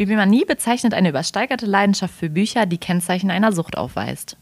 Bibimanie 0.00 0.46
bezeichnet 0.46 0.94
eine 0.94 1.10
übersteigerte 1.10 1.66
Leidenschaft 1.66 2.14
für 2.14 2.30
Bücher, 2.30 2.64
die 2.64 2.78
Kennzeichen 2.78 3.30
einer 3.30 3.52
Sucht 3.52 3.76
aufweist. 3.76 4.38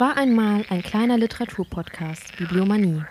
War 0.00 0.16
einmal 0.16 0.64
ein 0.70 0.82
kleiner 0.82 1.18
Literaturpodcast, 1.18 2.38
Bibliomanie. 2.38 3.02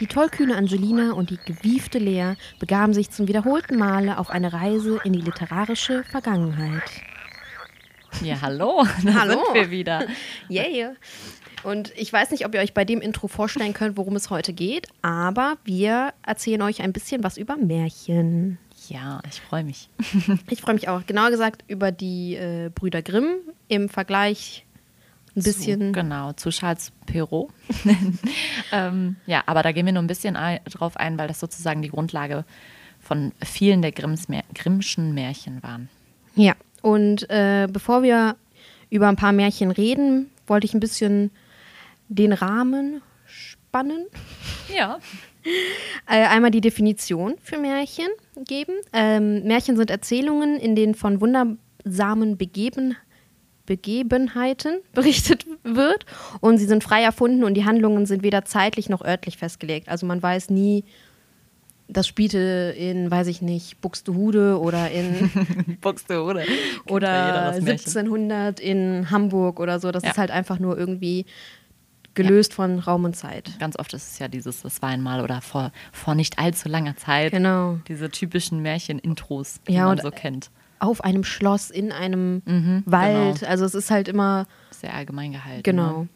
Die 0.00 0.08
tollkühne 0.08 0.56
Angelina 0.56 1.12
und 1.12 1.30
die 1.30 1.38
gewiefte 1.38 2.00
Lea 2.00 2.34
begaben 2.58 2.94
sich 2.94 3.10
zum 3.10 3.28
wiederholten 3.28 3.78
Male 3.78 4.18
auf 4.18 4.28
eine 4.28 4.52
Reise 4.52 4.98
in 5.04 5.12
die 5.12 5.20
literarische 5.20 6.02
Vergangenheit. 6.02 6.82
Ja, 8.22 8.40
hallo, 8.42 8.84
da 9.04 9.20
Hallo. 9.20 9.44
sind 9.44 9.54
wir 9.54 9.70
wieder. 9.70 10.06
Yeah. 10.50 10.94
Und 11.62 11.92
ich 11.96 12.12
weiß 12.12 12.32
nicht, 12.32 12.44
ob 12.44 12.54
ihr 12.54 12.60
euch 12.60 12.74
bei 12.74 12.84
dem 12.84 13.00
Intro 13.00 13.28
vorstellen 13.28 13.72
könnt, 13.72 13.96
worum 13.96 14.16
es 14.16 14.28
heute 14.28 14.52
geht, 14.52 14.88
aber 15.00 15.58
wir 15.64 16.12
erzählen 16.26 16.60
euch 16.62 16.82
ein 16.82 16.92
bisschen 16.92 17.22
was 17.22 17.36
über 17.36 17.56
Märchen. 17.56 18.58
Ja, 18.88 19.20
ich 19.30 19.40
freue 19.40 19.62
mich. 19.62 19.88
Ich 20.50 20.60
freue 20.60 20.74
mich 20.74 20.88
auch, 20.88 21.06
genauer 21.06 21.30
gesagt, 21.30 21.62
über 21.68 21.92
die 21.92 22.34
äh, 22.34 22.70
Brüder 22.74 23.00
Grimm 23.00 23.36
im 23.68 23.88
Vergleich 23.88 24.66
ein 25.34 25.42
bisschen. 25.42 25.80
Zu, 25.80 25.92
genau, 25.92 26.32
zu 26.32 26.50
Charles 26.50 26.92
Perrault. 27.06 27.50
ähm, 28.72 29.16
ja, 29.26 29.42
aber 29.46 29.62
da 29.62 29.72
gehen 29.72 29.86
wir 29.86 29.92
nur 29.92 30.02
ein 30.02 30.08
bisschen 30.08 30.36
ein, 30.36 30.60
drauf 30.66 30.96
ein, 30.96 31.18
weil 31.18 31.28
das 31.28 31.40
sozusagen 31.40 31.82
die 31.82 31.88
Grundlage 31.88 32.44
von 33.00 33.32
vielen 33.44 33.82
der 33.82 33.92
Grimms 33.92 34.26
Grimmschen 34.54 35.14
Märchen 35.14 35.62
waren. 35.62 35.88
Ja, 36.34 36.54
und 36.82 37.28
äh, 37.30 37.68
bevor 37.70 38.02
wir 38.02 38.36
über 38.90 39.08
ein 39.08 39.16
paar 39.16 39.32
Märchen 39.32 39.70
reden, 39.70 40.30
wollte 40.46 40.66
ich 40.66 40.74
ein 40.74 40.80
bisschen 40.80 41.30
den 42.08 42.32
Rahmen 42.32 43.02
spannen. 43.26 44.06
Ja. 44.74 45.00
Äh, 46.06 46.24
einmal 46.28 46.50
die 46.50 46.62
Definition 46.62 47.34
für 47.42 47.58
Märchen 47.58 48.06
geben. 48.46 48.72
Ähm, 48.94 49.42
Märchen 49.42 49.76
sind 49.76 49.90
Erzählungen, 49.90 50.56
in 50.56 50.76
denen 50.76 50.94
von 50.94 51.20
wundersamen 51.20 52.38
Begeben, 52.38 52.96
Begebenheiten 53.66 54.80
berichtet 54.92 55.46
wird 55.64 56.06
und 56.40 56.58
sie 56.58 56.66
sind 56.66 56.82
frei 56.82 57.02
erfunden 57.02 57.44
und 57.44 57.54
die 57.54 57.64
Handlungen 57.64 58.06
sind 58.06 58.22
weder 58.22 58.44
zeitlich 58.44 58.88
noch 58.88 59.04
örtlich 59.04 59.36
festgelegt. 59.38 59.88
Also 59.88 60.06
man 60.06 60.22
weiß 60.22 60.50
nie, 60.50 60.84
das 61.88 62.06
spielte 62.06 62.74
in, 62.78 63.10
weiß 63.10 63.26
ich 63.26 63.42
nicht, 63.42 63.80
Buxtehude 63.80 64.58
oder 64.58 64.90
in 64.90 65.30
Buxtehude. 65.80 66.44
oder 66.88 67.50
1700 67.52 68.60
in 68.60 69.10
Hamburg 69.10 69.60
oder 69.60 69.78
so. 69.78 69.90
Das 69.90 70.02
Ja. 70.02 70.10
ist 70.10 70.18
halt 70.18 70.30
einfach 70.30 70.58
nur 70.58 70.78
irgendwie 70.78 71.26
gelöst 72.14 72.52
von 72.54 72.78
Raum 72.78 73.04
und 73.04 73.16
Zeit. 73.16 73.58
Ganz 73.58 73.78
oft 73.78 73.92
ist 73.94 74.12
es 74.12 74.18
ja 74.18 74.28
dieses, 74.28 74.62
das 74.62 74.82
war 74.82 74.90
einmal 74.90 75.22
oder 75.22 75.40
vor, 75.40 75.72
vor 75.92 76.14
nicht 76.14 76.38
allzu 76.38 76.68
langer 76.68 76.96
Zeit. 76.96 77.32
Genau. 77.32 77.78
Diese 77.88 78.10
typischen 78.10 78.60
Märchen-Intros, 78.60 79.60
die 79.66 79.72
Ja, 79.72 79.86
man 79.86 79.98
so 79.98 80.10
kennt. 80.10 80.50
Auf 80.82 81.04
einem 81.04 81.22
Schloss, 81.22 81.70
in 81.70 81.92
einem 81.92 82.42
Mhm, 82.44 82.82
Wald. 82.86 83.38
genau. 83.40 83.50
Also 83.50 83.64
es 83.64 83.74
ist 83.74 83.90
halt 83.92 84.08
immer, 84.08 84.46
Sehr 84.72 84.92
allgemein 84.94 85.30
gehalten. 85.32 85.62
genau. 85.62 86.02
Ne? 86.02 86.08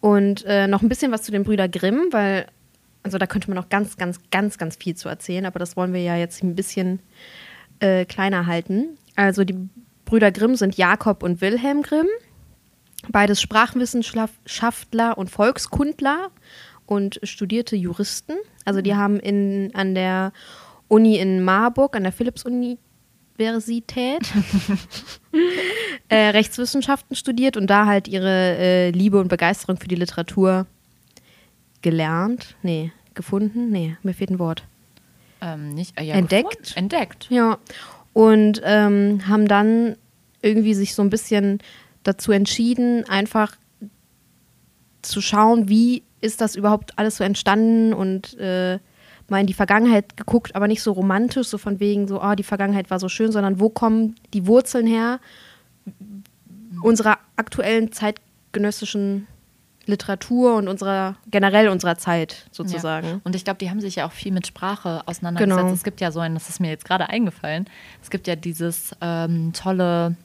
Und 0.00 0.44
äh, 0.44 0.66
noch 0.66 0.82
ein 0.82 0.88
bisschen 0.88 1.12
was 1.12 1.22
zu 1.22 1.30
den 1.30 1.44
Brüder 1.44 1.68
Grimm, 1.68 2.06
weil, 2.10 2.46
also 3.04 3.16
da 3.18 3.26
könnte 3.26 3.48
man 3.48 3.56
noch 3.56 3.68
ganz, 3.68 3.96
ganz, 3.96 4.18
ganz, 4.30 4.58
ganz 4.58 4.74
viel 4.76 4.96
zu 4.96 5.08
erzählen, 5.08 5.46
aber 5.46 5.58
das 5.60 5.76
wollen 5.76 5.92
wir 5.92 6.02
ja 6.02 6.16
jetzt 6.16 6.42
ein 6.42 6.56
bisschen 6.56 6.98
äh, 7.80 8.04
kleiner 8.06 8.46
halten. 8.46 8.98
Also 9.14 9.44
die 9.44 9.56
Brüder 10.04 10.32
Grimm 10.32 10.56
sind 10.56 10.76
Jakob 10.76 11.22
und 11.22 11.40
Wilhelm 11.40 11.82
Grimm. 11.82 12.06
Beides 13.10 13.40
Sprachwissenschaftler 13.40 15.16
und 15.16 15.30
Volkskundler 15.30 16.30
und 16.86 17.20
studierte 17.22 17.76
Juristen. 17.76 18.32
Also 18.64 18.80
die 18.82 18.94
haben 18.96 19.20
in, 19.20 19.70
an 19.74 19.94
der 19.94 20.32
Uni 20.88 21.18
in 21.18 21.42
Marburg, 21.44 21.94
an 21.94 22.02
der 22.02 22.12
Philipps-Universität, 23.38 24.20
äh, 26.08 26.16
Rechtswissenschaften 26.30 27.14
studiert 27.14 27.56
und 27.56 27.68
da 27.68 27.86
halt 27.86 28.08
ihre 28.08 28.56
äh, 28.58 28.90
Liebe 28.90 29.20
und 29.20 29.28
Begeisterung 29.28 29.78
für 29.78 29.86
die 29.86 29.94
Literatur 29.94 30.66
gelernt. 31.80 32.56
Nee, 32.62 32.90
gefunden? 33.14 33.70
Nee, 33.70 33.96
mir 34.02 34.12
fehlt 34.12 34.30
ein 34.30 34.40
Wort. 34.40 34.64
Ähm, 35.40 35.70
nicht, 35.70 35.98
äh, 35.98 36.02
ja, 36.02 36.16
Entdeckt? 36.16 36.50
gefunden. 36.50 36.78
Entdeckt. 36.78 37.28
Ja. 37.30 37.58
Und 38.12 38.60
ähm, 38.64 39.20
haben 39.28 39.46
dann 39.46 39.96
irgendwie 40.42 40.74
sich 40.74 40.96
so 40.96 41.02
ein 41.02 41.10
bisschen 41.10 41.60
dazu 42.02 42.32
entschieden, 42.32 43.08
einfach 43.08 43.54
zu 45.02 45.20
schauen, 45.20 45.68
wie 45.68 46.02
ist 46.20 46.40
das 46.40 46.56
überhaupt 46.56 46.98
alles 46.98 47.18
so 47.18 47.24
entstanden 47.24 47.92
und 47.92 48.36
äh, 48.38 48.80
mal 49.28 49.40
in 49.40 49.46
die 49.46 49.54
Vergangenheit 49.54 50.16
geguckt, 50.16 50.54
aber 50.56 50.68
nicht 50.68 50.82
so 50.82 50.92
romantisch, 50.92 51.48
so 51.48 51.58
von 51.58 51.80
wegen 51.80 52.08
so, 52.08 52.22
oh, 52.22 52.34
die 52.34 52.42
Vergangenheit 52.42 52.90
war 52.90 52.98
so 52.98 53.08
schön, 53.08 53.32
sondern 53.32 53.60
wo 53.60 53.68
kommen 53.68 54.16
die 54.32 54.46
Wurzeln 54.46 54.86
her 54.86 55.20
unserer 56.82 57.18
aktuellen 57.36 57.92
zeitgenössischen 57.92 59.26
Literatur 59.88 60.56
und 60.56 60.68
unserer 60.68 61.16
generell 61.30 61.68
unserer 61.68 61.96
Zeit 61.96 62.46
sozusagen. 62.52 63.06
Ja. 63.06 63.20
Und 63.24 63.34
ich 63.34 63.44
glaube, 63.44 63.58
die 63.58 63.70
haben 63.70 63.80
sich 63.80 63.96
ja 63.96 64.06
auch 64.06 64.12
viel 64.12 64.32
mit 64.32 64.46
Sprache 64.46 65.02
auseinandergesetzt. 65.06 65.58
Genau. 65.58 65.72
Es 65.72 65.82
gibt 65.82 66.00
ja 66.00 66.12
so 66.12 66.20
ein, 66.20 66.34
das 66.34 66.48
ist 66.48 66.60
mir 66.60 66.68
jetzt 66.68 66.84
gerade 66.84 67.08
eingefallen, 67.08 67.66
es 68.02 68.10
gibt 68.10 68.26
ja 68.26 68.36
dieses 68.36 68.94
ähm, 69.00 69.52
tolle, 69.54 70.16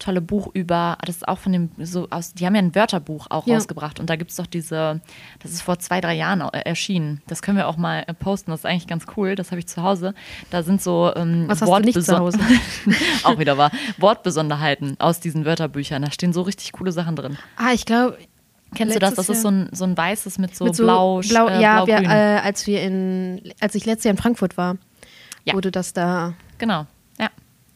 tolle 0.00 0.20
Buch 0.20 0.48
über, 0.54 0.98
das 1.06 1.16
ist 1.16 1.28
auch 1.28 1.38
von 1.38 1.52
dem, 1.52 1.70
so 1.78 2.08
aus, 2.10 2.34
die 2.34 2.44
haben 2.46 2.54
ja 2.56 2.62
ein 2.62 2.74
Wörterbuch 2.74 3.28
auch 3.30 3.46
Ja. 3.46 3.54
rausgebracht 3.54 4.00
und 4.00 4.10
da 4.10 4.16
gibt 4.16 4.30
es 4.32 4.36
doch 4.36 4.46
diese, 4.46 5.00
das 5.40 5.52
ist 5.52 5.62
vor 5.62 5.78
zwei, 5.78 6.00
drei 6.00 6.14
Jahren 6.14 6.40
äh, 6.40 6.58
erschienen. 6.60 7.22
Das 7.28 7.42
können 7.42 7.56
wir 7.56 7.68
auch 7.68 7.76
mal 7.76 8.04
äh, 8.08 8.14
posten, 8.14 8.50
das 8.50 8.60
ist 8.60 8.66
eigentlich 8.66 8.88
ganz 8.88 9.04
cool, 9.16 9.36
das 9.36 9.52
habe 9.52 9.60
ich 9.60 9.68
zu 9.68 9.82
Hause. 9.82 10.14
Da 10.50 10.62
sind 10.64 10.82
so 10.82 11.12
ähm, 11.14 11.44
Was 11.46 11.62
auch 13.24 13.38
wieder 13.38 13.56
wahr. 13.58 13.70
Wortbesonderheiten 13.98 14.96
aus 14.98 15.20
diesen 15.20 15.44
Wörterbüchern. 15.44 16.02
Da 16.02 16.10
stehen 16.10 16.32
so 16.32 16.42
richtig 16.42 16.72
coole 16.72 16.92
Sachen 16.92 17.14
drin. 17.16 17.38
Ah, 17.56 17.72
ich 17.72 17.86
glaube, 17.86 18.18
Kennst 18.74 18.94
du 18.94 19.00
das? 19.00 19.14
Das 19.14 19.28
ist 19.28 19.42
so 19.42 19.48
ein, 19.48 19.68
so 19.72 19.84
ein 19.84 19.96
weißes 19.96 20.38
mit 20.38 20.54
so, 20.54 20.64
mit 20.64 20.76
so 20.76 20.84
blau, 20.84 21.20
blau 21.28 21.48
äh, 21.48 21.60
ja, 21.60 21.86
wir, 21.86 21.96
äh, 22.02 22.38
als 22.38 22.66
wir 22.68 22.82
in, 22.82 23.42
als 23.60 23.74
ich 23.74 23.84
letztes 23.84 24.04
Jahr 24.04 24.12
in 24.12 24.16
Frankfurt 24.18 24.56
war, 24.56 24.76
Ja. 25.44 25.54
wurde 25.54 25.70
das 25.72 25.92
da. 25.92 26.34
Genau. 26.58 26.86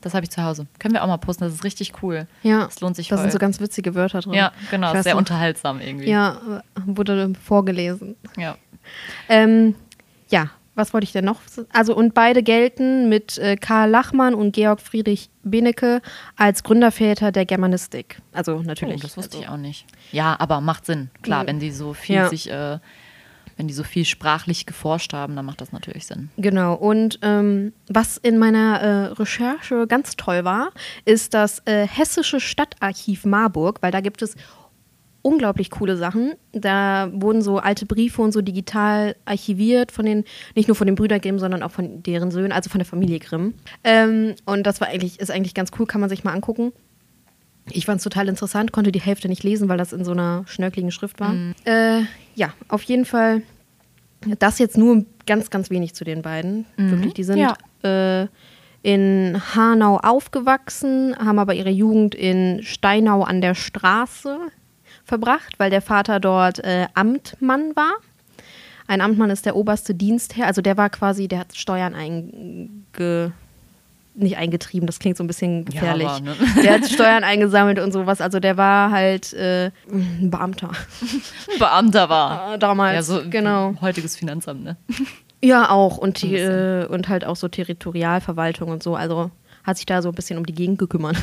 Das 0.04 0.12
habe 0.14 0.22
ich 0.24 0.30
zu 0.30 0.42
Hause. 0.42 0.66
Können 0.78 0.92
wir 0.94 1.02
auch 1.02 1.08
mal 1.08 1.16
posten, 1.16 1.44
das 1.44 1.54
ist 1.54 1.64
richtig 1.64 1.94
cool. 2.02 2.26
Ja, 2.42 2.64
Das 2.66 2.80
lohnt 2.80 2.94
sich 2.94 3.08
da 3.08 3.16
voll. 3.16 3.22
sind 3.22 3.32
so 3.32 3.38
ganz 3.38 3.58
witzige 3.58 3.94
Wörter 3.94 4.20
drin. 4.20 4.34
ja, 4.34 4.52
genau, 4.70 4.92
sehr 5.02 5.14
noch. 5.14 5.18
unterhaltsam 5.20 5.80
irgendwie. 5.80 6.10
Ja, 6.10 6.62
wurde 6.84 7.32
vorgelesen. 7.42 8.14
ja. 8.36 8.56
Ähm, 9.30 9.74
ja, 10.28 10.50
was 10.74 10.92
wollte 10.92 11.04
ich 11.04 11.12
denn 11.12 11.24
noch? 11.24 11.40
Also, 11.72 11.96
und 11.96 12.12
beide 12.14 12.42
gelten 12.42 13.08
mit 13.08 13.38
äh, 13.38 13.56
Karl 13.56 13.88
Lachmann 13.90 14.34
und 14.34 14.52
Georg 14.52 14.80
Friedrich 14.80 15.30
Benecke 15.42 16.02
als 16.36 16.62
Gründerväter 16.64 17.32
der 17.32 17.46
Germanistik. 17.46 18.20
Also, 18.32 18.56
Oh, 18.56 18.62
natürlich. 18.62 19.00
das 19.00 19.16
wusste 19.16 19.36
also, 19.38 19.42
ich 19.44 19.48
auch 19.48 19.56
nicht. 19.56 19.86
Ja, 20.12 20.36
aber 20.38 20.60
macht 20.60 20.84
Sinn. 20.84 21.10
Klar, 21.22 21.44
Mhm. 21.44 21.46
wenn 21.46 21.58
die 21.60 21.70
so 21.70 21.94
viel 21.94 22.16
Ja. 22.16 22.28
sich, 22.28 22.50
äh, 22.50 22.78
wenn 23.56 23.68
die 23.68 23.74
so 23.74 23.82
viel 23.82 24.04
sprachlich 24.04 24.66
geforscht 24.66 25.12
haben, 25.12 25.36
dann 25.36 25.46
macht 25.46 25.60
das 25.60 25.72
natürlich 25.72 26.06
Sinn. 26.06 26.30
Genau. 26.36 26.74
Und 26.74 27.18
ähm, 27.22 27.72
was 27.88 28.16
in 28.16 28.38
meiner 28.38 28.80
äh, 28.80 29.04
Recherche 29.12 29.86
ganz 29.86 30.16
toll 30.16 30.44
war, 30.44 30.70
ist 31.04 31.34
das 31.34 31.62
äh, 31.66 31.86
Hessische 31.86 32.40
Stadtarchiv 32.40 33.24
Marburg, 33.24 33.78
weil 33.82 33.92
da 33.92 34.00
gibt 34.00 34.22
es 34.22 34.36
unglaublich 35.24 35.70
coole 35.70 35.96
Sachen. 35.96 36.34
Da 36.52 37.08
wurden 37.12 37.40
so 37.40 37.58
alte 37.58 37.86
Briefe 37.86 38.20
und 38.20 38.32
so 38.32 38.42
digital 38.42 39.16
archiviert 39.24 39.90
von 39.90 40.04
den, 40.04 40.24
nicht 40.54 40.68
nur 40.68 40.74
von 40.74 40.86
den 40.86 40.96
Brüdern 40.96 41.20
Grimm, 41.20 41.38
sondern 41.38 41.62
auch 41.62 41.70
von 41.70 42.02
deren 42.02 42.30
Söhnen, 42.30 42.52
also 42.52 42.68
von 42.68 42.78
der 42.78 42.86
Familie 42.86 43.18
Grimm. 43.20 43.54
Ähm, 43.82 44.34
und 44.44 44.64
das 44.66 44.80
war 44.80 44.88
eigentlich, 44.88 45.18
ist 45.18 45.30
eigentlich 45.30 45.54
ganz 45.54 45.70
cool, 45.78 45.86
kann 45.86 46.00
man 46.00 46.10
sich 46.10 46.24
mal 46.24 46.32
angucken. 46.32 46.72
Ich 47.70 47.86
fand 47.86 47.98
es 47.98 48.04
total 48.04 48.28
interessant, 48.28 48.72
konnte 48.72 48.92
die 48.92 49.00
Hälfte 49.00 49.28
nicht 49.28 49.42
lesen, 49.42 49.70
weil 49.70 49.78
das 49.78 49.94
in 49.94 50.04
so 50.04 50.12
einer 50.12 50.44
schnörkeligen 50.46 50.90
Schrift 50.90 51.18
war. 51.18 51.34
Äh, 51.64 52.02
ja, 52.34 52.52
auf 52.68 52.82
jeden 52.84 53.04
Fall 53.04 53.42
das 54.38 54.58
jetzt 54.58 54.78
nur 54.78 55.04
ganz, 55.26 55.50
ganz 55.50 55.70
wenig 55.70 55.94
zu 55.94 56.04
den 56.04 56.22
beiden. 56.22 56.64
Wirklich, 56.76 57.14
die 57.14 57.24
sind 57.24 57.38
Ja. 57.38 57.56
äh, 57.82 58.26
in 58.82 59.40
Hanau 59.54 59.98
aufgewachsen, 59.98 61.16
haben 61.18 61.38
aber 61.38 61.54
ihre 61.54 61.70
Jugend 61.70 62.14
in 62.14 62.62
Steinau 62.62 63.22
an 63.22 63.40
der 63.40 63.54
Straße 63.54 64.38
verbracht, 65.04 65.58
weil 65.58 65.70
der 65.70 65.80
Vater 65.82 66.20
dort 66.20 66.58
äh, 66.64 66.86
Amtmann 66.94 67.74
war. 67.76 67.94
Ein 68.86 69.00
Amtmann 69.00 69.30
ist 69.30 69.46
der 69.46 69.56
oberste 69.56 69.94
Dienstherr, 69.94 70.46
also 70.46 70.60
der 70.60 70.76
war 70.76 70.90
quasi, 70.90 71.28
der 71.28 71.40
hat 71.40 71.56
Steuern 71.56 71.94
einge 71.94 73.32
nicht 74.14 74.36
eingetrieben, 74.36 74.86
das 74.86 74.98
klingt 74.98 75.16
so 75.16 75.24
ein 75.24 75.26
bisschen 75.26 75.64
gefährlich. 75.64 76.06
aber, 76.06 76.20
ne? 76.20 76.34
Der 76.62 76.74
hat 76.74 76.88
Steuern 76.88 77.24
eingesammelt 77.24 77.78
und 77.78 77.92
sowas. 77.92 78.20
Also 78.20 78.40
der 78.40 78.56
war 78.56 78.90
halt 78.90 79.32
äh, 79.32 79.70
ein 79.90 80.30
Beamter 80.30 80.70
Ein 80.70 81.58
Beamter 81.58 82.08
war. 82.08 82.58
damals. 82.58 82.94
Ja, 82.94 83.02
so 83.02 83.28
genau. 83.28 83.74
heutiges 83.80 84.16
Finanzamt, 84.16 84.62
ne? 84.62 84.76
Ja, 85.42 85.70
auch. 85.70 85.98
Und, 85.98 86.22
die, 86.22 86.36
äh, 86.36 86.86
und 86.86 87.08
halt 87.08 87.24
auch 87.24 87.36
so 87.36 87.48
Territorialverwaltung 87.48 88.70
und 88.70 88.82
so. 88.82 88.94
Also 88.96 89.30
hat 89.64 89.76
sich 89.76 89.86
da 89.86 90.00
so 90.00 90.10
ein 90.10 90.14
bisschen 90.14 90.38
um 90.38 90.46
die 90.46 90.54
Gegend 90.54 90.78
gekümmert. 90.78 91.16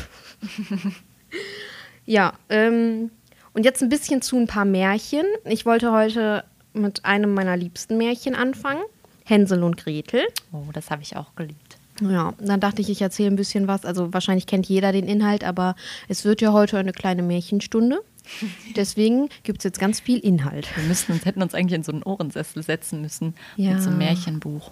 ja, 2.04 2.34
ähm, 2.48 3.10
und 3.54 3.64
jetzt 3.64 3.82
ein 3.82 3.88
bisschen 3.88 4.22
zu 4.22 4.36
ein 4.36 4.46
paar 4.46 4.64
Märchen. 4.64 5.24
Ich 5.44 5.66
wollte 5.66 5.92
heute 5.92 6.44
mit 6.72 7.04
einem 7.04 7.34
meiner 7.34 7.56
liebsten 7.56 7.96
Märchen 7.96 8.34
anfangen. 8.34 8.82
Hänsel 9.24 9.62
und 9.62 9.76
Gretel. 9.76 10.22
Oh, 10.52 10.64
das 10.72 10.90
habe 10.90 11.02
ich 11.02 11.16
auch 11.16 11.34
geliebt. 11.36 11.78
Ja, 12.10 12.32
dann 12.40 12.60
dachte 12.60 12.82
ich, 12.82 12.90
ich 12.90 13.00
erzähle 13.02 13.30
ein 13.30 13.36
bisschen 13.36 13.66
was. 13.68 13.84
Also 13.84 14.12
wahrscheinlich 14.12 14.46
kennt 14.46 14.66
jeder 14.66 14.92
den 14.92 15.06
Inhalt, 15.06 15.44
aber 15.44 15.76
es 16.08 16.24
wird 16.24 16.40
ja 16.40 16.52
heute 16.52 16.78
eine 16.78 16.92
kleine 16.92 17.22
Märchenstunde. 17.22 18.00
Deswegen 18.76 19.28
gibt 19.42 19.58
es 19.58 19.64
jetzt 19.64 19.78
ganz 19.80 20.00
viel 20.00 20.18
Inhalt. 20.18 20.68
Wir 20.76 20.84
müssten 20.84 21.12
uns, 21.12 21.24
hätten 21.24 21.42
uns 21.42 21.54
eigentlich 21.54 21.76
in 21.76 21.82
so 21.82 21.92
einen 21.92 22.02
Ohrensessel 22.02 22.62
setzen 22.62 23.00
müssen 23.02 23.34
Ja. 23.56 23.72
mit 23.74 23.82
so 23.82 23.88
einem 23.88 23.98
Märchenbuch. 23.98 24.70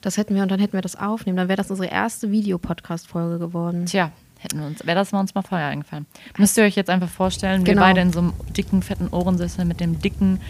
Das 0.00 0.16
hätten 0.16 0.34
wir 0.34 0.42
und 0.42 0.50
dann 0.50 0.60
hätten 0.60 0.72
wir 0.74 0.80
das 0.82 0.96
aufnehmen. 0.96 1.36
Dann 1.36 1.48
wäre 1.48 1.56
das 1.56 1.70
unsere 1.70 1.88
erste 1.88 2.30
Videopodcast-Folge 2.30 3.38
geworden. 3.38 3.86
Tja, 3.86 4.12
hätten 4.38 4.58
wir 4.60 4.66
uns, 4.66 4.86
wäre 4.86 4.94
das 4.96 5.12
mal 5.12 5.20
uns 5.20 5.34
mal 5.34 5.42
vorher 5.42 5.68
eingefallen. 5.68 6.06
Müsst 6.38 6.56
ihr 6.58 6.64
euch 6.64 6.76
jetzt 6.76 6.88
einfach 6.90 7.08
vorstellen, 7.10 7.66
wir 7.66 7.74
Genau. 7.74 7.84
beide 7.86 8.00
in 8.00 8.12
so 8.12 8.20
einem 8.20 8.32
dicken, 8.56 8.82
fetten 8.82 9.08
Ohrensessel 9.08 9.64
mit 9.64 9.80
dem 9.80 9.98
dicken, 10.00 10.40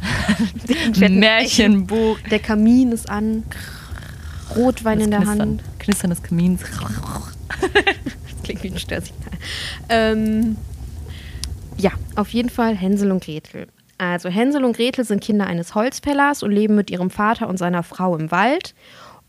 Märchenbuch. 0.98 2.18
Der 2.30 2.38
Kamin 2.38 2.92
ist 2.92 3.08
an, 3.10 3.42
Rotwein 4.56 5.00
in 5.00 5.10
der 5.10 5.20
Knistern, 5.20 5.40
Hand. 5.40 5.62
Knistern 5.78 6.10
des 6.10 6.22
Kamins. 6.22 6.62
Das 7.60 8.42
klingt 8.44 8.62
wie 8.62 8.70
ein 8.70 8.78
Störsignal. 8.78 9.32
Ähm, 9.88 10.56
ja, 11.76 11.90
auf 12.16 12.30
jeden 12.30 12.48
Fall 12.48 12.74
Hänsel 12.74 13.10
und 13.12 13.22
Gretel. 13.22 13.66
Also 13.98 14.28
Hänsel 14.28 14.64
und 14.64 14.76
Gretel 14.76 15.04
sind 15.04 15.22
Kinder 15.22 15.46
eines 15.46 15.74
Holzfällers 15.74 16.42
und 16.42 16.52
leben 16.52 16.74
mit 16.74 16.90
ihrem 16.90 17.10
Vater 17.10 17.48
und 17.48 17.58
seiner 17.58 17.82
Frau 17.82 18.16
im 18.16 18.30
Wald. 18.30 18.74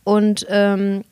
Und 0.04 0.46
ähm, 0.50 1.04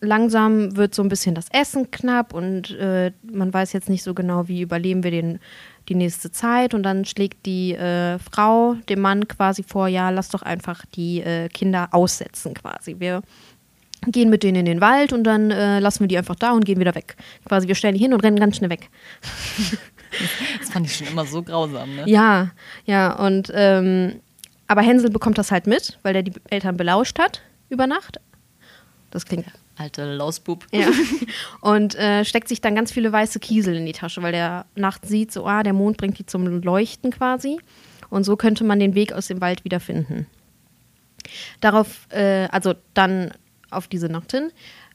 langsam 0.00 0.76
wird 0.76 0.94
so 0.94 1.02
ein 1.02 1.08
bisschen 1.08 1.34
das 1.34 1.48
Essen 1.50 1.90
knapp 1.90 2.32
und 2.32 2.70
äh, 2.78 3.12
man 3.22 3.52
weiß 3.52 3.72
jetzt 3.72 3.88
nicht 3.88 4.02
so 4.02 4.14
genau, 4.14 4.48
wie 4.48 4.62
überleben 4.62 5.02
wir 5.02 5.10
den, 5.10 5.40
die 5.88 5.94
nächste 5.94 6.30
Zeit. 6.30 6.74
Und 6.74 6.82
dann 6.82 7.04
schlägt 7.04 7.46
die 7.46 7.74
äh, 7.74 8.18
Frau 8.18 8.74
dem 8.88 9.00
Mann 9.00 9.28
quasi 9.28 9.62
vor, 9.62 9.88
ja, 9.88 10.10
lass 10.10 10.28
doch 10.28 10.42
einfach 10.42 10.84
die 10.94 11.20
äh, 11.20 11.48
Kinder 11.48 11.88
aussetzen 11.92 12.54
quasi. 12.54 12.96
Wir 12.98 13.22
gehen 14.06 14.30
mit 14.30 14.42
denen 14.42 14.60
in 14.60 14.66
den 14.66 14.80
Wald 14.80 15.12
und 15.12 15.24
dann 15.24 15.50
äh, 15.50 15.78
lassen 15.78 16.00
wir 16.00 16.08
die 16.08 16.18
einfach 16.18 16.36
da 16.36 16.52
und 16.52 16.64
gehen 16.64 16.80
wieder 16.80 16.94
weg. 16.94 17.16
Quasi, 17.46 17.68
wir 17.68 17.74
stellen 17.74 17.94
die 17.94 18.00
hin 18.00 18.12
und 18.12 18.20
rennen 18.20 18.38
ganz 18.38 18.56
schnell 18.56 18.70
weg. 18.70 18.88
Das 20.60 20.70
fand 20.70 20.86
ich 20.86 20.94
schon 20.94 21.08
immer 21.08 21.26
so 21.26 21.42
grausam, 21.42 21.96
ne? 21.96 22.04
Ja, 22.06 22.52
ja, 22.84 23.14
und 23.14 23.50
ähm, 23.52 24.20
aber 24.68 24.82
Hänsel 24.82 25.10
bekommt 25.10 25.38
das 25.38 25.50
halt 25.50 25.66
mit, 25.66 25.98
weil 26.02 26.12
der 26.12 26.22
die 26.22 26.32
Eltern 26.50 26.76
belauscht 26.76 27.18
hat 27.18 27.42
über 27.68 27.88
Nacht. 27.88 28.20
Das 29.10 29.26
klingt. 29.26 29.46
Alte 29.76 30.14
Lausbub. 30.14 30.66
Ja. 30.72 30.88
Und 31.60 31.94
äh, 31.96 32.24
steckt 32.24 32.48
sich 32.48 32.60
dann 32.60 32.74
ganz 32.74 32.92
viele 32.92 33.12
weiße 33.12 33.40
Kiesel 33.40 33.74
in 33.76 33.86
die 33.86 33.92
Tasche, 33.92 34.22
weil 34.22 34.32
der 34.32 34.66
nachts 34.76 35.08
sieht, 35.08 35.32
so, 35.32 35.46
ah, 35.46 35.62
der 35.62 35.72
Mond 35.72 35.96
bringt 35.96 36.18
die 36.18 36.26
zum 36.26 36.62
Leuchten 36.62 37.10
quasi. 37.10 37.58
Und 38.10 38.24
so 38.24 38.36
könnte 38.36 38.64
man 38.64 38.78
den 38.78 38.94
Weg 38.94 39.12
aus 39.12 39.26
dem 39.26 39.40
Wald 39.40 39.64
wieder 39.64 39.80
finden. 39.80 40.26
Darauf, 41.60 42.06
äh, 42.10 42.48
also 42.50 42.74
dann 42.92 43.32
auf 43.70 43.88
diese 43.88 44.08
Nacht 44.08 44.30
hin, 44.30 44.52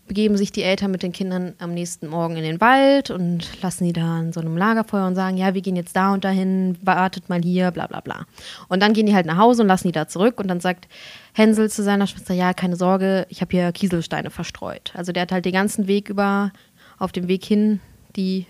begeben 0.10 0.36
sich 0.36 0.52
die 0.52 0.64
Eltern 0.64 0.92
mit 0.92 1.04
den 1.04 1.14
Kindern 1.14 1.54
am 1.60 1.74
nächsten 1.74 2.08
Morgen 2.08 2.36
in 2.36 2.44
den 2.44 2.60
Wald 2.60 3.12
und 3.12 3.48
lassen 3.62 3.86
die 3.86 3.94
da 3.94 4.18
an 4.18 4.34
so 4.34 4.42
einem 4.42 4.58
Lagerfeuer 4.58 5.08
und 5.08 5.16
sagen, 5.16 5.38
ja, 5.38 5.54
wir 5.54 5.62
gehen 5.62 5.78
jetzt 5.78 5.96
da 5.96 6.14
und 6.14 6.26
dahin, 6.26 6.78
wartet 6.82 7.30
mal 7.30 7.42
hier, 7.42 7.72
bla 7.72 7.88
bla 7.88 8.02
bla. 8.02 8.26
Und 8.68 8.82
dann 8.82 8.94
gehen 8.94 9.06
die 9.06 9.16
halt 9.16 9.28
nach 9.28 9.38
Hause 9.38 9.62
und 9.62 9.70
lassen 9.70 9.88
die 9.88 9.94
da 9.94 10.08
zurück 10.10 10.40
und 10.40 10.50
dann 10.50 10.60
sagt 10.60 10.90
Hänsel 11.34 11.70
zu 11.70 11.84
seiner 11.84 12.08
Schwester, 12.08 12.34
ja, 12.34 12.54
keine 12.54 12.76
Sorge, 12.76 13.28
ich 13.30 13.40
habe 13.40 13.52
hier 13.52 13.72
Kieselsteine 13.72 14.32
verstreut. 14.32 14.92
Also 14.96 15.14
der 15.14 15.22
hat 15.22 15.32
halt 15.32 15.46
den 15.46 15.54
ganzen 15.54 15.88
Weg 15.88 16.10
über, 16.10 16.52
auf 16.98 17.12
dem 17.12 17.28
Weg 17.28 17.46
hin, 17.46 17.80
die 18.16 18.48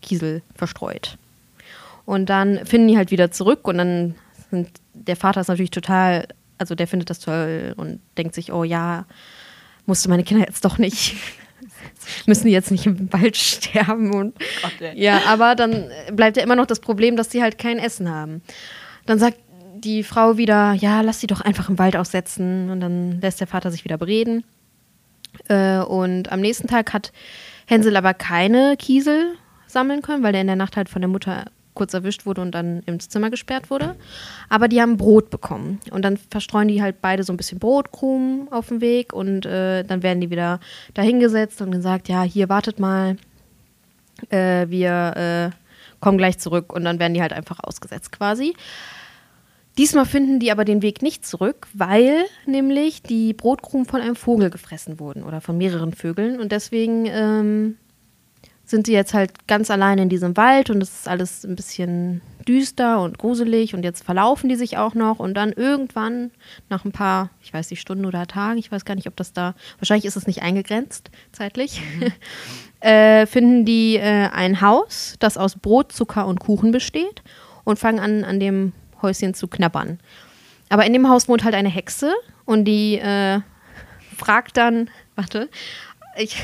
Kiesel 0.00 0.42
verstreut. 0.54 1.18
Und 2.06 2.30
dann 2.30 2.64
finden 2.64 2.88
die 2.88 2.96
halt 2.96 3.10
wieder 3.10 3.30
zurück 3.30 3.68
und 3.68 3.78
dann 3.78 4.14
sind, 4.50 4.70
der 4.94 5.16
Vater 5.16 5.42
ist 5.42 5.48
natürlich 5.48 5.70
total, 5.70 6.26
also 6.56 6.74
der 6.74 6.86
findet 6.86 7.10
das 7.10 7.20
toll 7.20 7.74
und 7.76 8.00
denkt 8.16 8.34
sich, 8.34 8.50
oh 8.52 8.64
ja, 8.64 9.04
musste 9.86 10.08
meine 10.08 10.24
Kinder 10.24 10.46
jetzt 10.46 10.64
doch 10.64 10.78
nicht, 10.78 11.16
müssen 12.26 12.46
die 12.46 12.52
jetzt 12.52 12.70
nicht 12.70 12.86
im 12.86 13.12
Wald 13.12 13.36
sterben 13.36 14.14
und 14.14 14.34
Gott, 14.62 14.80
ey. 14.80 15.00
ja, 15.00 15.22
aber 15.26 15.54
dann 15.54 15.90
bleibt 16.12 16.36
ja 16.36 16.42
immer 16.42 16.56
noch 16.56 16.66
das 16.66 16.80
Problem, 16.80 17.16
dass 17.16 17.28
die 17.28 17.42
halt 17.42 17.58
kein 17.58 17.78
Essen 17.78 18.10
haben. 18.10 18.42
Dann 19.06 19.18
sagt 19.18 19.38
die 19.74 20.02
Frau 20.04 20.36
wieder, 20.36 20.74
ja, 20.74 21.00
lass 21.00 21.20
sie 21.20 21.26
doch 21.26 21.40
einfach 21.40 21.68
im 21.68 21.78
Wald 21.78 21.96
aussetzen 21.96 22.70
und 22.70 22.80
dann 22.80 23.20
lässt 23.20 23.40
der 23.40 23.46
Vater 23.46 23.70
sich 23.70 23.84
wieder 23.84 23.98
bereden. 23.98 24.44
Äh, 25.48 25.78
und 25.78 26.30
am 26.30 26.40
nächsten 26.40 26.68
Tag 26.68 26.92
hat 26.92 27.12
Hänsel 27.66 27.96
aber 27.96 28.14
keine 28.14 28.76
Kiesel 28.76 29.34
sammeln 29.66 30.02
können, 30.02 30.22
weil 30.22 30.32
der 30.32 30.42
in 30.42 30.46
der 30.46 30.56
Nacht 30.56 30.76
halt 30.76 30.88
von 30.88 31.02
der 31.02 31.08
Mutter 31.08 31.46
kurz 31.74 31.94
erwischt 31.94 32.26
wurde 32.26 32.40
und 32.40 32.52
dann 32.52 32.80
ins 32.80 33.08
Zimmer 33.08 33.30
gesperrt 33.30 33.70
wurde. 33.70 33.96
Aber 34.48 34.68
die 34.68 34.80
haben 34.80 34.96
Brot 34.96 35.30
bekommen. 35.30 35.80
Und 35.90 36.04
dann 36.04 36.16
verstreuen 36.16 36.68
die 36.68 36.82
halt 36.82 37.00
beide 37.00 37.24
so 37.24 37.32
ein 37.32 37.36
bisschen 37.36 37.58
Brotkrumen 37.58 38.50
auf 38.52 38.68
dem 38.68 38.80
Weg 38.80 39.12
und 39.12 39.46
äh, 39.46 39.82
dann 39.84 40.02
werden 40.02 40.20
die 40.20 40.30
wieder 40.30 40.60
dahingesetzt 40.94 41.62
und 41.62 41.70
gesagt, 41.70 42.08
ja, 42.08 42.22
hier 42.22 42.48
wartet 42.48 42.78
mal, 42.78 43.16
äh, 44.30 44.68
wir 44.68 45.52
äh, 45.52 45.56
kommen 46.00 46.18
gleich 46.18 46.38
zurück 46.38 46.72
und 46.72 46.84
dann 46.84 46.98
werden 46.98 47.14
die 47.14 47.22
halt 47.22 47.32
einfach 47.32 47.60
ausgesetzt 47.62 48.12
quasi. 48.12 48.54
Diesmal 49.78 50.04
finden 50.04 50.38
die 50.38 50.52
aber 50.52 50.66
den 50.66 50.82
Weg 50.82 51.00
nicht 51.00 51.24
zurück, 51.24 51.66
weil 51.72 52.26
nämlich 52.44 53.02
die 53.02 53.32
Brotkrumen 53.32 53.86
von 53.86 54.02
einem 54.02 54.16
Vogel 54.16 54.50
gefressen 54.50 55.00
wurden 55.00 55.22
oder 55.22 55.40
von 55.40 55.56
mehreren 55.56 55.94
Vögeln 55.94 56.40
und 56.40 56.52
deswegen 56.52 57.06
ähm, 57.06 57.78
sind 58.64 58.86
sie 58.86 58.92
jetzt 58.92 59.14
halt 59.14 59.46
ganz 59.46 59.70
allein 59.70 59.98
in 59.98 60.08
diesem 60.08 60.36
Wald 60.36 60.70
und 60.70 60.82
es 60.82 60.90
ist 60.90 61.08
alles 61.08 61.44
ein 61.44 61.56
bisschen 61.56 62.22
düster 62.46 63.00
und 63.00 63.18
gruselig 63.18 63.74
und 63.74 63.84
jetzt 63.84 64.04
verlaufen 64.04 64.48
die 64.48 64.56
sich 64.56 64.78
auch 64.78 64.94
noch 64.94 65.18
und 65.18 65.34
dann 65.34 65.52
irgendwann 65.52 66.30
nach 66.68 66.84
ein 66.84 66.92
paar, 66.92 67.30
ich 67.42 67.52
weiß 67.52 67.70
nicht, 67.70 67.80
Stunden 67.80 68.04
oder 68.04 68.26
Tagen, 68.26 68.58
ich 68.58 68.70
weiß 68.70 68.84
gar 68.84 68.94
nicht, 68.94 69.06
ob 69.06 69.16
das 69.16 69.32
da, 69.32 69.54
wahrscheinlich 69.78 70.06
ist 70.06 70.16
es 70.16 70.26
nicht 70.26 70.42
eingegrenzt 70.42 71.10
zeitlich, 71.32 71.82
äh, 72.80 73.26
finden 73.26 73.64
die 73.64 73.96
äh, 73.96 74.28
ein 74.32 74.60
Haus, 74.60 75.16
das 75.18 75.36
aus 75.36 75.56
Brot, 75.56 75.92
Zucker 75.92 76.26
und 76.26 76.40
Kuchen 76.40 76.72
besteht 76.72 77.22
und 77.64 77.78
fangen 77.78 78.00
an, 78.00 78.24
an 78.24 78.40
dem 78.40 78.72
Häuschen 79.02 79.34
zu 79.34 79.48
knabbern. 79.48 79.98
Aber 80.68 80.86
in 80.86 80.92
dem 80.92 81.08
Haus 81.08 81.28
wohnt 81.28 81.44
halt 81.44 81.54
eine 81.54 81.68
Hexe 81.68 82.12
und 82.44 82.64
die 82.64 82.98
äh, 82.98 83.40
fragt 84.16 84.56
dann, 84.56 84.88
warte, 85.16 85.48
ich, 86.16 86.36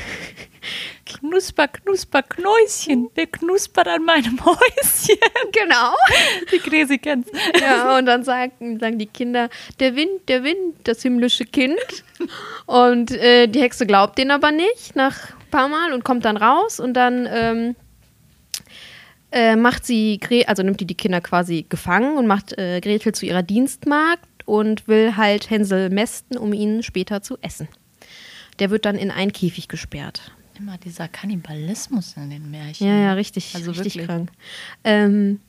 Knusper, 1.05 1.67
knusper, 1.67 2.21
Knäuschen. 2.23 3.09
Wer 3.15 3.27
knuspert 3.27 3.87
an 3.87 4.03
meinem 4.03 4.43
Häuschen? 4.45 5.17
genau. 5.51 5.93
Die 6.51 6.59
Gräsi 6.59 6.97
kennt's. 6.97 7.31
Ja, 7.59 7.97
und 7.97 8.05
dann 8.05 8.23
sagen, 8.23 8.79
sagen 8.79 8.99
die 8.99 9.07
Kinder, 9.07 9.49
der 9.79 9.95
Wind, 9.95 10.27
der 10.27 10.43
Wind, 10.43 10.75
das 10.83 11.01
himmlische 11.01 11.45
Kind. 11.45 11.79
Und 12.65 13.11
äh, 13.11 13.47
die 13.47 13.61
Hexe 13.61 13.85
glaubt 13.85 14.17
den 14.17 14.31
aber 14.31 14.51
nicht 14.51 14.95
nach 14.95 15.31
ein 15.31 15.49
paar 15.51 15.67
Mal 15.67 15.93
und 15.93 16.03
kommt 16.03 16.25
dann 16.25 16.37
raus 16.37 16.79
und 16.79 16.93
dann 16.93 17.27
ähm, 17.31 17.75
äh, 19.31 19.55
macht 19.55 19.85
sie, 19.85 20.19
also 20.47 20.63
nimmt 20.63 20.79
die 20.79 20.85
die 20.85 20.95
Kinder 20.95 21.21
quasi 21.21 21.65
gefangen 21.67 22.17
und 22.17 22.27
macht 22.27 22.57
äh, 22.57 22.79
Gretel 22.81 23.13
zu 23.13 23.25
ihrer 23.25 23.43
Dienstmagd 23.43 24.27
und 24.45 24.87
will 24.87 25.15
halt 25.17 25.49
Hänsel 25.49 25.89
mästen, 25.89 26.37
um 26.37 26.53
ihn 26.53 26.83
später 26.83 27.21
zu 27.21 27.37
essen. 27.41 27.67
Der 28.59 28.69
wird 28.69 28.85
dann 28.85 28.95
in 28.95 29.11
einen 29.11 29.31
Käfig 29.33 29.67
gesperrt. 29.67 30.31
Immer 30.57 30.77
dieser 30.77 31.07
Kannibalismus 31.07 32.15
in 32.17 32.29
den 32.29 32.51
Märchen. 32.51 32.85
Ja, 32.87 32.95
ja, 32.95 33.13
richtig, 33.13 33.55
Also 33.55 33.71
richtig 33.71 33.95
wirklich. 33.95 34.07
krank. 34.07 34.31
Ähm, 34.83 35.39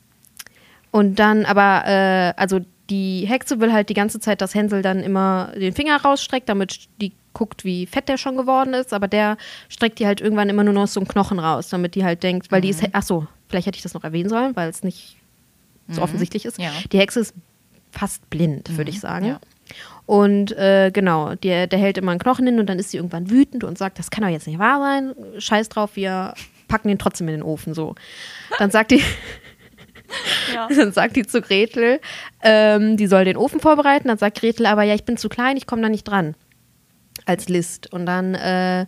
und 0.91 1.19
dann 1.19 1.45
aber, 1.45 1.83
äh, 1.85 2.33
also 2.37 2.61
die 2.89 3.25
Hexe 3.27 3.59
will 3.59 3.71
halt 3.73 3.89
die 3.89 3.93
ganze 3.93 4.19
Zeit, 4.19 4.41
dass 4.41 4.55
Hänsel 4.55 4.81
dann 4.81 4.99
immer 4.99 5.51
den 5.55 5.73
Finger 5.73 6.01
rausstreckt, 6.01 6.49
damit 6.49 6.87
die 7.01 7.13
guckt, 7.33 7.63
wie 7.63 7.85
fett 7.85 8.09
der 8.09 8.17
schon 8.17 8.35
geworden 8.35 8.73
ist, 8.73 8.93
aber 8.93 9.07
der 9.07 9.37
streckt 9.69 9.99
die 9.99 10.05
halt 10.05 10.19
irgendwann 10.19 10.49
immer 10.49 10.63
nur 10.63 10.73
noch 10.73 10.87
so 10.87 10.99
einen 10.99 11.07
Knochen 11.07 11.39
raus, 11.39 11.69
damit 11.69 11.95
die 11.95 12.03
halt 12.03 12.23
denkt, 12.23 12.51
weil 12.51 12.61
die 12.61 12.69
ist, 12.69 12.83
ach 12.91 13.03
so, 13.03 13.27
vielleicht 13.47 13.67
hätte 13.67 13.77
ich 13.77 13.83
das 13.83 13.93
noch 13.93 14.03
erwähnen 14.03 14.29
sollen, 14.29 14.55
weil 14.55 14.69
es 14.69 14.83
nicht 14.83 15.17
so 15.87 16.01
offensichtlich 16.01 16.45
ist. 16.45 16.57
Ja. 16.59 16.71
Die 16.91 16.99
Hexe 16.99 17.21
ist 17.21 17.33
fast 17.91 18.29
blind, 18.29 18.77
würde 18.77 18.89
ich 18.89 18.99
sagen. 18.99 19.25
ja. 19.25 19.39
Und 20.05 20.51
äh, 20.57 20.91
genau, 20.91 21.35
der, 21.35 21.67
der 21.67 21.79
hält 21.79 21.97
immer 21.97 22.11
einen 22.11 22.19
Knochen 22.19 22.45
hin 22.45 22.59
und 22.59 22.67
dann 22.67 22.79
ist 22.79 22.91
sie 22.91 22.97
irgendwann 22.97 23.29
wütend 23.29 23.63
und 23.63 23.77
sagt, 23.77 23.99
das 23.99 24.11
kann 24.11 24.23
doch 24.23 24.29
jetzt 24.29 24.47
nicht 24.47 24.59
wahr 24.59 24.79
sein. 24.79 25.13
Scheiß 25.39 25.69
drauf, 25.69 25.95
wir 25.95 26.33
packen 26.67 26.87
den 26.87 26.97
trotzdem 26.99 27.27
in 27.27 27.35
den 27.35 27.43
Ofen. 27.43 27.73
So. 27.73 27.95
Dann 28.57 28.71
sagt 28.71 28.91
die, 28.91 29.03
Ja. 30.53 30.67
dann 30.67 30.91
sagt 30.91 31.15
die 31.15 31.25
zu 31.25 31.41
Gretel, 31.41 31.99
ähm, 32.41 32.97
die 32.97 33.07
soll 33.07 33.25
den 33.25 33.37
Ofen 33.37 33.59
vorbereiten. 33.59 34.07
Dann 34.07 34.17
sagt 34.17 34.39
Gretel 34.39 34.65
aber, 34.65 34.83
ja, 34.83 34.95
ich 34.95 35.05
bin 35.05 35.17
zu 35.17 35.29
klein, 35.29 35.57
ich 35.57 35.67
komme 35.67 35.81
da 35.81 35.89
nicht 35.89 36.03
dran. 36.03 36.35
Als 37.25 37.49
List. 37.49 37.93
Und 37.93 38.05
dann 38.07 38.33
äh, 38.35 38.87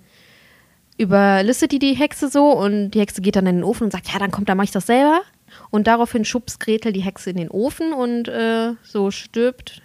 überlistet 0.97 1.71
die 1.71 1.79
die 1.79 1.93
Hexe 1.93 2.29
so 2.29 2.51
und 2.51 2.91
die 2.91 2.99
Hexe 2.99 3.21
geht 3.21 3.35
dann 3.35 3.45
in 3.45 3.57
den 3.57 3.63
Ofen 3.63 3.85
und 3.85 3.91
sagt, 3.91 4.11
ja, 4.11 4.19
dann 4.19 4.31
kommt, 4.31 4.49
dann 4.49 4.57
mache 4.57 4.65
ich 4.65 4.71
das 4.71 4.87
selber. 4.87 5.21
Und 5.69 5.87
daraufhin 5.87 6.25
schubst 6.25 6.59
Gretel 6.59 6.93
die 6.93 7.01
Hexe 7.01 7.29
in 7.29 7.37
den 7.37 7.49
Ofen 7.49 7.93
und 7.93 8.27
äh, 8.27 8.73
so 8.81 9.11
stirbt 9.11 9.82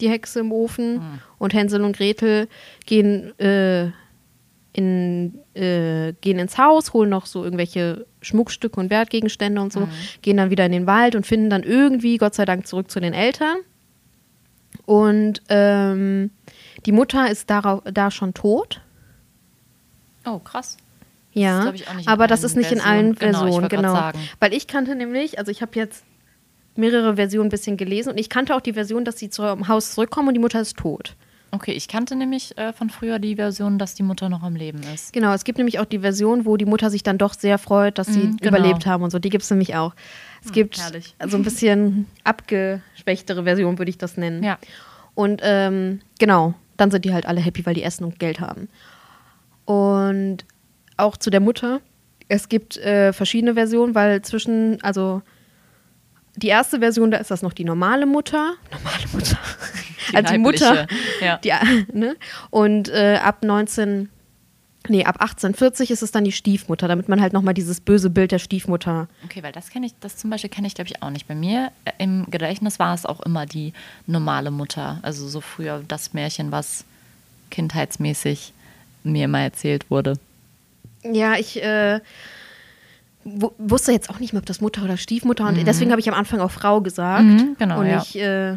die 0.00 0.08
Hexe 0.08 0.40
im 0.40 0.52
Ofen. 0.52 0.94
Hm. 0.96 1.02
Und 1.38 1.54
Hänsel 1.54 1.82
und 1.82 1.96
Gretel 1.96 2.48
gehen, 2.86 3.38
äh, 3.38 3.90
in, 4.72 5.38
äh, 5.54 6.12
gehen 6.20 6.38
ins 6.38 6.56
Haus, 6.58 6.92
holen 6.92 7.10
noch 7.10 7.26
so 7.26 7.42
irgendwelche 7.42 8.06
Schmuckstücke 8.20 8.78
und 8.78 8.90
Wertgegenstände 8.90 9.60
und 9.60 9.72
so, 9.72 9.80
Mhm. 9.80 9.88
gehen 10.22 10.36
dann 10.36 10.50
wieder 10.50 10.66
in 10.66 10.72
den 10.72 10.86
Wald 10.86 11.14
und 11.16 11.26
finden 11.26 11.50
dann 11.50 11.62
irgendwie, 11.64 12.16
Gott 12.16 12.34
sei 12.34 12.44
Dank, 12.44 12.66
zurück 12.66 12.90
zu 12.90 13.00
den 13.00 13.12
Eltern. 13.14 13.56
Und 14.86 15.42
ähm, 15.48 16.30
die 16.86 16.92
Mutter 16.92 17.30
ist 17.30 17.50
darauf, 17.50 17.82
da 17.92 18.10
schon 18.10 18.34
tot. 18.34 18.80
Oh, 20.24 20.38
krass. 20.38 20.76
Ja, 21.32 21.64
Das 21.64 21.74
ist, 21.74 21.80
ich, 21.82 22.00
in 22.02 22.08
aber 22.08 22.26
das 22.26 22.42
ist 22.44 22.56
nicht 22.56 22.72
in 22.72 22.78
Versionen. 22.78 22.98
allen 22.98 23.14
Genau, 23.14 23.38
Versionen, 23.42 23.68
genau. 23.68 23.94
sagen. 23.94 24.18
Weil 24.40 24.52
ich 24.52 24.66
kannte 24.66 24.94
nämlich, 24.94 25.38
also 25.38 25.50
ich 25.50 25.62
habe 25.62 25.72
jetzt 25.74 26.04
mehrere 26.78 27.16
Versionen 27.16 27.48
ein 27.48 27.50
bisschen 27.50 27.76
gelesen 27.76 28.10
und 28.10 28.18
ich 28.18 28.28
kannte 28.30 28.54
auch 28.54 28.60
die 28.60 28.72
Version, 28.72 29.04
dass 29.04 29.18
sie 29.18 29.28
zum 29.30 29.68
Haus 29.68 29.94
zurückkommen 29.94 30.28
und 30.28 30.34
die 30.34 30.40
Mutter 30.40 30.60
ist 30.60 30.76
tot. 30.76 31.14
Okay, 31.50 31.72
ich 31.72 31.88
kannte 31.88 32.14
nämlich 32.14 32.58
äh, 32.58 32.74
von 32.74 32.90
früher 32.90 33.18
die 33.18 33.36
Version, 33.36 33.78
dass 33.78 33.94
die 33.94 34.02
Mutter 34.02 34.28
noch 34.28 34.42
am 34.42 34.54
Leben 34.54 34.80
ist. 34.94 35.14
Genau, 35.14 35.32
es 35.32 35.44
gibt 35.44 35.56
nämlich 35.56 35.78
auch 35.78 35.86
die 35.86 36.00
Version, 36.00 36.44
wo 36.44 36.58
die 36.58 36.66
Mutter 36.66 36.90
sich 36.90 37.02
dann 37.02 37.16
doch 37.16 37.32
sehr 37.32 37.56
freut, 37.56 37.96
dass 37.96 38.08
sie 38.08 38.18
Mhm, 38.20 38.36
genau. 38.36 38.58
überlebt 38.58 38.84
haben 38.84 39.02
und 39.02 39.10
so. 39.10 39.18
Die 39.18 39.30
gibt 39.30 39.44
es 39.44 39.50
nämlich 39.50 39.74
auch. 39.74 39.94
Es 40.44 40.52
gibt 40.52 40.78
herrlich. 40.78 41.14
so 41.26 41.36
ein 41.38 41.42
bisschen 41.42 42.06
abgeschwächtere 42.24 43.44
Version, 43.44 43.78
würde 43.78 43.88
ich 43.88 43.96
das 43.96 44.18
nennen. 44.18 44.42
Ja. 44.42 44.58
Und 45.14 45.40
ähm, 45.42 46.00
genau, 46.18 46.52
dann 46.76 46.90
sind 46.90 47.06
die 47.06 47.14
halt 47.14 47.24
alle 47.24 47.40
happy, 47.40 47.64
weil 47.64 47.74
die 47.74 47.82
Essen 47.82 48.04
und 48.04 48.18
Geld 48.18 48.40
haben. 48.40 48.68
Und 49.64 50.44
auch 50.98 51.16
zu 51.16 51.30
der 51.30 51.40
Mutter. 51.40 51.80
Es 52.28 52.48
gibt 52.50 52.76
äh, 52.76 53.12
verschiedene 53.14 53.54
Versionen, 53.54 53.94
weil 53.94 54.20
zwischen, 54.22 54.82
also 54.82 55.22
die 56.38 56.48
erste 56.48 56.78
Version, 56.78 57.10
da 57.10 57.18
ist 57.18 57.30
das 57.30 57.42
noch 57.42 57.52
die 57.52 57.64
normale 57.64 58.06
Mutter. 58.06 58.54
Normale 58.70 59.04
Mutter. 59.12 59.38
also 60.14 60.32
die 60.32 60.38
Mutter. 60.38 60.86
ja. 61.20 61.38
Die, 61.38 61.52
ne? 61.92 62.16
Und 62.50 62.88
äh, 62.88 63.18
ab 63.22 63.42
19, 63.42 64.08
nee, 64.88 65.04
ab 65.04 65.16
1840 65.20 65.90
ist 65.90 66.02
es 66.02 66.12
dann 66.12 66.24
die 66.24 66.32
Stiefmutter, 66.32 66.88
damit 66.88 67.08
man 67.08 67.20
halt 67.20 67.32
nochmal 67.32 67.54
dieses 67.54 67.80
böse 67.80 68.10
Bild 68.10 68.32
der 68.32 68.38
Stiefmutter. 68.38 69.08
Okay, 69.24 69.42
weil 69.42 69.52
das 69.52 69.70
kenne 69.70 69.86
ich, 69.86 69.94
das 70.00 70.16
zum 70.16 70.30
Beispiel 70.30 70.50
kenne 70.50 70.66
ich, 70.66 70.74
glaube 70.74 70.88
ich, 70.88 71.02
auch 71.02 71.10
nicht. 71.10 71.26
Bei 71.26 71.34
mir 71.34 71.72
äh, 71.84 71.92
im 71.98 72.30
Gedächtnis 72.30 72.78
war 72.78 72.94
es 72.94 73.04
auch 73.04 73.20
immer 73.20 73.46
die 73.46 73.72
normale 74.06 74.50
Mutter. 74.50 74.98
Also 75.02 75.28
so 75.28 75.40
früher 75.40 75.82
das 75.88 76.14
Märchen, 76.14 76.52
was 76.52 76.84
kindheitsmäßig 77.50 78.52
mir 79.02 79.24
immer 79.24 79.40
erzählt 79.40 79.90
wurde. 79.90 80.18
Ja, 81.02 81.36
ich 81.36 81.62
äh, 81.62 82.00
wusste 83.24 83.92
jetzt 83.92 84.10
auch 84.10 84.20
nicht 84.20 84.32
mehr, 84.32 84.40
ob 84.40 84.46
das 84.46 84.60
Mutter 84.60 84.82
oder 84.84 84.96
Stiefmutter 84.96 85.46
und 85.46 85.56
deswegen 85.66 85.90
habe 85.90 86.00
ich 86.00 86.08
am 86.08 86.14
Anfang 86.14 86.40
auch 86.40 86.50
Frau 86.50 86.80
gesagt 86.80 87.24
Mhm, 87.24 87.56
genau, 87.58 87.80
und 87.80 87.86
ja. 87.86 87.96
nicht 87.98 88.16
äh, 88.16 88.56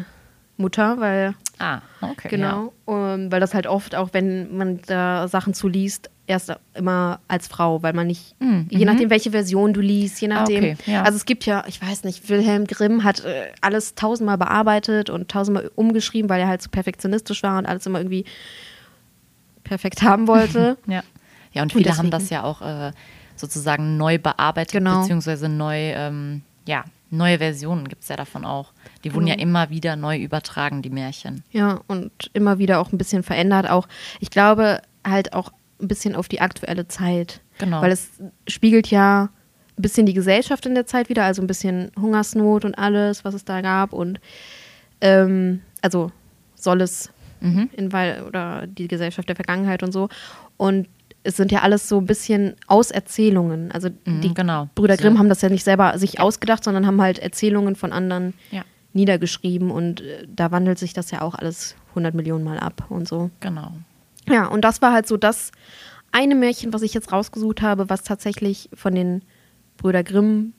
Mutter, 0.56 0.98
weil 1.00 1.34
Ah, 1.58 1.80
okay. 2.00 2.28
genau, 2.28 2.72
um, 2.84 3.30
weil 3.30 3.40
das 3.40 3.54
halt 3.54 3.66
oft 3.66 3.94
auch, 3.94 4.10
wenn 4.12 4.56
man 4.56 4.80
da 4.86 5.28
Sachen 5.28 5.54
zu 5.54 5.68
liest, 5.68 6.10
erst 6.26 6.52
immer 6.74 7.20
als 7.28 7.48
Frau, 7.48 7.82
weil 7.82 7.92
man 7.92 8.06
nicht, 8.06 8.34
Mhm, 8.40 8.66
je 8.70 8.84
nachdem, 8.84 9.10
welche 9.10 9.32
Version 9.32 9.72
du 9.72 9.80
liest, 9.80 10.20
je 10.20 10.28
nachdem. 10.28 10.64
okay, 10.64 10.76
ja. 10.86 11.02
Also 11.02 11.16
es 11.16 11.24
gibt 11.24 11.44
ja, 11.46 11.64
ich 11.66 11.82
weiß 11.82 12.04
nicht, 12.04 12.28
Wilhelm 12.28 12.66
Grimm 12.66 13.04
hat 13.04 13.24
äh, 13.24 13.46
alles 13.60 13.94
tausendmal 13.94 14.38
bearbeitet 14.38 15.10
und 15.10 15.28
tausendmal 15.30 15.70
umgeschrieben, 15.74 16.30
weil 16.30 16.40
er 16.40 16.48
halt 16.48 16.62
so 16.62 16.70
perfektionistisch 16.70 17.42
war 17.42 17.58
und 17.58 17.66
alles 17.66 17.84
immer 17.86 17.98
irgendwie 17.98 18.24
perfekt 19.64 20.02
haben 20.02 20.26
wollte. 20.26 20.76
Ja. 20.86 20.92
Ja, 21.02 21.02
ja 21.52 21.62
und 21.62 21.74
Und 21.74 21.78
viele 21.78 21.90
haben 21.90 22.10
deswegen- 22.10 22.10
das 22.10 22.30
ja 22.30 22.42
auch 22.44 22.62
äh, 22.62 22.92
sozusagen 23.42 23.96
neu 23.98 24.18
bearbeitet, 24.18 24.72
Genau. 24.72 25.00
beziehungsweise 25.02 25.48
neu, 25.48 25.76
ähm, 25.76 26.42
ja, 26.66 26.84
neue 27.10 27.38
Versionen 27.38 27.88
gibt 27.88 28.02
es 28.02 28.08
ja 28.08 28.16
davon 28.16 28.44
auch. 28.46 28.72
Die 29.04 29.12
wurden 29.12 29.26
Genau. 29.26 29.36
ja 29.36 29.42
immer 29.42 29.68
wieder 29.70 29.96
neu 29.96 30.16
übertragen, 30.18 30.80
die 30.80 30.88
Märchen. 30.90 31.42
Ja, 31.50 31.80
und 31.88 32.10
immer 32.32 32.58
wieder 32.58 32.80
auch 32.80 32.90
ein 32.92 32.98
bisschen 32.98 33.22
verändert. 33.22 33.68
Auch, 33.68 33.86
ich 34.20 34.30
glaube, 34.30 34.80
halt 35.06 35.32
auch 35.34 35.52
ein 35.80 35.88
bisschen 35.88 36.14
auf 36.16 36.28
die 36.28 36.40
aktuelle 36.40 36.88
Zeit. 36.88 37.40
Genau. 37.58 37.82
Weil 37.82 37.92
es 37.92 38.10
spiegelt 38.48 38.86
ja 38.88 39.28
ein 39.76 39.82
bisschen 39.82 40.06
die 40.06 40.14
Gesellschaft 40.14 40.64
in 40.66 40.74
der 40.74 40.86
Zeit 40.86 41.08
wieder, 41.08 41.24
also 41.24 41.42
ein 41.42 41.46
bisschen 41.48 41.90
Hungersnot 42.00 42.64
und 42.64 42.78
alles, 42.78 43.24
was 43.24 43.34
es 43.34 43.44
da 43.44 43.60
gab. 43.60 43.92
Und 43.92 44.20
ähm, 45.00 45.60
also 45.82 46.12
soll 46.54 46.80
es 46.80 47.10
Mhm. 47.40 47.70
in 47.72 47.92
weil 47.92 48.22
oder 48.22 48.68
die 48.68 48.86
Gesellschaft 48.86 49.28
der 49.28 49.34
Vergangenheit 49.34 49.82
und 49.82 49.90
so. 49.90 50.08
Und 50.56 50.86
es 51.24 51.36
sind 51.36 51.52
ja 51.52 51.60
alles 51.60 51.88
so 51.88 51.98
ein 51.98 52.06
bisschen 52.06 52.54
Auserzählungen. 52.66 53.70
Also 53.72 53.88
Mhm, 54.04 54.20
die 54.22 54.34
genau. 54.34 54.68
Brüder 54.74 54.96
So. 54.96 55.02
Grimm 55.02 55.18
haben 55.18 55.28
das 55.28 55.40
ja 55.42 55.48
nicht 55.48 55.64
selber 55.64 55.96
sich 55.98 56.18
ausgedacht, 56.20 56.64
sondern 56.64 56.86
haben 56.86 57.00
halt 57.00 57.18
Erzählungen 57.20 57.76
von 57.76 57.92
anderen 57.92 58.34
Ja. 58.50 58.64
niedergeschrieben 58.92 59.70
und 59.70 60.00
äh, 60.00 60.26
da 60.34 60.50
wandelt 60.50 60.78
sich 60.78 60.92
das 60.94 61.10
ja 61.10 61.22
auch 61.22 61.34
alles 61.34 61.76
100 61.90 62.14
Millionen 62.14 62.44
Mal 62.44 62.58
ab 62.58 62.86
und 62.88 63.06
so. 63.06 63.30
Genau. 63.40 63.72
Ja, 64.28 64.46
und 64.46 64.62
das 64.64 64.82
war 64.82 64.92
halt 64.92 65.06
so 65.06 65.16
das 65.16 65.52
eine 66.12 66.34
Märchen, 66.34 66.72
was 66.72 66.82
ich 66.82 66.92
jetzt 66.94 67.12
rausgesucht 67.12 67.62
habe, 67.62 67.88
was 67.88 68.02
tatsächlich 68.02 68.68
von 68.74 68.94
den 68.94 69.22
Brüder 69.78 70.02
Grimm 70.02 70.52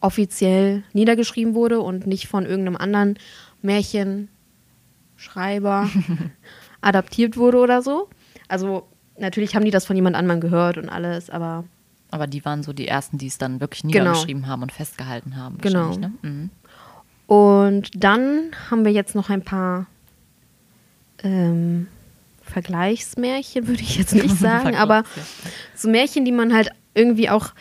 offiziell 0.00 0.84
niedergeschrieben 0.92 1.54
wurde 1.54 1.80
und 1.80 2.06
nicht 2.06 2.28
von 2.28 2.46
irgendeinem 2.46 2.76
anderen 2.76 3.18
Märchenschreiber 3.62 4.28
adaptiert 6.80 7.36
wurde 7.36 7.58
oder 7.58 7.82
so. 7.82 8.08
Also 8.48 8.86
natürlich 9.18 9.54
haben 9.54 9.64
die 9.64 9.70
das 9.70 9.86
von 9.86 9.96
jemand 9.96 10.16
anderem 10.16 10.40
gehört 10.40 10.78
und 10.78 10.88
alles, 10.88 11.30
aber 11.30 11.64
Aber 12.10 12.26
die 12.26 12.44
waren 12.44 12.62
so 12.62 12.72
die 12.72 12.88
ersten, 12.88 13.18
die 13.18 13.26
es 13.26 13.38
dann 13.38 13.60
wirklich 13.60 13.82
Genau. 13.82 13.92
niedergeschrieben 13.92 14.46
haben 14.46 14.62
und 14.62 14.72
festgehalten 14.72 15.36
haben. 15.36 15.58
Genau. 15.58 15.94
Ne? 15.96 16.12
Mhm. 16.22 16.50
Und 17.26 17.90
dann 17.94 18.50
haben 18.70 18.84
wir 18.84 18.92
jetzt 18.92 19.14
noch 19.14 19.28
ein 19.28 19.42
paar 19.42 19.86
ähm, 21.22 21.86
Vergleichsmärchen, 22.42 23.66
würde 23.66 23.82
ich 23.82 23.98
jetzt 23.98 24.14
nicht 24.14 24.38
sagen, 24.38 24.74
aber 24.74 25.04
so 25.74 25.88
Märchen, 25.90 26.24
die 26.24 26.32
man 26.32 26.54
halt 26.54 26.70
irgendwie 26.94 27.28
auch 27.28 27.52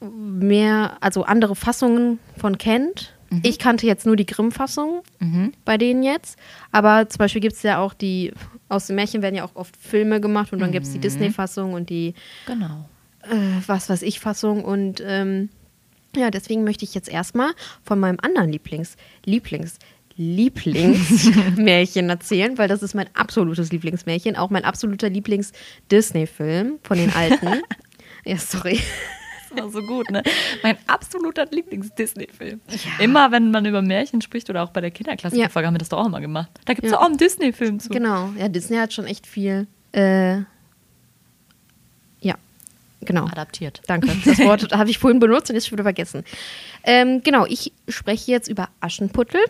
mehr, 0.00 0.96
also 1.00 1.24
andere 1.24 1.56
Fassungen 1.56 2.18
von 2.36 2.58
kennt. 2.58 3.14
Ich 3.42 3.58
kannte 3.58 3.86
jetzt 3.86 4.06
nur 4.06 4.16
die 4.16 4.24
Grimm-Fassung 4.26 5.02
Mhm. 5.18 5.52
bei 5.64 5.76
denen 5.76 6.02
jetzt, 6.02 6.38
aber 6.72 7.08
zum 7.08 7.18
Beispiel 7.18 7.40
gibt 7.42 7.56
es 7.56 7.62
ja 7.62 7.78
auch 7.78 7.92
die, 7.94 8.32
aus 8.68 8.86
den 8.86 8.96
Märchen 8.96 9.20
werden 9.22 9.34
ja 9.34 9.44
auch 9.44 9.54
oft 9.54 9.76
Filme 9.76 10.20
gemacht 10.20 10.52
und 10.52 10.60
dann 10.60 10.72
gibt 10.72 10.86
es 10.86 10.92
die 10.92 10.98
Disney-Fassung 10.98 11.74
und 11.74 11.90
die 11.90 12.14
Genau. 12.46 12.88
äh, 13.24 13.36
was 13.66 13.88
weiß 13.90 14.02
ich 14.02 14.18
Fassung 14.20 14.64
und 14.64 15.02
ähm, 15.04 15.50
ja, 16.16 16.30
deswegen 16.30 16.64
möchte 16.64 16.84
ich 16.86 16.94
jetzt 16.94 17.08
erstmal 17.10 17.50
von 17.84 18.00
meinem 18.00 18.16
anderen 18.22 18.50
Lieblings, 18.50 18.96
Lieblings, 19.26 19.78
Lieblingsmärchen 20.16 22.08
erzählen, 22.10 22.56
weil 22.58 22.68
das 22.68 22.82
ist 22.82 22.94
mein 22.94 23.08
absolutes 23.14 23.70
Lieblingsmärchen, 23.72 24.36
auch 24.36 24.50
mein 24.50 24.64
absoluter 24.64 25.10
Lieblings-Disney-Film 25.10 26.78
von 26.82 26.98
den 26.98 27.12
alten. 27.14 27.62
ja, 28.24 28.36
sorry. 28.38 28.80
Das 29.50 29.64
war 29.64 29.70
so 29.70 29.82
gut, 29.82 30.10
ne? 30.10 30.22
Mein 30.62 30.76
absoluter 30.86 31.46
Lieblings-Disney-Film. 31.46 32.60
Immer, 32.98 33.30
wenn 33.32 33.50
man 33.50 33.64
über 33.66 33.82
Märchen 33.82 34.20
spricht 34.22 34.48
oder 34.50 34.62
auch 34.62 34.70
bei 34.70 34.80
der 34.80 34.90
Kinderklassikerfolge 34.90 35.66
haben 35.66 35.74
wir 35.74 35.78
das 35.78 35.88
doch 35.88 35.98
auch 35.98 36.06
immer 36.06 36.20
gemacht. 36.20 36.50
Da 36.64 36.74
gibt 36.74 36.84
es 36.86 36.92
Ja. 36.92 36.98
auch 37.00 37.06
einen 37.06 37.16
Disney-Film 37.16 37.80
zu. 37.80 37.88
Genau, 37.90 38.30
ja, 38.38 38.48
Disney 38.48 38.76
hat 38.76 38.92
schon 38.92 39.06
echt 39.06 39.26
viel. 39.26 39.66
Äh, 39.92 40.38
ja, 42.20 42.34
genau. 43.00 43.26
Adaptiert. 43.26 43.80
Danke. 43.86 44.08
Das 44.24 44.38
Wort 44.40 44.72
habe 44.72 44.90
ich 44.90 44.98
vorhin 44.98 45.18
benutzt 45.20 45.50
und 45.50 45.56
ist 45.56 45.66
schon 45.68 45.76
wieder 45.76 45.84
vergessen. 45.84 46.24
Ähm, 46.84 47.22
genau, 47.22 47.46
ich 47.46 47.72
spreche 47.88 48.30
jetzt 48.30 48.48
über 48.48 48.68
Aschenputtel 48.80 49.40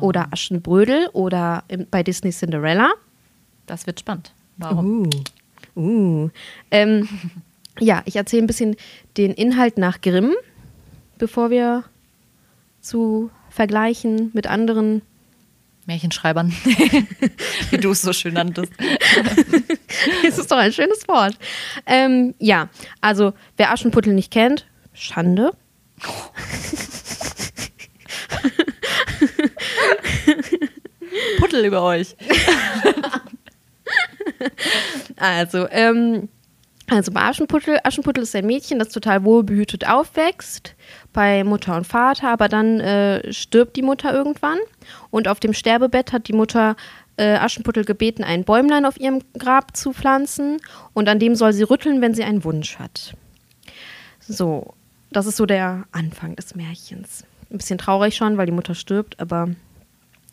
oder 0.00 0.28
Aschenbrödel 0.32 1.08
oder 1.12 1.64
bei 1.90 2.02
Disney 2.02 2.30
Cinderella. 2.30 2.90
Das 3.66 3.86
wird 3.86 4.00
spannend. 4.00 4.32
Warum? 4.58 5.08
Uh. 5.76 5.80
Uh. 5.80 6.30
Ähm, 6.70 7.08
ja, 7.80 8.02
ich 8.04 8.16
erzähle 8.16 8.42
ein 8.42 8.46
bisschen 8.46 8.76
den 9.16 9.32
Inhalt 9.32 9.78
nach 9.78 10.00
Grimm, 10.00 10.34
bevor 11.18 11.50
wir 11.50 11.84
zu 12.80 13.30
vergleichen 13.50 14.30
mit 14.34 14.46
anderen. 14.46 15.02
Märchenschreibern. 15.86 16.50
Wie 17.70 17.78
du 17.78 17.90
es 17.90 18.02
so 18.02 18.12
schön 18.12 18.34
nanntest. 18.34 18.72
Es 20.24 20.38
ist 20.38 20.50
doch 20.50 20.58
ein 20.58 20.72
schönes 20.72 21.08
Wort. 21.08 21.36
Ähm, 21.84 22.34
ja, 22.38 22.68
also 23.00 23.32
wer 23.56 23.72
Aschenputtel 23.72 24.12
nicht 24.14 24.30
kennt, 24.30 24.66
Schande. 24.92 25.52
Puttel 31.38 31.64
über 31.64 31.82
euch. 31.82 32.14
Also, 35.16 35.68
ähm, 35.70 36.28
also 36.88 37.12
bei 37.12 37.22
Aschenputtel, 37.22 37.78
Aschenputtel 37.84 38.22
ist 38.22 38.34
ein 38.34 38.46
Mädchen, 38.46 38.78
das 38.78 38.88
total 38.88 39.24
wohlbehütet 39.24 39.88
aufwächst, 39.88 40.74
bei 41.12 41.44
Mutter 41.44 41.76
und 41.76 41.86
Vater, 41.86 42.30
aber 42.30 42.48
dann 42.48 42.80
äh, 42.80 43.32
stirbt 43.32 43.76
die 43.76 43.82
Mutter 43.82 44.12
irgendwann 44.12 44.58
und 45.10 45.28
auf 45.28 45.40
dem 45.40 45.52
Sterbebett 45.52 46.12
hat 46.12 46.28
die 46.28 46.32
Mutter 46.32 46.76
äh, 47.16 47.34
Aschenputtel 47.34 47.84
gebeten, 47.84 48.24
ein 48.24 48.44
Bäumlein 48.44 48.86
auf 48.86 48.98
ihrem 48.98 49.20
Grab 49.38 49.76
zu 49.76 49.92
pflanzen 49.92 50.58
und 50.94 51.08
an 51.08 51.18
dem 51.18 51.34
soll 51.34 51.52
sie 51.52 51.64
rütteln, 51.64 52.00
wenn 52.00 52.14
sie 52.14 52.24
einen 52.24 52.44
Wunsch 52.44 52.78
hat. 52.78 53.14
So, 54.20 54.74
das 55.10 55.26
ist 55.26 55.36
so 55.36 55.46
der 55.46 55.84
Anfang 55.92 56.36
des 56.36 56.54
Märchens. 56.54 57.24
Ein 57.50 57.58
bisschen 57.58 57.78
traurig 57.78 58.14
schon, 58.14 58.36
weil 58.36 58.46
die 58.46 58.52
Mutter 58.52 58.74
stirbt, 58.74 59.18
aber 59.20 59.48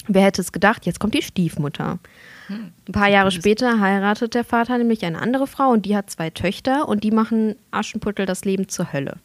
wer 0.07 0.23
hätte 0.23 0.41
es 0.41 0.51
gedacht? 0.51 0.85
Jetzt 0.85 0.99
kommt 0.99 1.13
die 1.13 1.21
Stiefmutter. 1.21 1.99
Ein 2.49 2.91
paar 2.91 3.09
Jahre 3.09 3.31
später 3.31 3.79
heiratet 3.79 4.33
der 4.33 4.43
Vater 4.43 4.77
nämlich 4.77 5.03
eine 5.05 5.19
andere 5.19 5.47
Frau 5.47 5.69
und 5.69 5.85
die 5.85 5.95
hat 5.95 6.09
zwei 6.09 6.29
Töchter 6.29 6.87
und 6.87 7.03
die 7.03 7.11
machen 7.11 7.55
Aschenputtel 7.71 8.25
das 8.25 8.45
Leben 8.45 8.69
zur 8.69 8.93
Hölle. 8.93 9.17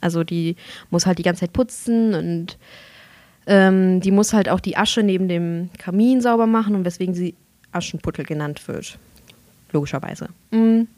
Also 0.00 0.24
die 0.24 0.56
muss 0.90 1.06
halt 1.06 1.18
die 1.18 1.22
ganze 1.22 1.40
Zeit 1.40 1.52
putzen 1.52 2.14
und 2.14 2.58
ähm, 3.46 4.00
die 4.00 4.10
muss 4.10 4.32
halt 4.32 4.48
auch 4.48 4.60
die 4.60 4.76
Asche 4.76 5.02
neben 5.02 5.28
dem 5.28 5.70
Kamin 5.78 6.20
sauber 6.20 6.46
machen 6.46 6.74
und 6.74 6.84
weswegen 6.84 7.14
sie 7.14 7.34
Aschenputtel 7.72 8.24
genannt 8.24 8.66
wird. 8.68 8.98
Logischerweise. 9.72 10.28
Mhm. 10.50 10.88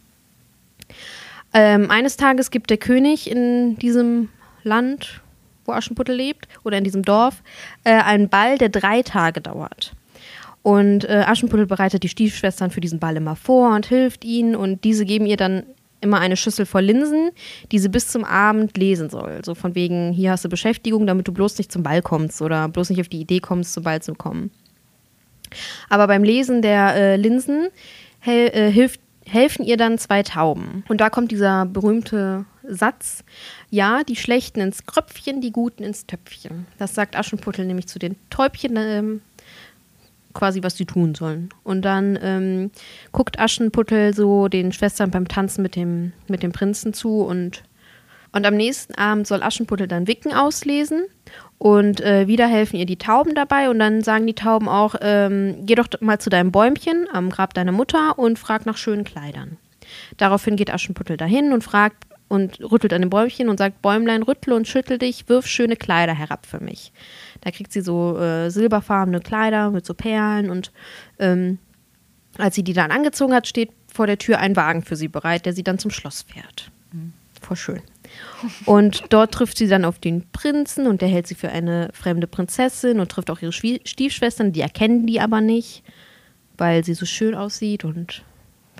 Ähm, 1.52 1.90
eines 1.90 2.16
Tages 2.16 2.50
gibt 2.50 2.70
der 2.70 2.76
König 2.76 3.30
in 3.30 3.76
diesem 3.76 4.28
Land, 4.62 5.20
wo 5.64 5.72
Aschenputtel 5.72 6.14
lebt, 6.14 6.46
oder 6.62 6.78
in 6.78 6.84
diesem 6.84 7.02
Dorf, 7.02 7.42
äh, 7.84 7.90
einen 7.90 8.28
Ball, 8.28 8.58
der 8.58 8.68
drei 8.68 9.02
Tage 9.02 9.40
dauert. 9.40 9.92
Und 10.62 11.04
äh, 11.04 11.24
Aschenputtel 11.26 11.66
bereitet 11.66 12.02
die 12.02 12.08
Stiefschwestern 12.08 12.70
für 12.70 12.80
diesen 12.80 12.98
Ball 12.98 13.16
immer 13.16 13.36
vor 13.36 13.74
und 13.74 13.86
hilft 13.86 14.24
ihnen 14.24 14.54
und 14.54 14.84
diese 14.84 15.06
geben 15.06 15.26
ihr 15.26 15.38
dann 15.38 15.62
immer 16.02 16.18
eine 16.18 16.36
Schüssel 16.36 16.66
voll 16.66 16.82
Linsen, 16.82 17.30
die 17.72 17.78
sie 17.78 17.88
bis 17.88 18.08
zum 18.08 18.24
Abend 18.24 18.76
lesen 18.76 19.10
soll. 19.10 19.40
So 19.44 19.54
von 19.54 19.74
wegen, 19.74 20.12
hier 20.12 20.32
hast 20.32 20.44
du 20.44 20.48
Beschäftigung, 20.48 21.06
damit 21.06 21.28
du 21.28 21.32
bloß 21.32 21.58
nicht 21.58 21.72
zum 21.72 21.82
Ball 21.82 22.02
kommst 22.02 22.40
oder 22.42 22.68
bloß 22.68 22.90
nicht 22.90 23.00
auf 23.00 23.08
die 23.08 23.20
Idee 23.20 23.40
kommst, 23.40 23.72
zum 23.72 23.84
Ball 23.84 24.00
zu 24.00 24.14
kommen. 24.14 24.50
Aber 25.88 26.06
beim 26.06 26.24
Lesen 26.24 26.62
der 26.62 26.94
äh, 26.94 27.16
Linsen 27.16 27.68
hel 28.20 28.48
äh, 28.48 28.70
hilft, 28.70 29.00
helfen 29.26 29.64
ihr 29.64 29.76
dann 29.76 29.98
zwei 29.98 30.22
Tauben. 30.22 30.84
Und 30.88 31.00
da 31.00 31.10
kommt 31.10 31.32
dieser 31.32 31.66
berühmte 31.66 32.44
Satz, 32.66 33.24
ja, 33.68 34.02
die 34.04 34.16
Schlechten 34.16 34.60
ins 34.60 34.86
Kröpfchen, 34.86 35.40
die 35.40 35.52
Guten 35.52 35.82
ins 35.82 36.06
Töpfchen. 36.06 36.66
Das 36.78 36.94
sagt 36.94 37.16
Aschenputtel 37.16 37.66
nämlich 37.66 37.88
zu 37.88 37.98
den 37.98 38.16
Täubchen, 38.30 38.76
ähm, 38.76 39.22
quasi, 40.32 40.62
was 40.62 40.76
sie 40.76 40.86
tun 40.86 41.14
sollen. 41.14 41.48
Und 41.62 41.82
dann 41.82 42.18
ähm, 42.22 42.70
guckt 43.12 43.38
Aschenputtel 43.38 44.14
so 44.14 44.48
den 44.48 44.72
Schwestern 44.72 45.10
beim 45.10 45.28
Tanzen 45.28 45.62
mit 45.62 45.76
dem, 45.76 46.12
mit 46.28 46.42
dem 46.42 46.52
Prinzen 46.52 46.92
zu 46.92 47.22
und, 47.22 47.62
und 48.32 48.46
am 48.46 48.56
nächsten 48.56 48.94
Abend 48.94 49.26
soll 49.26 49.42
Aschenputtel 49.42 49.88
dann 49.88 50.06
Wicken 50.06 50.32
auslesen 50.32 51.04
und 51.58 52.00
äh, 52.00 52.26
wieder 52.26 52.46
helfen 52.46 52.76
ihr 52.76 52.86
die 52.86 52.98
Tauben 52.98 53.34
dabei 53.34 53.68
und 53.70 53.78
dann 53.78 54.02
sagen 54.02 54.26
die 54.26 54.34
Tauben 54.34 54.68
auch, 54.68 54.94
ähm, 55.00 55.56
geh 55.66 55.74
doch 55.74 55.88
mal 56.00 56.18
zu 56.18 56.30
deinem 56.30 56.52
Bäumchen 56.52 57.06
am 57.12 57.30
Grab 57.30 57.54
deiner 57.54 57.72
Mutter 57.72 58.18
und 58.18 58.38
frag 58.38 58.66
nach 58.66 58.76
schönen 58.76 59.04
Kleidern. 59.04 59.58
Daraufhin 60.16 60.56
geht 60.56 60.72
Aschenputtel 60.72 61.16
dahin 61.16 61.52
und 61.52 61.64
fragt 61.64 62.06
und 62.30 62.60
rüttelt 62.60 62.92
an 62.92 63.02
dem 63.02 63.10
Bäumchen 63.10 63.48
und 63.48 63.58
sagt, 63.58 63.82
Bäumlein, 63.82 64.22
rüttle 64.22 64.54
und 64.54 64.68
schüttel 64.68 64.98
dich, 64.98 65.28
wirf 65.28 65.46
schöne 65.46 65.74
Kleider 65.74 66.14
herab 66.14 66.46
für 66.46 66.60
mich. 66.60 66.92
Da 67.40 67.50
kriegt 67.50 67.72
sie 67.72 67.80
so 67.80 68.18
äh, 68.18 68.50
silberfarbene 68.50 69.20
Kleider 69.20 69.70
mit 69.70 69.86
so 69.86 69.94
Perlen 69.94 70.50
und 70.50 70.72
ähm, 71.18 71.58
als 72.38 72.54
sie 72.54 72.62
die 72.62 72.72
dann 72.72 72.90
angezogen 72.90 73.34
hat, 73.34 73.46
steht 73.46 73.70
vor 73.92 74.06
der 74.06 74.18
Tür 74.18 74.38
ein 74.38 74.56
Wagen 74.56 74.82
für 74.82 74.96
sie 74.96 75.08
bereit, 75.08 75.46
der 75.46 75.52
sie 75.52 75.64
dann 75.64 75.78
zum 75.78 75.90
Schloss 75.90 76.22
fährt. 76.22 76.70
Mhm. 76.92 77.12
Voll 77.40 77.56
schön. 77.56 77.82
Und 78.66 79.04
dort 79.10 79.32
trifft 79.32 79.58
sie 79.58 79.68
dann 79.68 79.84
auf 79.84 79.98
den 79.98 80.28
Prinzen 80.30 80.86
und 80.86 81.00
der 81.00 81.08
hält 81.08 81.26
sie 81.26 81.34
für 81.34 81.50
eine 81.50 81.90
fremde 81.92 82.26
Prinzessin 82.26 83.00
und 83.00 83.10
trifft 83.10 83.30
auch 83.30 83.40
ihre 83.40 83.52
Stiefschwestern, 83.52 84.52
die 84.52 84.60
erkennen 84.60 85.06
die 85.06 85.20
aber 85.20 85.40
nicht, 85.40 85.82
weil 86.58 86.84
sie 86.84 86.94
so 86.94 87.06
schön 87.06 87.34
aussieht 87.34 87.84
und 87.84 88.22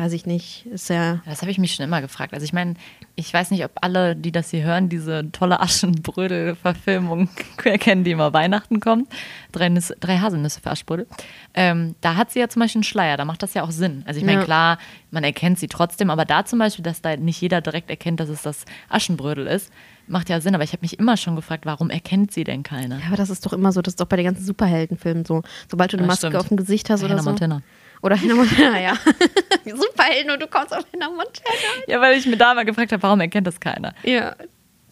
weiß 0.01 0.15
ich 0.15 0.25
nicht, 0.25 0.65
ist 0.67 0.89
ja. 0.89 1.21
Das 1.27 1.43
habe 1.43 1.51
ich 1.51 1.59
mich 1.59 1.75
schon 1.75 1.85
immer 1.85 2.01
gefragt. 2.01 2.33
Also 2.33 2.43
ich 2.43 2.55
meine, 2.55 2.75
ich 3.17 3.33
weiß 3.35 3.51
nicht, 3.51 3.63
ob 3.67 3.73
alle, 3.83 4.17
die 4.17 4.33
das 4.33 4.51
hier 4.51 4.63
hören, 4.63 4.89
diese 4.89 5.31
tolle 5.31 5.61
Aschenbrödel-Verfilmung 5.61 7.29
erkennen, 7.65 8.03
die 8.03 8.13
immer 8.13 8.33
Weihnachten 8.33 8.81
kommt. 8.81 9.13
Drei, 9.53 9.69
Nüsse, 9.69 9.95
drei 10.01 10.17
Haselnüsse 10.17 10.63
für 10.63 10.71
Aschenbrödel. 10.71 11.07
Ähm, 11.53 11.97
da 12.01 12.17
hat 12.17 12.31
sie 12.31 12.39
ja 12.39 12.49
zum 12.49 12.61
Beispiel 12.61 12.79
einen 12.79 12.85
Schleier, 12.85 13.19
da 13.19 13.27
macht 13.27 13.43
das 13.43 13.53
ja 13.53 13.63
auch 13.63 13.71
Sinn. 13.71 14.03
Also 14.07 14.19
ich 14.19 14.25
meine, 14.25 14.39
ja. 14.39 14.45
klar, 14.45 14.79
man 15.11 15.23
erkennt 15.23 15.59
sie 15.59 15.69
trotzdem, 15.69 16.09
aber 16.09 16.25
da 16.25 16.47
zum 16.47 16.61
Beispiel, 16.61 16.83
dass 16.83 17.03
da 17.03 17.17
nicht 17.17 17.39
jeder 17.39 17.61
direkt 17.61 17.91
erkennt, 17.91 18.21
dass 18.21 18.31
es 18.31 18.41
das 18.41 18.65
Aschenbrödel 18.89 19.47
ist, 19.47 19.71
macht 20.07 20.31
ja 20.31 20.41
Sinn. 20.41 20.55
Aber 20.55 20.65
ich 20.65 20.73
habe 20.73 20.81
mich 20.81 20.99
immer 20.99 21.19
schon 21.19 21.37
gefragt, 21.37 21.67
warum 21.67 21.91
erkennt 21.91 22.33
sie 22.33 22.45
denn 22.45 22.63
keiner? 22.63 23.01
Ja, 23.01 23.09
aber 23.09 23.17
das 23.17 23.29
ist 23.29 23.45
doch 23.45 23.53
immer 23.53 23.71
so, 23.71 23.83
das 23.83 23.93
ist 23.93 24.01
doch 24.01 24.07
bei 24.07 24.17
den 24.17 24.25
ganzen 24.25 24.47
Superheldenfilmen 24.47 25.27
so. 25.27 25.43
Sobald 25.71 25.93
du 25.93 25.99
eine 25.99 26.07
Maske 26.07 26.29
stimmt. 26.29 26.37
auf 26.37 26.49
dem 26.49 26.57
Gesicht 26.57 26.89
hast 26.89 27.03
oder 27.03 27.11
Hannah 27.11 27.23
so. 27.23 27.31
Montana. 27.31 27.63
Oder 28.03 28.21
Hannah 28.21 28.35
Montana, 28.37 28.81
ja. 28.81 28.95
Superhelden 29.65 30.33
und 30.33 30.41
du 30.41 30.47
kommst 30.47 30.75
auf 30.75 30.85
Hannah 30.93 31.09
Montana. 31.09 31.85
Ja, 31.87 32.01
weil 32.01 32.17
ich 32.19 32.27
mir 32.27 32.37
da 32.37 32.55
mal 32.55 32.65
gefragt 32.65 32.93
habe, 32.93 33.03
warum 33.03 33.21
erkennt 33.21 33.47
das 33.47 33.61
keiner? 33.61 33.95
Ja. 34.03 34.35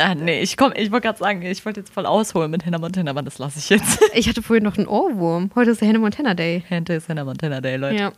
Ah, 0.00 0.14
nee, 0.14 0.42
ich, 0.42 0.56
komm, 0.56 0.72
ich 0.76 0.92
wollte 0.92 1.08
gerade 1.08 1.18
sagen, 1.18 1.42
ich 1.42 1.64
wollte 1.64 1.80
jetzt 1.80 1.92
voll 1.92 2.06
ausholen 2.06 2.50
mit 2.52 2.64
Hannah 2.64 2.78
Montana, 2.78 3.10
aber 3.10 3.22
das 3.22 3.38
lasse 3.38 3.58
ich 3.58 3.68
jetzt. 3.68 4.00
Ich 4.14 4.28
hatte 4.28 4.42
vorhin 4.42 4.62
noch 4.62 4.78
einen 4.78 4.86
Ohrwurm. 4.86 5.50
Heute 5.56 5.72
ist 5.72 5.80
der 5.80 5.88
Hannah 5.88 5.98
Montana 5.98 6.34
Day. 6.34 6.62
Heute 6.70 6.94
ist 6.94 7.08
Hannah 7.08 7.24
Montana 7.24 7.60
Day, 7.60 7.76
Leute. 7.76 7.96
Ja. 7.96 8.12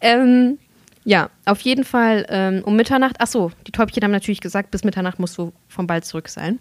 Ähm, 0.00 0.58
ja, 1.04 1.28
auf 1.44 1.60
jeden 1.60 1.84
Fall 1.84 2.26
ähm, 2.30 2.62
um 2.64 2.74
Mitternacht. 2.74 3.20
Achso, 3.20 3.52
die 3.66 3.72
Täubchen 3.72 4.02
haben 4.02 4.12
natürlich 4.12 4.40
gesagt, 4.40 4.70
bis 4.70 4.82
Mitternacht 4.82 5.18
musst 5.18 5.36
du 5.36 5.52
vom 5.68 5.86
Ball 5.86 6.02
zurück 6.02 6.28
sein. 6.28 6.58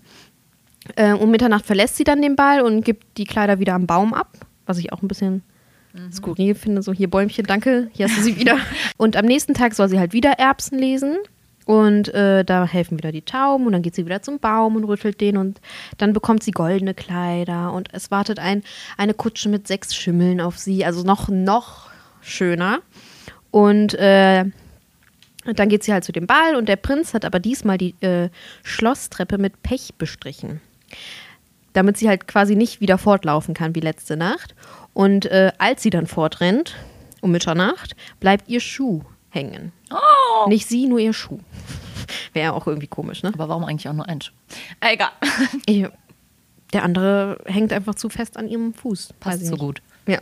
Äh, 0.97 1.13
um 1.13 1.31
Mitternacht 1.31 1.65
verlässt 1.65 1.95
sie 1.95 2.03
dann 2.03 2.21
den 2.21 2.35
Ball 2.35 2.61
und 2.61 2.83
gibt 2.83 3.17
die 3.17 3.23
Kleider 3.23 3.59
wieder 3.59 3.73
am 3.73 3.87
Baum 3.87 4.13
ab, 4.13 4.33
was 4.65 4.77
ich 4.77 4.91
auch 4.91 5.01
ein 5.01 5.07
bisschen 5.07 5.41
mhm. 5.95 6.11
skurril 6.11 6.55
finde. 6.55 6.81
So, 6.81 6.93
hier 6.93 7.09
Bäumchen, 7.09 7.45
danke, 7.45 7.89
hier 7.93 8.07
hast 8.07 8.17
du 8.17 8.21
sie 8.21 8.39
wieder. 8.39 8.57
und 8.97 9.15
am 9.15 9.25
nächsten 9.25 9.53
Tag 9.53 9.73
soll 9.73 9.89
sie 9.89 9.99
halt 9.99 10.13
wieder 10.13 10.31
Erbsen 10.33 10.77
lesen. 10.79 11.17
Und 11.65 12.13
äh, 12.13 12.45
da 12.45 12.67
helfen 12.67 12.99
wieder 12.99 13.11
die 13.11 13.23
Tauben 13.23 13.65
und 13.65 13.73
dann 13.73 13.81
geht 13.81 13.95
sie 13.95 14.05
wieder 14.05 14.21
zum 14.21 14.37
Baum 14.37 14.75
und 14.75 14.83
rüttelt 14.83 15.19
den 15.19 15.35
und 15.35 15.59
dann 15.97 16.13
bekommt 16.13 16.43
sie 16.43 16.51
goldene 16.51 16.93
Kleider 16.93 17.73
und 17.73 17.89
es 17.91 18.11
wartet 18.11 18.37
ein, 18.37 18.61
eine 18.97 19.15
Kutsche 19.15 19.49
mit 19.49 19.67
sechs 19.67 19.95
Schimmeln 19.95 20.41
auf 20.41 20.59
sie, 20.59 20.85
also 20.85 21.01
noch, 21.01 21.27
noch 21.27 21.89
schöner. 22.21 22.81
Und 23.49 23.95
äh, 23.95 24.45
dann 25.53 25.69
geht 25.69 25.83
sie 25.83 25.93
halt 25.93 26.03
zu 26.03 26.11
dem 26.11 26.27
Ball 26.27 26.55
und 26.55 26.69
der 26.69 26.75
Prinz 26.75 27.13
hat 27.13 27.25
aber 27.25 27.39
diesmal 27.39 27.77
die 27.77 27.95
äh, 28.01 28.29
Schlosstreppe 28.63 29.37
mit 29.37 29.63
Pech 29.63 29.93
bestrichen, 29.97 30.61
damit 31.75 31.97
sie 31.97 32.07
halt 32.07 32.27
quasi 32.27 32.55
nicht 32.55 32.79
wieder 32.79 32.97
fortlaufen 32.97 33.53
kann 33.53 33.75
wie 33.75 33.81
letzte 33.81 34.15
Nacht. 34.15 34.55
Und 34.93 35.25
äh, 35.25 35.51
als 35.57 35.83
sie 35.83 35.89
dann 35.89 36.07
fortrennt, 36.07 36.75
um 37.21 37.31
Mitternacht, 37.31 37.95
bleibt 38.19 38.47
ihr 38.47 38.61
Schuh 38.61 39.01
hängen. 39.29 39.73
Oh. 39.91 40.47
Nicht 40.47 40.67
sie, 40.67 40.87
nur 40.87 40.99
ihr 40.99 41.13
Schuh. 41.13 41.39
Wäre 42.33 42.53
auch 42.53 42.65
irgendwie 42.65 42.87
komisch, 42.87 43.23
ne? 43.23 43.31
Aber 43.33 43.49
warum 43.49 43.65
eigentlich 43.65 43.89
auch 43.89 43.93
nur 43.93 44.07
ein 44.07 44.21
Schuh? 44.21 44.33
Äh, 44.79 44.93
egal. 44.93 45.09
Ich, 45.65 45.85
der 46.73 46.83
andere 46.83 47.39
hängt 47.45 47.73
einfach 47.73 47.95
zu 47.95 48.09
fest 48.09 48.37
an 48.37 48.47
ihrem 48.47 48.73
Fuß. 48.73 49.13
Passt 49.19 49.45
so 49.45 49.57
gut. 49.57 49.81
Ja. 50.07 50.19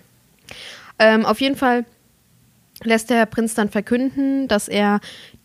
Ähm, 1.00 1.26
auf 1.26 1.40
jeden 1.40 1.56
Fall 1.56 1.86
lässt 2.82 3.10
der 3.10 3.26
Prinz 3.28 3.54
dann 3.54 3.70
verkünden, 3.70 4.48
dass 4.48 4.68
er 4.68 5.00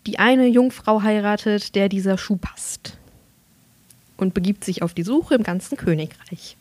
die 0.07 0.19
eine 0.19 0.47
Jungfrau 0.47 1.03
heiratet, 1.03 1.75
der 1.75 1.87
dieser 1.89 2.17
Schuh 2.17 2.37
passt. 2.37 2.98
Und 4.19 4.33
begibt 4.33 4.63
sich 4.63 4.81
auf 4.81 4.93
die 4.93 5.03
Suche 5.03 5.35
im 5.35 5.43
ganzen 5.43 5.77
Königreich. 5.77 6.57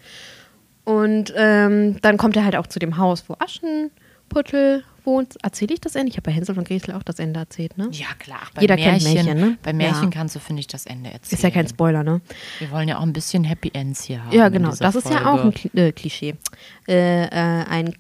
Und 0.85 1.35
ähm, 1.37 2.01
dann 2.01 2.17
kommt 2.17 2.37
er 2.37 2.45
halt 2.45 2.57
auch 2.57 2.67
zu 2.67 2.79
dem 2.79 2.97
Haus, 2.97 3.25
wo 3.29 3.37
Aschenputtel 3.39 4.85
wohnt. 5.05 5.37
Erzähle 5.43 5.75
ich 5.75 5.81
das 5.81 5.97
Ende? 5.97 6.11
Ich 6.11 6.17
habe 6.17 6.23
bei 6.23 6.33
Hänsel 6.33 6.57
und 6.57 6.67
Gretel 6.67 6.95
auch 6.95 7.03
das 7.03 7.19
Ende 7.19 7.41
erzählt, 7.41 7.77
ne? 7.77 7.89
Ja, 7.93 8.07
klar. 8.19 8.41
Bei 8.55 8.63
Jeder 8.63 8.77
Märchen, 8.77 9.15
kennt 9.15 9.27
Märchen, 9.27 9.51
ne? 9.51 9.59
Bei 9.63 9.73
Märchen 9.73 10.05
ja. 10.05 10.11
kannst 10.11 10.35
du, 10.37 10.41
finde 10.41 10.61
ich, 10.61 10.67
das 10.67 10.87
Ende 10.87 11.11
erzählen. 11.11 11.37
Ist 11.37 11.43
ja 11.43 11.51
kein 11.51 11.69
Spoiler, 11.69 12.05
ne? 12.05 12.21
Wir 12.59 12.71
wollen 12.71 12.89
ja 12.89 12.99
auch 12.99 13.03
ein 13.03 13.13
bisschen 13.13 13.45
Happy 13.45 13.71
Ends 13.75 14.05
hier 14.05 14.25
haben. 14.25 14.35
Ja, 14.35 14.49
genau. 14.49 14.75
Das 14.75 14.95
ist 14.95 15.09
Folge. 15.09 15.23
ja 15.23 15.31
auch 15.31 15.45
ein 15.45 15.53
äh, 15.75 15.93
Klischee. 15.93 16.37
Äh, 16.87 17.25
äh, 17.25 17.29
ein 17.29 17.95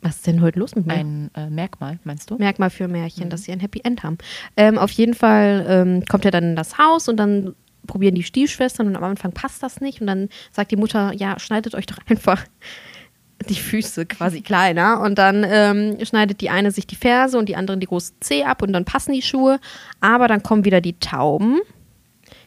was 0.00 0.16
ist 0.16 0.26
denn 0.26 0.40
heute 0.40 0.60
los 0.60 0.76
mit 0.76 0.86
mir? 0.86 0.94
Ein 0.94 1.30
äh, 1.34 1.50
Merkmal, 1.50 1.98
meinst 2.04 2.30
du? 2.30 2.36
Merkmal 2.36 2.70
für 2.70 2.86
Märchen, 2.86 3.24
mhm. 3.24 3.30
dass 3.30 3.42
sie 3.42 3.52
ein 3.52 3.60
Happy 3.60 3.80
End 3.82 4.04
haben. 4.04 4.16
Ähm, 4.56 4.78
auf 4.78 4.92
jeden 4.92 5.14
Fall 5.14 5.66
ähm, 5.68 6.04
kommt 6.08 6.24
er 6.24 6.30
dann 6.30 6.44
in 6.44 6.56
das 6.56 6.78
Haus 6.78 7.08
und 7.08 7.16
dann 7.16 7.54
probieren 7.88 8.14
die 8.14 8.22
Stiefschwestern 8.22 8.86
und 8.86 8.94
am 8.94 9.02
Anfang 9.02 9.32
passt 9.32 9.64
das 9.64 9.80
nicht. 9.80 10.00
Und 10.00 10.06
dann 10.06 10.28
sagt 10.52 10.70
die 10.70 10.76
Mutter, 10.76 11.12
ja, 11.12 11.40
schneidet 11.40 11.74
euch 11.74 11.86
doch 11.86 11.98
einfach 12.08 12.44
die 13.48 13.56
Füße 13.56 14.06
quasi 14.06 14.42
kleiner. 14.42 15.00
Und 15.00 15.18
dann 15.18 15.44
ähm, 15.48 15.98
schneidet 16.04 16.40
die 16.40 16.50
eine 16.50 16.70
sich 16.70 16.86
die 16.86 16.96
Ferse 16.96 17.38
und 17.38 17.48
die 17.48 17.56
andere 17.56 17.78
die 17.78 17.86
große 17.86 18.12
Zeh 18.20 18.44
ab 18.44 18.62
und 18.62 18.72
dann 18.72 18.84
passen 18.84 19.12
die 19.12 19.22
Schuhe. 19.22 19.58
Aber 20.00 20.28
dann 20.28 20.44
kommen 20.44 20.64
wieder 20.64 20.80
die 20.80 20.98
Tauben. 21.00 21.58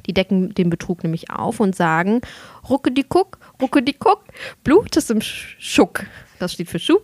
Die 0.05 0.13
decken 0.13 0.53
den 0.53 0.69
Betrug 0.69 1.03
nämlich 1.03 1.29
auf 1.29 1.59
und 1.59 1.75
sagen, 1.75 2.21
rucke 2.69 2.91
die 2.91 3.03
Kuck, 3.03 3.37
rucke 3.61 3.83
die 3.83 3.93
Kuck, 3.93 4.23
Blut 4.63 4.95
ist 4.95 5.11
im 5.11 5.21
Schuck. 5.21 6.05
Das 6.39 6.53
steht 6.53 6.69
für 6.69 6.79
Schuh. 6.79 6.99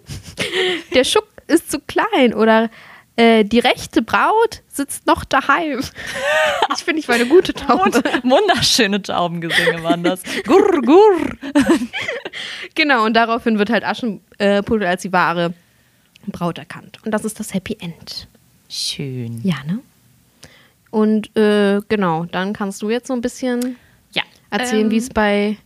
Der 0.96 1.04
Schuck 1.04 1.28
ist 1.48 1.70
zu 1.72 1.80
klein 1.80 2.34
oder 2.34 2.70
äh, 3.18 3.44
die 3.44 3.60
rechte 3.60 4.02
Braut 4.02 4.62
sitzt 4.70 5.06
noch 5.08 5.26
daheim. 5.26 5.80
ich 6.78 6.84
finde, 6.84 7.00
ich 7.02 7.08
war 7.08 7.16
eine 7.16 7.26
gute 7.26 7.54
Taube. 7.54 7.92
Wunderschöne 8.24 9.02
Taubengesänge 9.02 9.84
waren 9.84 10.04
das. 10.04 10.22
Gurr, 10.46 10.82
gurr. 10.82 11.36
genau, 12.76 13.06
und 13.06 13.14
daraufhin 13.16 13.60
wird 13.60 13.70
halt 13.70 13.84
Aschenputtel 13.84 14.86
als 14.88 15.02
die 15.02 15.12
wahre 15.12 15.54
Braut 16.28 16.58
erkannt. 16.58 17.00
Und 17.06 17.12
das 17.12 17.26
ist 17.26 17.40
das 17.40 17.54
Happy 17.54 17.78
End. 17.80 18.28
Schön. 18.70 19.42
Ja, 19.44 19.56
ne? 19.66 19.80
Und 20.92 21.36
äh, 21.38 21.82
genau, 21.90 22.26
dann 22.26 22.54
kannst 22.54 22.82
du 22.82 22.90
jetzt 22.90 23.08
so 23.08 23.14
ein 23.14 23.22
bisschen 23.22 23.78
Ja. 24.14 24.24
erzählen, 24.50 24.86
Ähm, 24.86 24.92
wie 24.92 24.98
es 24.98 25.10
bei. 25.10 25.58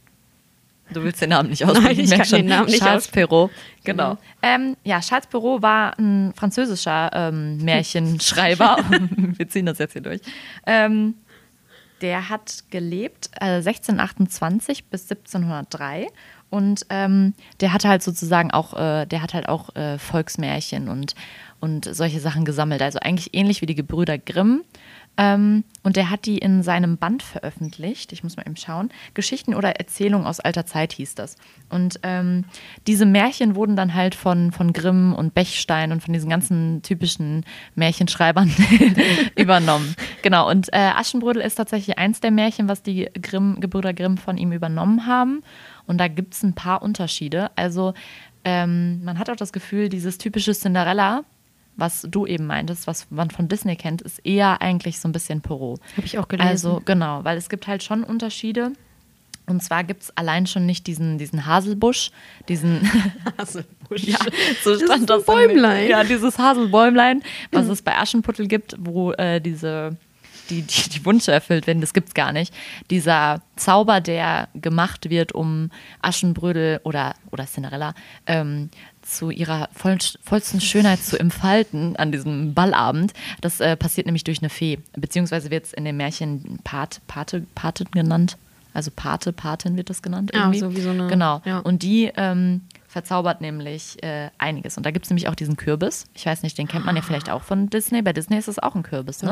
Du 0.93 1.04
willst 1.04 1.21
den 1.21 1.30
Namen 1.30 1.49
nicht 1.49 1.63
aussprechen. 1.63 1.86
Nein, 1.86 1.99
ich 1.99 2.10
merk 2.10 2.30
kann 2.30 2.39
den 2.39 2.45
Namen 2.47 2.65
nicht 2.67 2.84
Charles. 2.84 3.08
Perrault. 3.08 3.51
Genau. 3.84 4.17
Ähm, 4.41 4.75
ja, 4.84 4.99
Charles 4.99 5.27
Perrault 5.27 5.62
war 5.62 5.97
ein 5.97 6.34
französischer 6.36 7.10
ähm, 7.13 7.58
Märchenschreiber. 7.58 8.77
Wir 9.17 9.47
ziehen 9.47 9.65
das 9.65 9.77
jetzt 9.80 9.93
hier 9.93 10.01
durch. 10.01 10.21
Ähm, 10.65 11.15
der 12.01 12.30
hat 12.30 12.63
gelebt 12.71 13.30
äh, 13.39 13.58
1628 13.58 14.86
bis 14.86 15.04
1703 15.04 16.08
und 16.49 16.86
ähm, 16.89 17.34
der 17.62 17.73
hat 17.73 17.86
halt 17.86 18.04
sozusagen 18.04 18.51
auch, 18.51 18.73
äh, 18.73 19.06
der 19.06 19.21
hat 19.21 19.34
halt 19.34 19.47
auch 19.47 19.73
äh, 19.75 19.97
Volksmärchen 19.97 20.89
und, 20.89 21.15
und 21.62 21.86
solche 21.86 22.19
Sachen 22.19 22.43
gesammelt. 22.43 22.82
Also 22.82 22.99
eigentlich 22.99 23.34
ähnlich 23.34 23.62
wie 23.62 23.67
die 23.67 23.75
Gebrüder 23.75 24.17
Grimm. 24.17 24.63
Ähm, 25.17 25.63
und 25.84 25.97
der 25.97 26.10
hat 26.10 26.26
die 26.26 26.38
in 26.38 26.63
seinem 26.63 26.97
Band 26.97 27.21
veröffentlicht. 27.21 28.13
Ich 28.13 28.24
muss 28.24 28.38
mal 28.38 28.45
eben 28.45 28.56
schauen. 28.56 28.89
Geschichten 29.13 29.54
oder 29.54 29.76
Erzählungen 29.78 30.26
aus 30.26 30.39
alter 30.39 30.65
Zeit 30.65 30.93
hieß 30.93 31.15
das. 31.15 31.36
Und 31.69 32.00
ähm, 32.04 32.45
diese 32.88 33.06
Märchen 33.06 33.56
wurden 33.56 33.76
dann 33.76 33.93
halt 33.93 34.15
von, 34.15 34.52
von 34.52 34.74
Grimm 34.74 35.13
und 35.13 35.34
Bechstein 35.34 35.91
und 35.91 36.02
von 36.02 36.13
diesen 36.13 36.30
ganzen 36.30 36.82
typischen 36.82 37.45
Märchenschreibern 37.76 38.54
übernommen. 39.36 39.95
Genau. 40.21 40.50
Und 40.50 40.71
äh, 40.71 40.78
Aschenbrödel 40.78 41.41
ist 41.41 41.56
tatsächlich 41.56 41.97
eins 41.97 42.21
der 42.21 42.32
Märchen, 42.32 42.67
was 42.67 42.82
die 42.82 43.10
Grimm, 43.21 43.60
Gebrüder 43.60 43.93
Grimm 43.93 44.17
von 44.17 44.38
ihm 44.38 44.52
übernommen 44.52 45.08
haben. 45.08 45.43
Und 45.88 45.97
da 45.97 46.08
gibt 46.08 46.36
es 46.36 46.43
ein 46.43 46.54
paar 46.54 46.82
Unterschiede. 46.82 47.52
Also 47.56 47.93
ähm, 48.43 49.04
man 49.04 49.19
hat 49.19 49.30
auch 49.30 49.36
das 49.36 49.54
Gefühl, 49.54 49.89
dieses 49.89 50.17
typische 50.17 50.54
Cinderella, 50.54 51.24
was 51.77 52.05
du 52.10 52.25
eben 52.25 52.45
meintest, 52.47 52.86
was 52.88 53.07
man 53.10 53.31
von 53.31 53.47
Disney 53.47 53.75
kennt, 53.75 54.01
ist 54.01 54.19
eher 54.25 54.62
eigentlich 54.62 54.99
so 54.99 55.07
ein 55.07 55.12
bisschen 55.12 55.41
Perot. 55.41 55.79
Habe 55.97 56.05
ich 56.05 56.17
auch 56.19 56.27
gelesen. 56.27 56.47
Also 56.49 56.81
genau, 56.86 57.23
weil 57.23 57.38
es 57.38 57.49
gibt 57.49 57.67
halt 57.67 57.81
schon 57.84 58.03
Unterschiede. 58.03 58.71
Und 59.47 59.62
zwar 59.63 59.84
gibt 59.84 60.03
es 60.03 60.15
allein 60.15 60.45
schon 60.45 60.65
nicht 60.65 60.86
diesen, 60.88 61.17
diesen 61.17 61.45
Haselbusch, 61.45 62.12
diesen 62.47 62.81
Haselbusch. 63.38 64.03
ja, 64.03 64.17
so 64.63 64.71
Das 64.75 64.81
stand 64.84 65.10
das. 65.10 65.19
in- 65.21 65.25
Bäumlein. 65.25 65.89
Ja, 65.89 66.03
dieses 66.03 66.38
Haselbäumlein, 66.38 67.23
was 67.51 67.67
es 67.67 67.81
bei 67.81 67.97
Aschenputtel 67.97 68.47
gibt, 68.47 68.75
wo 68.79 69.12
äh, 69.13 69.41
diese 69.41 69.97
die, 70.51 70.61
die, 70.61 70.89
die 70.89 71.05
Wünsche 71.05 71.31
erfüllt 71.31 71.65
werden, 71.65 71.81
das 71.81 71.93
gibt's 71.93 72.13
gar 72.13 72.31
nicht. 72.31 72.53
Dieser 72.91 73.41
Zauber, 73.55 74.01
der 74.01 74.49
gemacht 74.53 75.09
wird, 75.09 75.31
um 75.31 75.71
Aschenbrödel 76.01 76.81
oder, 76.83 77.15
oder 77.31 77.45
Cinderella 77.47 77.93
ähm, 78.27 78.69
zu 79.01 79.31
ihrer 79.31 79.69
voll, 79.73 79.97
vollsten 80.23 80.61
Schönheit 80.61 80.99
zu 80.99 81.19
entfalten 81.19 81.95
an 81.95 82.11
diesem 82.11 82.53
Ballabend, 82.53 83.13
das 83.41 83.59
äh, 83.59 83.75
passiert 83.75 84.05
nämlich 84.05 84.23
durch 84.23 84.39
eine 84.41 84.49
Fee. 84.49 84.77
Beziehungsweise 84.95 85.49
wird 85.49 85.65
es 85.65 85.73
in 85.73 85.85
dem 85.85 85.97
Märchen 85.97 86.59
Pat, 86.63 87.01
Pate, 87.07 87.45
Patin 87.55 87.87
genannt. 87.91 88.37
Also 88.73 88.91
Pate, 88.95 89.33
Patin 89.33 89.75
wird 89.75 89.89
das 89.89 90.01
genannt. 90.01 90.31
Ah, 90.33 90.41
Irgendwie. 90.43 90.59
so 90.59 90.75
wie 90.75 90.81
so 90.81 90.91
eine- 90.91 91.07
Genau. 91.07 91.41
ja. 91.45 91.57
Und 91.59 91.83
die 91.83 92.11
ähm, 92.15 92.61
verzaubert 92.91 93.39
nämlich 93.39 94.04
äh, 94.04 94.30
einiges. 94.38 94.75
Und 94.75 94.86
da 94.86 94.91
gibt 94.91 95.06
es 95.06 95.10
nämlich 95.10 95.30
auch 95.30 95.36
diesen 95.36 95.56
Kürbis. 95.56 96.06
Ich 96.13 96.25
weiß 96.25 96.43
nicht, 96.43 96.58
den 96.58 96.67
kennt 96.67 96.86
man 96.86 96.95
ja 96.97 97.01
vielleicht 97.01 97.30
auch 97.30 97.41
von 97.41 97.69
Disney. 97.69 98.01
Bei 98.01 98.12
Disney 98.12 98.38
ist 98.38 98.49
es 98.49 98.60
auch 98.60 98.75
ein 98.75 98.84
Kürbis, 98.84 99.23
ne? 99.23 99.32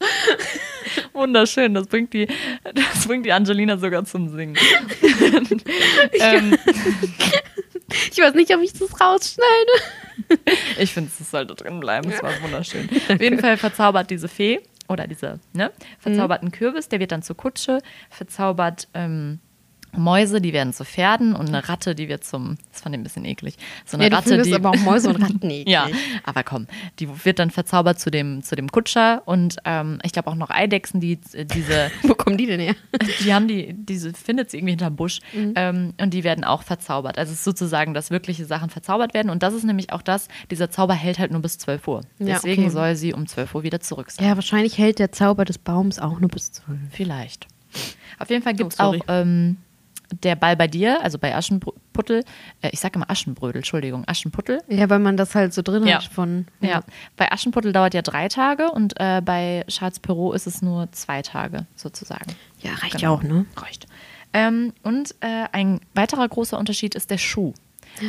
Wunderschön, 1.12 1.74
das 1.74 1.86
bringt 1.86 2.12
die, 2.12 2.28
das 2.74 3.06
bringt 3.06 3.24
die 3.24 3.32
Angelina 3.32 3.78
sogar 3.78 4.04
zum 4.04 4.28
Singen. 4.28 4.56
ähm, 6.20 6.56
Ich 8.12 8.18
weiß 8.18 8.34
nicht, 8.34 8.54
ob 8.54 8.62
ich 8.62 8.72
das 8.72 9.00
rausschneide. 9.00 9.72
ich 10.78 10.92
finde, 10.92 11.10
es 11.18 11.30
sollte 11.30 11.54
drin 11.54 11.80
bleiben. 11.80 12.10
Es 12.10 12.22
war 12.22 12.30
wunderschön. 12.42 12.88
Auf 13.08 13.20
jeden 13.20 13.40
Fall 13.40 13.56
verzaubert 13.56 14.10
diese 14.10 14.28
Fee 14.28 14.60
oder 14.90 15.06
diese, 15.06 15.38
ne, 15.52 15.70
verzaubert 15.98 16.42
einen 16.42 16.50
Kürbis, 16.50 16.88
der 16.88 17.00
wird 17.00 17.12
dann 17.12 17.22
zur 17.22 17.36
Kutsche, 17.36 17.78
verzaubert 18.10 18.88
ähm, 18.92 19.38
Mäuse, 19.96 20.40
die 20.40 20.52
werden 20.52 20.72
zu 20.72 20.84
Pferden 20.84 21.34
und 21.34 21.48
eine 21.48 21.68
Ratte, 21.68 21.94
die 21.94 22.08
wird 22.08 22.24
zum, 22.24 22.58
das 22.72 22.80
fand 22.82 22.94
ich 22.94 23.00
ein 23.00 23.02
bisschen 23.02 23.24
eklig, 23.24 23.56
so 23.84 23.96
eine 23.96 24.08
Ja, 24.08 24.16
Ratte, 24.16 24.40
die, 24.42 24.54
aber 24.54 24.70
auch 24.70 24.76
Mäuse 24.78 25.08
und 25.08 25.16
Ratten 25.22 25.40
eklig. 25.50 25.68
Ja, 25.68 25.88
aber 26.24 26.42
komm, 26.44 26.66
die 26.98 27.08
wird 27.24 27.38
dann 27.38 27.50
verzaubert 27.50 27.98
zu 27.98 28.10
dem, 28.10 28.42
zu 28.42 28.54
dem 28.56 28.70
Kutscher 28.70 29.22
und 29.26 29.56
ähm, 29.64 29.98
ich 30.02 30.12
glaube 30.12 30.30
auch 30.30 30.34
noch 30.34 30.50
Eidechsen, 30.50 31.00
die 31.00 31.18
äh, 31.32 31.44
diese, 31.44 31.90
Wo 32.02 32.14
kommen 32.14 32.36
die 32.36 32.46
denn 32.46 32.60
her? 32.60 32.74
die 33.20 33.34
haben 33.34 33.48
die, 33.48 33.74
diese 33.74 34.12
findet 34.12 34.50
sie 34.50 34.58
irgendwie 34.58 34.72
hinterm 34.72 34.96
Busch 34.96 35.20
Mhm. 35.32 35.52
ähm, 35.56 35.94
und 36.00 36.14
die 36.14 36.24
werden 36.24 36.44
auch 36.44 36.62
verzaubert. 36.62 37.18
Also 37.18 37.32
es 37.32 37.38
ist 37.38 37.44
sozusagen, 37.44 37.94
dass 37.94 38.10
wirkliche 38.10 38.44
Sachen 38.46 38.70
verzaubert 38.70 39.14
werden 39.14 39.30
und 39.30 39.42
das 39.42 39.54
ist 39.54 39.64
nämlich 39.64 39.92
auch 39.92 40.02
das, 40.02 40.28
dieser 40.50 40.70
Zauber 40.70 40.94
hält 40.94 41.18
halt 41.18 41.30
nur 41.32 41.42
bis 41.42 41.58
12 41.58 41.86
Uhr. 41.88 42.00
Ja, 42.18 42.26
Deswegen 42.34 42.62
okay. 42.64 42.70
soll 42.72 42.96
sie 42.96 43.12
um 43.12 43.26
12 43.26 43.54
Uhr 43.54 43.62
wieder 43.62 43.80
zurück 43.80 44.10
sein. 44.10 44.26
Ja, 44.26 44.34
wahrscheinlich 44.36 44.78
hält 44.78 44.98
der 44.98 45.12
Zauber 45.12 45.44
des 45.44 45.58
Baums 45.58 45.98
auch 45.98 46.20
nur 46.20 46.28
bis 46.30 46.52
zwölf. 46.52 46.78
Vielleicht. 46.90 47.46
Auf 48.18 48.30
jeden 48.30 48.42
Fall 48.42 48.54
gibt 48.54 48.72
es 48.72 48.80
Oh, 48.80 48.84
auch 48.84 48.96
ähm, 49.08 49.56
der 50.22 50.36
Ball 50.36 50.56
bei 50.56 50.66
dir, 50.68 51.02
also 51.02 51.18
bei 51.18 51.34
Aschenputtel, 51.34 52.24
äh, 52.62 52.70
ich 52.72 52.80
sage 52.80 52.96
immer 52.96 53.10
Aschenbrödel, 53.10 53.58
Entschuldigung, 53.58 54.04
Aschenputtel. 54.06 54.62
Ja, 54.68 54.88
weil 54.90 54.98
man 54.98 55.16
das 55.16 55.34
halt 55.34 55.54
so 55.54 55.62
drin 55.62 55.86
Ja. 55.86 55.96
hat 55.96 56.04
von. 56.04 56.46
Ja, 56.60 56.82
bei 57.16 57.30
Aschenputtel 57.30 57.72
dauert 57.72 57.94
ja 57.94 58.02
drei 58.02 58.28
Tage 58.28 58.70
und 58.70 58.94
äh, 58.98 59.20
bei 59.24 59.64
Charles 59.68 59.98
Perrault 60.00 60.34
ist 60.36 60.46
es 60.46 60.62
nur 60.62 60.90
zwei 60.92 61.22
Tage 61.22 61.66
sozusagen. 61.76 62.32
Ja, 62.60 62.72
reicht 62.74 62.92
Genau. 62.98 63.02
ja 63.02 63.10
auch, 63.10 63.22
ne? 63.22 63.46
Reicht. 63.56 63.86
Ähm, 64.32 64.72
und 64.82 65.14
äh, 65.20 65.46
ein 65.52 65.80
weiterer 65.94 66.28
großer 66.28 66.58
Unterschied 66.58 66.94
ist 66.94 67.10
der 67.10 67.18
Schuh. 67.18 67.52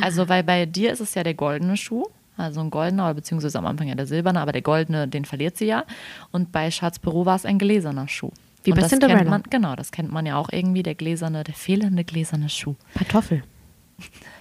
Also, 0.00 0.28
weil 0.28 0.42
bei 0.44 0.66
dir 0.66 0.92
ist 0.92 1.00
es 1.00 1.14
ja 1.14 1.22
der 1.24 1.34
goldene 1.34 1.76
Schuh, 1.76 2.06
also 2.36 2.60
ein 2.60 2.70
goldener, 2.70 3.04
oder 3.06 3.14
beziehungsweise 3.14 3.58
am 3.58 3.66
Anfang 3.66 3.88
ja 3.88 3.94
der 3.94 4.06
silberne, 4.06 4.40
aber 4.40 4.52
der 4.52 4.62
goldene, 4.62 5.06
den 5.08 5.24
verliert 5.24 5.56
sie 5.56 5.66
ja. 5.66 5.84
Und 6.30 6.50
bei 6.52 6.68
Charles 6.70 6.98
Perrault 6.98 7.26
war 7.26 7.36
es 7.36 7.44
ein 7.44 7.58
gläserner 7.58 8.08
Schuh. 8.08 8.30
Wie 8.64 8.70
und 8.70 8.76
bei 8.76 8.82
das 8.82 8.90
Cinderella. 8.90 9.18
kennt 9.18 9.30
man, 9.30 9.42
genau, 9.50 9.76
das 9.76 9.90
kennt 9.92 10.12
man 10.12 10.24
ja 10.26 10.36
auch 10.36 10.48
irgendwie, 10.52 10.82
der 10.82 10.94
gläserne, 10.94 11.44
der 11.44 11.54
fehlende 11.54 12.04
gläserne 12.04 12.48
Schuh. 12.48 12.76
Kartoffel. 12.94 13.42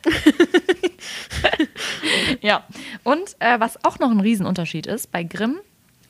Ja, 2.42 2.64
und 3.04 3.36
äh, 3.40 3.60
was 3.60 3.84
auch 3.86 4.00
noch 4.00 4.10
ein 4.12 4.20
Riesenunterschied 4.20 4.88
ist, 4.88 5.12
bei 5.12 5.24
Grimm, 5.24 5.58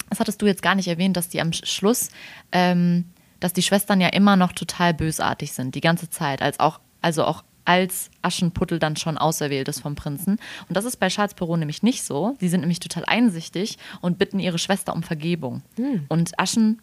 das 0.10 0.20
hattest 0.20 0.42
du 0.42 0.46
jetzt 0.46 0.62
gar 0.62 0.76
nicht 0.76 0.88
erwähnt, 0.88 1.18
dass 1.18 1.30
die 1.30 1.42
am 1.42 1.50
Sch- 1.50 1.66
Schluss, 1.66 2.10
ähm, 2.52 3.06
dass 3.40 3.54
die 3.54 3.62
Schwestern 3.62 4.00
ja 4.02 4.08
immer 4.10 4.36
noch 4.36 4.52
total 4.54 4.94
bösartig 4.94 5.52
sind, 5.54 5.76
die 5.76 5.82
ganze 5.82 6.10
Zeit, 6.10 6.42
als 6.42 6.60
auch, 6.60 6.80
also 7.02 7.26
auch 7.26 7.44
als 7.66 8.10
Aschenputtel 8.22 8.80
dann 8.80 8.96
schon 8.96 9.18
auserwählt 9.18 9.68
ist 9.68 9.82
vom 9.82 9.96
Prinzen. 9.96 10.38
Und 10.68 10.76
das 10.78 10.86
ist 10.86 10.98
bei 10.98 11.10
Charles 11.10 11.34
Perrault 11.36 11.60
nämlich 11.60 11.84
nicht 11.84 12.04
so. 12.04 12.36
Die 12.42 12.50
sind 12.50 12.62
nämlich 12.62 12.80
total 12.80 13.06
einsichtig 13.06 13.78
und 14.02 14.18
bitten 14.18 14.40
ihre 14.40 14.58
Schwester 14.58 14.94
um 14.96 15.04
Vergebung. 15.04 15.62
Und 16.10 16.40
Aschenputtel 16.40 16.82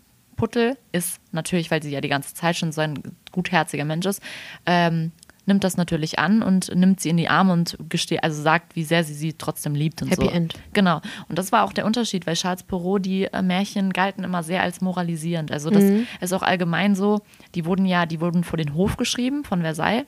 ist 0.92 1.20
natürlich, 1.33 1.70
weil 1.70 1.83
sie 1.83 1.90
ja 1.90 2.01
die 2.01 2.09
ganze 2.09 2.35
Zeit 2.35 2.57
schon 2.57 2.72
so 2.72 2.81
ein 2.81 2.98
gutherziger 3.33 3.85
Mensch 3.85 4.07
ist, 4.07 4.22
ähm, 4.66 5.12
nimmt 5.48 5.64
das 5.64 5.77
natürlich 5.77 6.18
an 6.18 6.42
und 6.42 6.72
nimmt 6.77 7.01
sie 7.01 7.09
in 7.09 7.16
die 7.16 7.29
Arme 7.29 7.53
und 7.53 7.77
gesteht, 7.88 8.22
also 8.22 8.40
sagt, 8.40 8.77
wie 8.77 8.85
sehr 8.85 9.03
sie 9.03 9.14
sie 9.14 9.33
trotzdem 9.33 9.74
liebt 9.74 10.03
und 10.03 10.11
Happy 10.11 10.27
so. 10.27 10.31
End. 10.31 10.55
Genau. 10.74 11.01
Und 11.29 11.38
das 11.38 11.51
war 11.51 11.64
auch 11.64 11.72
der 11.72 11.87
Unterschied, 11.87 12.27
weil 12.27 12.37
Charles 12.37 12.62
Perrault, 12.62 13.05
die 13.05 13.24
äh, 13.24 13.42
Märchen 13.42 13.92
galten 13.92 14.22
immer 14.22 14.42
sehr 14.42 14.62
als 14.62 14.81
moralisierend. 14.81 15.51
Also 15.51 15.70
das 15.70 15.83
ist 16.20 16.33
auch 16.33 16.42
allgemein 16.42 16.94
so, 16.94 17.22
die 17.55 17.64
wurden 17.64 17.87
ja, 17.87 18.07
die 18.07 18.20
wurden 18.20 18.44
vor 18.44 18.59
den 18.59 18.74
Hof 18.74 18.96
geschrieben 18.96 19.42
von 19.42 19.62
Versailles. 19.62 20.05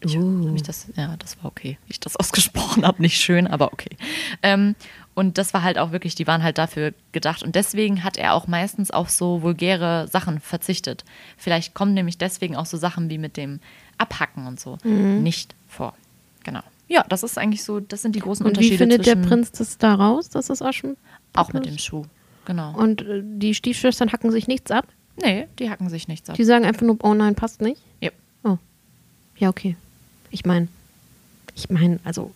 Ich, 0.00 0.16
Uh. 0.18 0.54
das, 0.66 0.88
ja, 0.96 1.16
das 1.16 1.38
war 1.38 1.46
okay, 1.46 1.78
wie 1.86 1.92
ich 1.92 2.00
das 2.00 2.16
ausgesprochen 2.20 2.84
habe. 2.84 3.00
Nicht 3.00 3.20
schön, 3.20 3.46
aber 3.46 3.72
okay. 3.72 3.96
Ähm, 4.42 4.74
und 5.14 5.38
das 5.38 5.54
war 5.54 5.62
halt 5.62 5.78
auch 5.78 5.92
wirklich, 5.92 6.14
die 6.14 6.26
waren 6.26 6.42
halt 6.42 6.58
dafür 6.58 6.92
gedacht. 7.12 7.42
Und 7.42 7.54
deswegen 7.54 8.02
hat 8.04 8.16
er 8.16 8.34
auch 8.34 8.46
meistens 8.46 8.90
auf 8.90 9.10
so 9.10 9.42
vulgäre 9.42 10.08
Sachen 10.08 10.40
verzichtet. 10.40 11.04
Vielleicht 11.36 11.74
kommen 11.74 11.94
nämlich 11.94 12.18
deswegen 12.18 12.56
auch 12.56 12.66
so 12.66 12.76
Sachen 12.76 13.10
wie 13.10 13.18
mit 13.18 13.36
dem 13.36 13.60
Abhacken 13.98 14.46
und 14.46 14.58
so 14.58 14.78
Mhm. 14.84 15.22
nicht 15.22 15.54
vor. 15.68 15.94
Genau. 16.42 16.60
Ja, 16.88 17.04
das 17.08 17.22
ist 17.22 17.38
eigentlich 17.38 17.64
so, 17.64 17.80
das 17.80 18.02
sind 18.02 18.14
die 18.14 18.20
großen 18.20 18.44
Und 18.44 18.50
Unterschiede 18.52 18.74
wie 18.74 18.78
findet 18.78 19.06
der 19.06 19.16
Prinz 19.16 19.52
das 19.52 19.78
da 19.78 19.94
raus, 19.94 20.28
dass 20.28 20.50
es 20.50 20.60
Aschen. 20.62 20.96
auch 21.34 21.52
mit 21.52 21.64
dem 21.64 21.78
Schuh. 21.78 22.04
Genau. 22.44 22.72
Und 22.76 23.02
äh, 23.02 23.22
die 23.24 23.54
Stiefschwestern 23.54 24.12
hacken 24.12 24.30
sich 24.30 24.48
nichts 24.48 24.70
ab. 24.70 24.86
nee, 25.22 25.46
die 25.58 25.70
hacken 25.70 25.88
sich 25.88 26.08
nichts 26.08 26.28
ab. 26.28 26.36
Die 26.36 26.44
sagen 26.44 26.64
einfach 26.66 26.82
nur, 26.82 26.98
oh 27.02 27.14
nein, 27.14 27.34
passt 27.36 27.60
nicht. 27.62 27.80
Ja. 28.00 28.10
Oh. 28.42 28.58
Ja, 29.38 29.48
okay. 29.48 29.76
Ich 30.30 30.44
meine, 30.44 30.68
ich 31.54 31.70
meine, 31.70 32.00
also, 32.04 32.32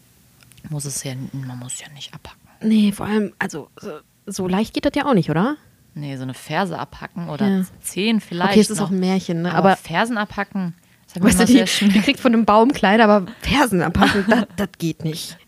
Muss 0.70 0.84
es 0.86 1.02
ja, 1.04 1.14
man 1.32 1.58
muss 1.58 1.80
ja 1.80 1.88
nicht 1.90 2.14
abhacken. 2.14 2.37
Nee, 2.60 2.92
vor 2.92 3.06
allem, 3.06 3.32
also, 3.38 3.68
so, 3.76 3.92
so 4.26 4.48
leicht 4.48 4.74
geht 4.74 4.84
das 4.84 4.92
ja 4.94 5.06
auch 5.06 5.14
nicht, 5.14 5.30
oder? 5.30 5.56
Nee, 5.94 6.16
so 6.16 6.22
eine 6.22 6.34
Ferse 6.34 6.78
abhacken 6.78 7.28
oder 7.28 7.46
Ja. 7.48 7.62
Zehen 7.80 8.20
vielleicht. 8.20 8.52
okay, 8.52 8.60
es 8.60 8.70
ist 8.70 8.78
noch. 8.78 8.86
auch 8.86 8.90
ein 8.90 9.00
Märchen, 9.00 9.42
ne? 9.42 9.50
Aber, 9.50 9.70
Aber, 9.70 9.76
Fersen 9.76 10.16
abhacken, 10.18 10.74
mir 11.16 11.24
Weißt 11.24 11.40
du, 11.40 11.44
die, 11.46 11.64
die 11.88 12.00
kriegt 12.02 12.20
von 12.20 12.32
einem 12.34 12.44
Baum 12.44 12.72
Kleider, 12.72 13.04
aber 13.04 13.26
Fersen 13.40 13.80
anpassen, 13.82 14.24
das, 14.28 14.46
das 14.56 14.68
geht 14.78 15.04
nicht. 15.04 15.38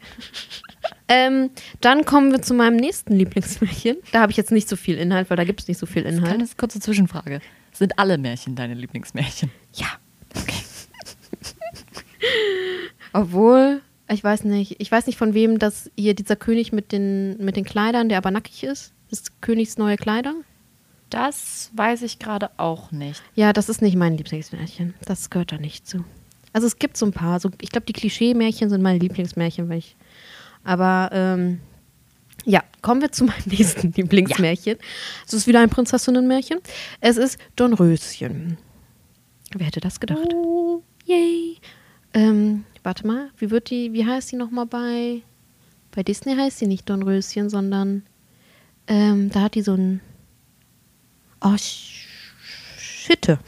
ähm, 1.08 1.50
dann 1.80 2.04
kommen 2.04 2.32
wir 2.32 2.42
zu 2.42 2.54
meinem 2.54 2.76
nächsten 2.76 3.12
Lieblingsmärchen. 3.12 3.98
Da 4.12 4.20
habe 4.22 4.32
ich 4.32 4.38
jetzt 4.38 4.50
nicht 4.50 4.68
so 4.68 4.76
viel 4.76 4.96
Inhalt, 4.96 5.28
weil 5.30 5.36
da 5.36 5.44
gibt 5.44 5.60
es 5.60 5.68
nicht 5.68 5.78
so 5.78 5.86
viel 5.86 6.04
Inhalt. 6.04 6.34
Kleine 6.34 6.48
kurze 6.56 6.80
Zwischenfrage. 6.80 7.40
Sind 7.72 7.98
alle 7.98 8.18
Märchen 8.18 8.56
deine 8.56 8.74
Lieblingsmärchen? 8.74 9.50
Ja. 9.74 9.86
Obwohl, 13.12 13.82
ich 14.12 14.24
weiß 14.24 14.44
nicht, 14.44 14.80
ich 14.80 14.90
weiß 14.90 15.06
nicht 15.06 15.18
von 15.18 15.34
wem 15.34 15.58
das 15.58 15.90
hier 15.96 16.14
dieser 16.14 16.36
König 16.36 16.72
mit 16.72 16.92
den, 16.92 17.36
mit 17.38 17.56
den 17.56 17.64
Kleidern, 17.64 18.08
der 18.08 18.18
aber 18.18 18.30
nackig 18.30 18.64
ist. 18.64 18.92
Ist 19.10 19.40
Königs 19.40 19.78
neue 19.78 19.96
Kleider? 19.96 20.34
Das 21.10 21.70
weiß 21.74 22.02
ich 22.02 22.18
gerade 22.18 22.50
auch 22.56 22.92
nicht. 22.92 23.22
Ja, 23.34 23.52
das 23.52 23.68
ist 23.68 23.82
nicht 23.82 23.96
mein 23.96 24.16
Lieblingsmärchen. 24.16 24.94
Das 25.04 25.30
gehört 25.30 25.52
da 25.52 25.58
nicht 25.58 25.86
zu. 25.86 26.04
Also 26.52 26.66
es 26.66 26.78
gibt 26.78 26.96
so 26.96 27.06
ein 27.06 27.12
paar. 27.12 27.40
So, 27.40 27.50
ich 27.60 27.70
glaube, 27.70 27.86
die 27.86 27.92
Klischee-Märchen 27.92 28.70
sind 28.70 28.82
meine 28.82 28.98
Lieblingsmärchen, 28.98 29.68
weil 29.68 29.78
ich. 29.78 29.96
Aber 30.62 31.10
ähm, 31.12 31.60
ja, 32.44 32.62
kommen 32.82 33.00
wir 33.00 33.12
zu 33.12 33.24
meinem 33.24 33.42
nächsten 33.46 33.92
Lieblingsmärchen. 33.92 34.78
Es 35.26 35.32
ist 35.32 35.46
wieder 35.46 35.60
ein 35.60 35.70
Prinzessinnenmärchen. 35.70 36.60
Es 37.00 37.16
ist 37.16 37.38
Dornröschen. 37.56 38.58
Wer 39.52 39.66
hätte 39.66 39.80
das 39.80 39.98
gedacht? 39.98 40.32
Oh. 40.32 40.82
Yay. 41.06 41.58
Ähm, 42.14 42.64
warte 42.82 43.06
mal, 43.06 43.30
wie 43.38 43.50
wird 43.50 43.70
die, 43.70 43.92
wie 43.92 44.04
heißt 44.06 44.32
die 44.32 44.36
nochmal 44.36 44.66
bei. 44.66 45.22
Bei 45.92 46.02
Disney 46.02 46.36
heißt 46.36 46.58
sie 46.58 46.66
nicht 46.66 46.88
Dornröschen, 46.88 47.50
sondern 47.50 48.04
ähm, 48.86 49.30
da 49.30 49.42
hat 49.42 49.54
die 49.54 49.62
so 49.62 49.74
ein. 49.74 50.00
Oh, 51.40 51.48
Sch- 51.54 52.06
Schitte. 52.78 53.38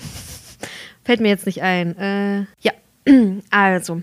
Fällt 1.05 1.21
mir 1.21 1.29
jetzt 1.29 1.47
nicht 1.47 1.63
ein. 1.63 1.97
Äh, 1.97 2.47
ja, 2.61 2.73
also. 3.51 4.03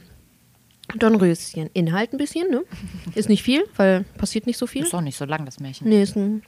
Dornröschen. 0.96 1.70
Inhalt 1.74 2.14
ein 2.14 2.18
bisschen, 2.18 2.50
ne? 2.50 2.64
Ist 3.14 3.30
nicht 3.30 3.44
viel, 3.44 3.64
weil 3.76 4.06
passiert 4.18 4.48
nicht 4.48 4.58
so 4.58 4.66
viel. 4.66 4.84
Ist 4.84 4.94
doch 4.94 5.02
nicht 5.02 5.18
so 5.18 5.26
lang, 5.26 5.46
das 5.46 5.60
Märchen. 5.60 5.88
Nee, 5.88 6.02
ist 6.02 6.16
ein 6.16 6.42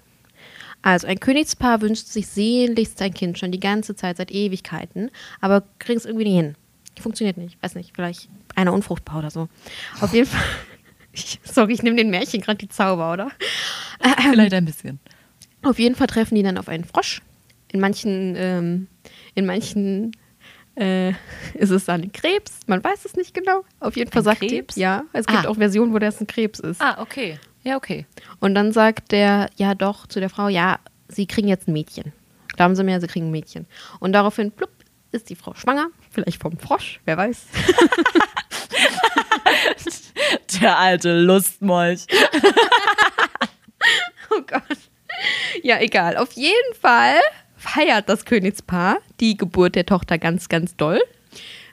also, 0.84 1.06
ein 1.06 1.20
Königspaar 1.20 1.82
wünscht 1.82 2.08
sich 2.08 2.26
sehnlichst 2.26 3.00
ein 3.04 3.14
Kind 3.14 3.38
schon 3.38 3.52
die 3.52 3.60
ganze 3.60 3.96
Zeit, 3.96 4.18
seit 4.18 4.32
Ewigkeiten, 4.32 5.12
aber 5.40 5.64
kriegen 5.78 6.00
es 6.00 6.06
irgendwie 6.06 6.26
nicht 6.26 6.36
hin. 6.38 6.56
Funktioniert 7.00 7.38
nicht. 7.38 7.62
Weiß 7.64 7.76
nicht, 7.76 7.92
vielleicht 7.96 8.30
einer 8.56 8.74
unfruchtbar 8.74 9.20
oder 9.20 9.32
so. 9.32 9.48
Auf 10.02 10.14
jeden 10.14 10.28
Fall. 10.28 10.42
Ich, 11.14 11.42
sorry, 11.44 11.74
ich 11.74 11.84
nehme 11.84 11.98
den 11.98 12.10
Märchen 12.10 12.40
gerade 12.40 12.58
die 12.58 12.70
Zauber, 12.70 13.12
oder? 13.12 13.32
Vielleicht 14.32 14.54
ein 14.54 14.64
bisschen. 14.64 14.98
Auf 15.62 15.78
jeden 15.78 15.94
Fall 15.96 16.08
treffen 16.08 16.36
die 16.36 16.42
dann 16.44 16.58
auf 16.58 16.70
einen 16.70 16.86
Frosch. 16.86 17.22
In 17.74 17.82
manchen, 17.82 18.34
ähm, 18.38 18.88
in 19.36 19.46
manchen 19.46 20.14
äh, 20.76 21.10
ist 21.54 21.70
es 21.70 21.84
dann 21.84 22.02
ein 22.04 22.14
Krebs. 22.14 22.60
Man 22.68 22.82
weiß 22.82 23.04
es 23.04 23.18
nicht 23.18 23.34
genau. 23.34 23.66
Auf 23.82 23.98
jeden 23.98 24.10
Fall 24.10 24.22
Ein 24.22 24.24
sagt 24.24 24.40
Krebs? 24.40 24.76
die, 24.76 24.80
ja, 24.80 25.04
es 25.12 25.26
gibt 25.26 25.46
Ah. 25.46 25.50
auch 25.50 25.56
Versionen, 25.58 25.94
wo 25.94 26.00
das 26.00 26.22
ein 26.22 26.28
Krebs 26.28 26.62
ist. 26.62 26.80
Ah, 26.82 27.02
okay. 27.02 27.38
Ja, 27.66 27.76
okay. 27.76 28.06
Und 28.40 28.56
dann 28.56 28.72
sagt 28.72 29.12
der, 29.12 29.50
ja 29.58 29.76
doch, 29.76 30.08
zu 30.08 30.22
der 30.22 30.30
Frau, 30.30 30.48
ja, 30.48 30.80
sie 31.10 31.26
kriegen 31.26 31.50
jetzt 31.50 31.68
ein 31.68 31.74
Mädchen. 31.74 32.14
Glauben 32.56 32.74
Sie 32.78 32.86
mir, 32.86 33.02
sie 33.02 33.08
kriegen 33.08 33.28
ein 33.28 33.32
Mädchen. 33.32 33.66
Und 34.00 34.14
daraufhin, 34.14 34.50
plupp, 34.52 34.72
ist 35.12 35.30
die 35.30 35.36
Frau 35.36 35.54
schwanger. 35.56 35.88
Vielleicht 36.10 36.42
vom 36.42 36.58
Frosch, 36.58 37.00
wer 37.06 37.18
weiß. 37.18 37.46
Der 40.62 40.78
alte 40.78 41.20
Lustmolch. 41.20 42.06
Oh 44.34 44.40
Gott. 44.48 44.64
Ja, 45.62 45.82
egal. 45.82 46.16
Auf 46.16 46.32
jeden 46.34 46.74
Fall 46.80 47.16
feiert 47.58 48.08
das 48.08 48.24
Königspaar 48.24 49.00
die 49.20 49.36
Geburt 49.36 49.76
der 49.76 49.86
Tochter 49.86 50.18
ganz, 50.18 50.48
ganz 50.48 50.78
doll. 50.78 51.02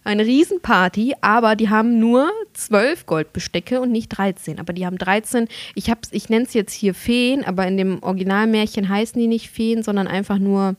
Eine 0.02 0.26
Riesenparty, 0.26 1.14
aber 1.20 1.54
die 1.54 1.68
haben 1.68 2.00
nur 2.00 2.32
zwölf 2.54 3.06
Goldbestecke 3.06 3.80
und 3.80 3.92
nicht 3.92 4.08
13. 4.08 4.58
Aber 4.58 4.72
die 4.72 4.86
haben 4.86 4.98
13. 4.98 5.46
Ich, 5.76 5.88
hab's- 5.88 6.08
ich 6.10 6.28
nenne 6.30 6.46
es 6.46 6.54
jetzt 6.54 6.72
hier 6.72 6.94
Feen, 6.94 7.44
aber 7.44 7.64
in 7.68 7.76
dem 7.76 8.02
Originalmärchen 8.02 8.88
heißen 8.88 9.20
die 9.20 9.28
nicht 9.28 9.50
Feen, 9.50 9.84
sondern 9.84 10.08
einfach 10.08 10.38
nur 10.38 10.74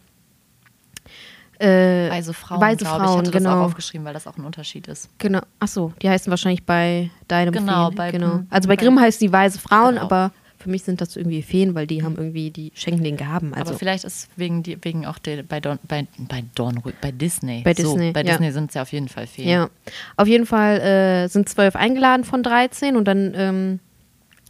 äh, 1.60 2.10
Weise 2.10 2.34
Frauen, 2.34 2.62
Weise 2.62 2.78
glaube 2.78 2.98
ich. 3.04 3.04
Frauen, 3.10 3.17
hatte 3.19 3.32
das 3.32 3.43
genau. 3.43 3.60
auch 3.62 3.65
aufgeschrieben, 3.65 4.06
weil 4.06 4.13
das 4.13 4.28
auch 4.28 4.38
ein 4.38 4.45
Unterschied 4.45 4.88
ist. 4.88 5.10
Genau. 5.17 5.41
Achso, 5.60 5.93
die 6.02 6.10
heißen 6.10 6.30
wahrscheinlich 6.32 6.63
bei 6.63 7.10
deinem 7.28 7.54
Genau, 7.54 7.88
Feen. 7.88 7.95
bei- 7.95 8.12
genau. 8.12 8.39
Also 8.50 8.67
bei 8.67 8.76
Grimm 8.76 9.00
heißen 9.00 9.19
die 9.26 9.32
weise 9.32 9.60
Frauen, 9.60 9.95
Genau. 9.95 10.06
aber 10.06 10.32
für 10.58 10.69
mich 10.69 10.84
sind 10.84 11.00
das 11.00 11.15
irgendwie 11.15 11.41
Feen, 11.41 11.74
weil 11.74 11.88
die 11.88 12.04
haben 12.04 12.17
irgendwie, 12.17 12.52
die 12.52 12.72
schenken 12.76 13.04
den 13.04 13.15
Gaben. 13.15 13.54
Also 13.54 13.69
Aber 13.72 13.80
vielleicht 13.80 14.04
ist 14.04 14.28
wegen, 14.36 14.62
die, 14.62 14.78
wegen 14.84 15.06
auch 15.06 15.17
der, 15.17 15.43
bei, 15.43 15.62
Don, 15.62 15.80
bei, 15.88 16.06
bei 16.17 16.43
Dornröd, 16.56 17.00
bei 17.00 17.12
Disney. 17.12 17.62
Bei 17.63 17.74
so, 17.74 17.84
Disney, 17.84 18.12
bei 18.12 18.24
ja. 18.24 18.32
Disney 18.32 18.52
sind 18.52 18.69
es 18.69 18.74
ja 18.76 18.82
auf 18.82 18.91
jeden 18.91 19.08
Fall 19.08 19.26
Feen. 19.28 19.48
ja. 19.48 19.69
Auf 20.17 20.28
jeden 20.28 20.45
Fall 20.45 20.80
äh, 20.82 21.28
sind 21.30 21.48
zwölf 21.48 21.78
eingeladen 21.78 22.26
von 22.26 22.43
13 22.43 22.98
und 22.98 23.06
dann 23.08 23.34
ähm, 23.38 23.80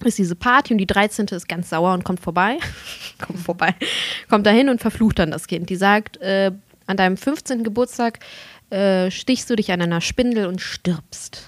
ist 0.04 0.18
diese 0.18 0.34
Party 0.36 0.74
und 0.74 0.80
die 0.80 0.88
13. 0.88 1.28
ist 1.28 1.48
ganz 1.48 1.70
sauer 1.70 1.94
und 1.94 2.04
kommt 2.04 2.22
vorbei. 2.22 2.58
kommt 3.20 3.40
vorbei. 3.40 3.76
Kommt 4.30 4.48
dahin 4.48 4.70
und 4.70 4.82
verflucht 4.82 5.20
dann 5.20 5.30
das 5.30 5.46
Kind. 5.46 5.70
Die 5.70 5.76
sagt, 5.76 6.18
äh, 6.18 6.52
an 6.90 6.98
deinem 6.98 7.18
15. 7.18 7.64
Geburtstag 7.64 8.20
äh, 8.72 9.12
stichst 9.12 9.50
du 9.50 9.56
dich 9.56 9.72
an 9.72 9.82
einer 9.82 10.02
Spindel 10.02 10.48
und 10.48 10.60
stirbst. 10.60 11.48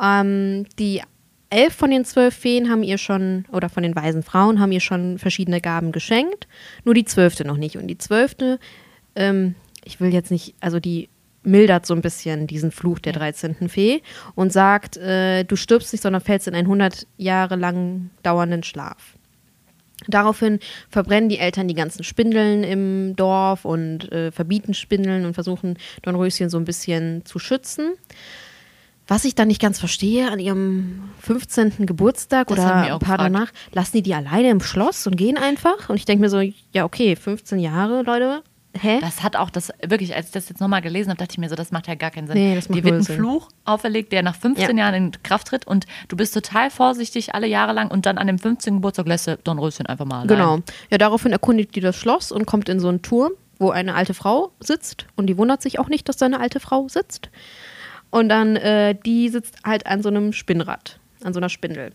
Ähm, 0.00 0.66
die 0.78 1.02
elf 1.50 1.74
von 1.74 1.90
den 1.90 2.04
zwölf 2.04 2.34
Feen 2.34 2.70
haben 2.70 2.82
ihr 2.82 2.96
schon, 2.96 3.44
oder 3.50 3.68
von 3.68 3.82
den 3.82 3.94
weisen 3.96 4.22
Frauen 4.22 4.60
haben 4.60 4.72
ihr 4.72 4.80
schon 4.80 5.18
verschiedene 5.18 5.60
Gaben 5.60 5.92
geschenkt, 5.92 6.46
nur 6.84 6.94
die 6.94 7.04
zwölfte 7.04 7.44
noch 7.44 7.56
nicht. 7.56 7.76
Und 7.76 7.88
die 7.88 7.98
zwölfte, 7.98 8.60
ähm, 9.16 9.56
ich 9.84 10.00
will 10.00 10.12
jetzt 10.12 10.30
nicht, 10.30 10.54
also 10.60 10.78
die 10.78 11.08
mildert 11.42 11.84
so 11.84 11.94
ein 11.94 12.00
bisschen 12.00 12.46
diesen 12.46 12.70
Fluch 12.70 13.00
der 13.00 13.14
13. 13.14 13.68
Fee 13.68 14.00
und 14.36 14.52
sagt, 14.52 14.96
äh, 14.96 15.42
du 15.42 15.56
stirbst 15.56 15.92
nicht, 15.92 16.02
sondern 16.02 16.22
fällst 16.22 16.46
in 16.46 16.54
einen 16.54 16.68
100 16.68 17.08
Jahre 17.16 17.56
lang 17.56 18.10
dauernden 18.22 18.62
Schlaf. 18.62 19.16
Daraufhin 20.08 20.58
verbrennen 20.88 21.28
die 21.28 21.38
Eltern 21.38 21.68
die 21.68 21.74
ganzen 21.74 22.04
Spindeln 22.04 22.64
im 22.64 23.16
Dorf 23.16 23.64
und 23.64 24.10
äh, 24.12 24.30
verbieten 24.32 24.74
Spindeln 24.74 25.24
und 25.24 25.34
versuchen 25.34 25.78
Dornröschen 26.02 26.50
so 26.50 26.58
ein 26.58 26.64
bisschen 26.64 27.24
zu 27.24 27.38
schützen. 27.38 27.92
Was 29.08 29.24
ich 29.24 29.34
dann 29.34 29.48
nicht 29.48 29.60
ganz 29.60 29.78
verstehe, 29.80 30.30
an 30.30 30.38
ihrem 30.38 31.10
15. 31.20 31.86
Geburtstag 31.86 32.46
Das 32.48 32.58
oder 32.58 32.74
ein 32.74 32.88
paar 32.88 32.98
gefragt. 32.98 33.20
danach, 33.20 33.52
lassen 33.72 33.96
die 33.96 34.02
die 34.02 34.14
alleine 34.14 34.50
im 34.50 34.60
Schloss 34.60 35.06
und 35.06 35.16
gehen 35.16 35.36
einfach? 35.36 35.88
Und 35.90 35.96
ich 35.96 36.04
denke 36.04 36.22
mir 36.22 36.30
so, 36.30 36.40
ja 36.72 36.84
okay, 36.84 37.16
15 37.16 37.58
Jahre, 37.58 38.02
Leute, 38.02 38.42
hä? 38.78 38.98
Das 39.00 39.22
hat 39.22 39.36
auch 39.36 39.50
das, 39.50 39.72
wirklich, 39.86 40.14
als 40.14 40.26
ich 40.26 40.32
das 40.32 40.48
jetzt 40.48 40.60
nochmal 40.60 40.82
gelesen 40.82 41.10
habe, 41.10 41.18
dachte 41.18 41.32
ich 41.32 41.38
mir 41.38 41.48
so, 41.48 41.54
das 41.54 41.72
macht 41.72 41.86
ja 41.88 41.94
gar 41.94 42.10
keinen 42.10 42.26
Sinn. 42.26 42.36
Nee, 42.36 42.54
das 42.54 42.68
macht 42.68 42.78
Dir 42.78 42.84
wird 42.84 42.94
ein 42.94 43.02
Sinn. 43.02 43.16
Fluch 43.16 43.48
auferlegt, 43.64 44.12
der 44.12 44.22
nach 44.22 44.34
15 44.36 44.76
Ja. 44.78 44.84
Jahren 44.84 44.94
in 44.94 45.22
Kraft 45.22 45.48
tritt 45.48 45.66
und 45.66 45.86
du 46.08 46.16
bist 46.16 46.34
total 46.34 46.70
vorsichtig 46.70 47.34
alle 47.34 47.46
Jahre 47.46 47.72
lang 47.72 47.90
und 47.90 48.06
dann 48.06 48.18
an 48.18 48.26
dem 48.26 48.38
15. 48.38 48.74
Geburtstag 48.74 49.06
lässt 49.06 49.26
du 49.26 49.36
Dornröschen 49.36 49.86
einfach 49.86 50.04
mal 50.04 50.22
allein. 50.22 50.28
Genau. 50.28 50.58
Ja, 50.90 50.98
daraufhin 50.98 51.32
erkundigt 51.32 51.74
die 51.74 51.80
das 51.80 51.96
Schloss 51.96 52.32
und 52.32 52.46
kommt 52.46 52.68
in 52.68 52.80
so 52.80 52.88
einen 52.88 53.02
Turm, 53.02 53.32
wo 53.58 53.70
eine 53.70 53.94
alte 53.94 54.14
Frau 54.14 54.52
sitzt. 54.60 55.06
Und 55.16 55.26
die 55.28 55.36
wundert 55.38 55.62
sich 55.62 55.78
auch 55.78 55.88
nicht, 55.88 56.08
dass 56.08 56.16
da 56.16 56.26
eine 56.26 56.40
alte 56.40 56.58
Frau 56.60 56.88
sitzt. 56.88 57.30
Und 58.10 58.28
dann, 58.28 58.56
äh, 58.56 58.94
die 59.06 59.28
sitzt 59.28 59.56
halt 59.64 59.86
an 59.86 60.02
so 60.02 60.08
einem 60.08 60.32
Spinnrad, 60.32 60.98
an 61.24 61.32
so 61.32 61.40
einer 61.40 61.48
Spindel. 61.48 61.92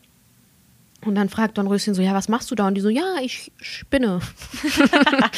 Und 1.06 1.16
dann 1.16 1.30
fragt 1.30 1.58
Dornröschen 1.58 1.94
so, 1.94 2.02
ja, 2.02 2.14
was 2.14 2.28
machst 2.28 2.50
du 2.52 2.56
da? 2.56 2.68
Und 2.68 2.76
die 2.76 2.82
so, 2.82 2.90
ja, 2.90 3.16
ich 3.22 3.52
spinne. 3.62 4.20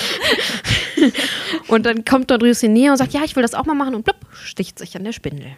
und 1.67 1.86
dann 1.86 2.06
kommt 2.06 2.32
Dornröschen 2.32 2.74
näher 2.74 2.91
und 2.91 2.98
sagt, 2.98 3.13
ja, 3.13 3.24
ich 3.24 3.36
will 3.36 3.43
das 3.43 3.54
auch 3.54 3.65
mal 3.65 3.76
machen. 3.76 3.93
Und 3.95 4.04
plupp, 4.04 4.26
sticht 4.34 4.80
sich 4.80 4.95
an 4.95 5.04
der 5.04 5.12
Spindel. 5.12 5.52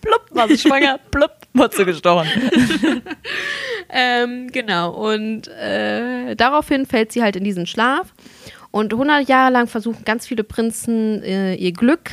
Plupp, 0.00 0.26
war 0.30 0.48
sie 0.48 0.56
schwanger, 0.56 0.98
plupp, 1.10 1.32
wurde 1.52 1.76
sie 1.76 1.84
gestochen. 1.84 2.28
Ähm, 3.92 4.50
genau. 4.52 4.92
Und 4.92 5.48
äh, 5.48 6.36
daraufhin 6.36 6.86
fällt 6.86 7.12
sie 7.12 7.22
halt 7.22 7.36
in 7.36 7.44
diesen 7.44 7.66
Schlaf. 7.66 8.14
Und 8.70 8.92
100 8.92 9.28
Jahre 9.28 9.52
lang 9.52 9.66
versuchen 9.66 10.04
ganz 10.04 10.26
viele 10.26 10.44
Prinzen 10.44 11.22
äh, 11.22 11.54
ihr 11.54 11.72
Glück 11.72 12.10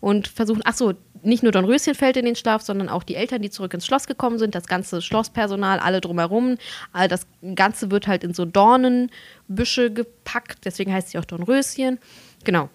und 0.00 0.26
versuchen, 0.26 0.62
ach 0.64 0.74
so, 0.74 0.94
nicht 1.22 1.42
nur 1.42 1.52
Dornröschen 1.52 1.94
fällt 1.94 2.16
in 2.16 2.24
den 2.24 2.36
Schlaf, 2.36 2.62
sondern 2.62 2.88
auch 2.88 3.02
die 3.02 3.14
Eltern, 3.14 3.42
die 3.42 3.50
zurück 3.50 3.74
ins 3.74 3.86
Schloss 3.86 4.06
gekommen 4.06 4.38
sind, 4.38 4.54
das 4.54 4.66
ganze 4.66 5.02
Schlosspersonal, 5.02 5.78
alle 5.78 6.00
drumherum. 6.00 6.56
All 6.92 7.08
das 7.08 7.26
Ganze 7.54 7.90
wird 7.90 8.06
halt 8.06 8.24
in 8.24 8.34
so 8.34 8.44
Dornenbüsche 8.44 9.92
gepackt, 9.92 10.64
deswegen 10.64 10.92
heißt 10.92 11.10
sie 11.10 11.18
auch 11.18 11.24
Dornröschen. 11.24 11.98
Genau. 12.44 12.68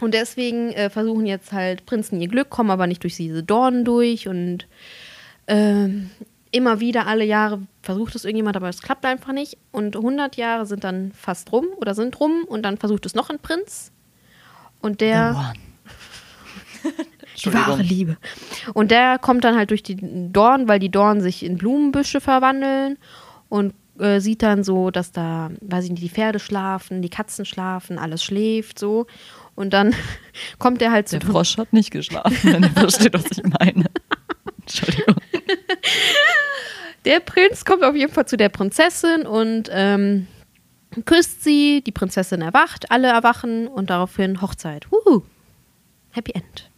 Und 0.00 0.14
deswegen 0.14 0.72
äh, 0.72 0.90
versuchen 0.90 1.26
jetzt 1.26 1.52
halt 1.52 1.86
Prinzen 1.86 2.20
ihr 2.20 2.28
Glück, 2.28 2.50
kommen 2.50 2.70
aber 2.70 2.86
nicht 2.86 3.02
durch 3.02 3.16
diese 3.16 3.42
Dornen 3.42 3.84
durch 3.84 4.28
und 4.28 4.66
ähm, 5.46 6.10
immer 6.52 6.80
wieder 6.80 7.06
alle 7.06 7.24
Jahre 7.24 7.60
versucht 7.82 8.14
es 8.14 8.24
irgendjemand, 8.24 8.56
aber 8.56 8.68
es 8.68 8.82
klappt 8.82 9.04
einfach 9.04 9.32
nicht. 9.32 9.58
Und 9.72 9.96
100 9.96 10.36
Jahre 10.36 10.66
sind 10.66 10.84
dann 10.84 11.12
fast 11.12 11.52
rum 11.52 11.66
oder 11.76 11.94
sind 11.94 12.18
rum 12.18 12.44
und 12.46 12.62
dann 12.62 12.78
versucht 12.78 13.06
es 13.06 13.14
noch 13.14 13.30
ein 13.30 13.38
Prinz. 13.38 13.92
Und 14.80 15.00
der. 15.00 15.52
die 17.42 17.52
wahre 17.52 17.82
Liebe. 17.82 18.16
Und 18.74 18.90
der 18.90 19.18
kommt 19.18 19.44
dann 19.44 19.56
halt 19.56 19.70
durch 19.70 19.82
die 19.82 19.96
Dornen, 20.32 20.68
weil 20.68 20.78
die 20.78 20.90
Dornen 20.90 21.20
sich 21.20 21.44
in 21.44 21.56
Blumenbüsche 21.56 22.20
verwandeln 22.20 22.98
und 23.48 23.74
äh, 23.98 24.20
sieht 24.20 24.42
dann 24.42 24.64
so, 24.64 24.90
dass 24.90 25.12
da, 25.12 25.50
weiß 25.60 25.84
ich 25.84 25.90
nicht, 25.90 26.02
die 26.02 26.08
Pferde 26.08 26.38
schlafen, 26.38 27.02
die 27.02 27.10
Katzen 27.10 27.44
schlafen, 27.44 27.98
alles 27.98 28.24
schläft 28.24 28.78
so. 28.78 29.06
Und 29.54 29.72
dann 29.72 29.94
kommt 30.58 30.80
er 30.82 30.90
halt 30.90 31.08
zu 31.08 31.18
Der 31.18 31.28
Frosch 31.28 31.58
hat 31.58 31.72
nicht 31.72 31.90
geschlafen, 31.90 32.52
wenn 32.52 32.62
ihr 32.62 32.70
versteht, 32.70 33.12
was 33.12 33.26
ich 33.30 33.42
meine. 33.44 33.86
Entschuldigung. 34.60 35.16
Der 37.04 37.20
Prinz 37.20 37.64
kommt 37.64 37.82
auf 37.82 37.94
jeden 37.94 38.12
Fall 38.12 38.26
zu 38.26 38.36
der 38.36 38.50
Prinzessin 38.50 39.26
und 39.26 39.68
ähm, 39.72 40.26
küsst 41.04 41.42
sie. 41.42 41.82
Die 41.86 41.92
Prinzessin 41.92 42.42
erwacht, 42.42 42.90
alle 42.90 43.08
erwachen 43.08 43.68
und 43.68 43.90
daraufhin 43.90 44.40
Hochzeit. 44.40 44.86
Wuhu. 44.90 45.22
Happy 46.10 46.32
End. 46.32 46.69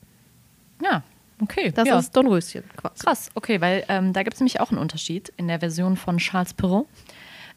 Ja, 0.82 1.02
okay. 1.40 1.72
Das 1.72 1.88
ja. 1.88 1.98
ist 1.98 2.14
Dornröschen 2.16 2.64
quasi. 2.76 3.04
Krass, 3.04 3.30
okay, 3.34 3.60
weil 3.60 3.84
ähm, 3.88 4.12
da 4.12 4.22
gibt 4.22 4.34
es 4.34 4.40
nämlich 4.40 4.60
auch 4.60 4.70
einen 4.70 4.78
Unterschied 4.78 5.32
in 5.36 5.48
der 5.48 5.60
Version 5.60 5.96
von 5.96 6.18
Charles 6.18 6.54
Perrault. 6.54 6.86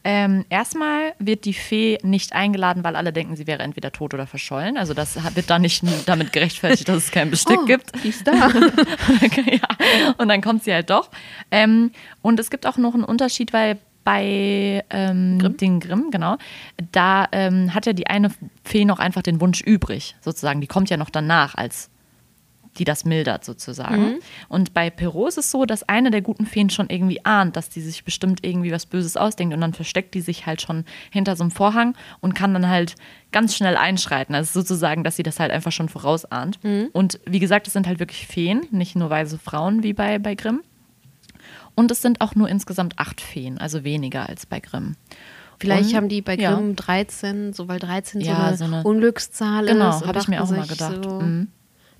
Ähm, 0.08 0.44
erstmal 0.50 1.14
wird 1.18 1.44
die 1.46 1.52
Fee 1.52 1.98
nicht 2.04 2.32
eingeladen, 2.32 2.84
weil 2.84 2.94
alle 2.94 3.12
denken, 3.12 3.34
sie 3.34 3.48
wäre 3.48 3.64
entweder 3.64 3.90
tot 3.90 4.14
oder 4.14 4.28
verschollen. 4.28 4.76
Also 4.76 4.94
das 4.94 5.16
wird 5.34 5.50
da 5.50 5.58
nicht 5.58 5.82
damit 6.06 6.32
gerechtfertigt, 6.32 6.88
dass 6.88 6.98
es 6.98 7.10
kein 7.10 7.28
Bestick 7.30 7.58
Oh, 7.62 7.64
gibt. 7.64 7.90
Die 8.04 8.10
ist 8.10 8.24
da. 8.24 8.32
ja. 9.46 10.14
Und 10.18 10.28
dann 10.28 10.42
kommt 10.42 10.62
sie 10.62 10.72
halt 10.72 10.90
doch. 10.90 11.10
Ähm, 11.50 11.90
und 12.22 12.38
es 12.38 12.50
gibt 12.50 12.66
auch 12.66 12.76
noch 12.76 12.94
einen 12.94 13.02
Unterschied, 13.02 13.52
weil 13.52 13.78
bei 14.04 14.84
ähm, 14.90 15.40
Grimm? 15.40 15.56
den 15.56 15.80
Grimm, 15.80 16.10
genau, 16.12 16.36
da 16.92 17.26
ähm, 17.32 17.74
hat 17.74 17.86
ja 17.86 17.92
die 17.92 18.06
eine 18.06 18.30
Fee 18.62 18.84
noch 18.84 19.00
einfach 19.00 19.22
den 19.22 19.40
Wunsch 19.40 19.60
übrig, 19.60 20.14
sozusagen. 20.20 20.60
Die 20.60 20.68
kommt 20.68 20.88
ja 20.88 20.96
noch 20.96 21.10
danach, 21.10 21.56
als 21.56 21.90
die 22.78 22.84
das 22.84 23.04
mildert, 23.04 23.44
sozusagen. 23.44 24.18
Und 24.48 24.72
bei 24.74 24.90
Perrault 24.90 25.28
ist 25.30 25.38
es 25.38 25.50
so, 25.50 25.64
dass 25.64 25.88
eine 25.88 26.10
der 26.10 26.22
guten 26.22 26.46
Feen 26.46 26.70
schon 26.70 26.88
irgendwie 26.90 27.24
ahnt, 27.24 27.56
dass 27.56 27.68
die 27.68 27.80
sich 27.80 28.04
bestimmt 28.04 28.40
irgendwie 28.46 28.72
was 28.72 28.86
Böses 28.86 29.16
ausdenkt 29.16 29.54
und 29.54 29.60
dann 29.60 29.74
versteckt 29.74 30.14
die 30.14 30.20
sich 30.20 30.46
halt 30.46 30.62
schon 30.62 30.84
hinter 31.10 31.36
so 31.36 31.44
einem 31.44 31.50
Vorhang 31.50 31.96
und 32.20 32.34
kann 32.34 32.52
dann 32.54 32.68
halt 32.68 32.94
ganz 33.32 33.56
schnell 33.56 33.76
einschreiten. 33.76 34.34
Also 34.34 34.60
sozusagen, 34.60 35.04
dass 35.04 35.16
sie 35.16 35.22
das 35.22 35.40
halt 35.40 35.50
einfach 35.52 35.72
schon 35.72 35.88
vorausahnt. 35.88 36.58
Und 36.92 37.20
wie 37.26 37.38
gesagt, 37.40 37.66
es 37.66 37.72
sind 37.72 37.86
halt 37.86 37.98
wirklich 37.98 38.26
Feen, 38.26 38.66
nicht 38.70 38.96
nur 38.96 39.10
weise 39.10 39.38
Frauen 39.38 39.82
wie 39.82 39.92
bei, 39.92 40.18
bei 40.18 40.34
Grimm. 40.34 40.60
Und 41.74 41.90
es 41.90 42.00
sind 42.00 42.20
auch 42.20 42.34
nur 42.34 42.48
insgesamt 42.48 42.98
acht 42.98 43.20
Feen, 43.20 43.58
also 43.58 43.84
weniger 43.84 44.28
als 44.28 44.46
bei 44.46 44.60
Grimm. 44.60 44.96
Vielleicht 45.58 45.90
Und- 45.90 45.96
haben 45.96 46.08
die 46.08 46.22
bei 46.22 46.36
ja. 46.36 46.54
Grimm 46.54 46.76
13, 46.76 47.52
so 47.52 47.66
weil 47.68 47.78
13 47.78 48.20
so, 48.20 48.26
Ja, 48.26 48.46
eine 48.48 48.56
so 48.56 48.64
eine- 48.64 48.82
Unglückszahl 48.82 49.66
Genau, 49.66 49.90
ist. 49.90 50.02
und 50.02 50.08
habe 50.08 50.18
ich 50.18 50.28
mir 50.28 50.42
auch 50.42 50.50
mal 50.50 50.66
gedacht. 50.66 51.00
So, 51.04 51.20
Mhm. 51.20 51.48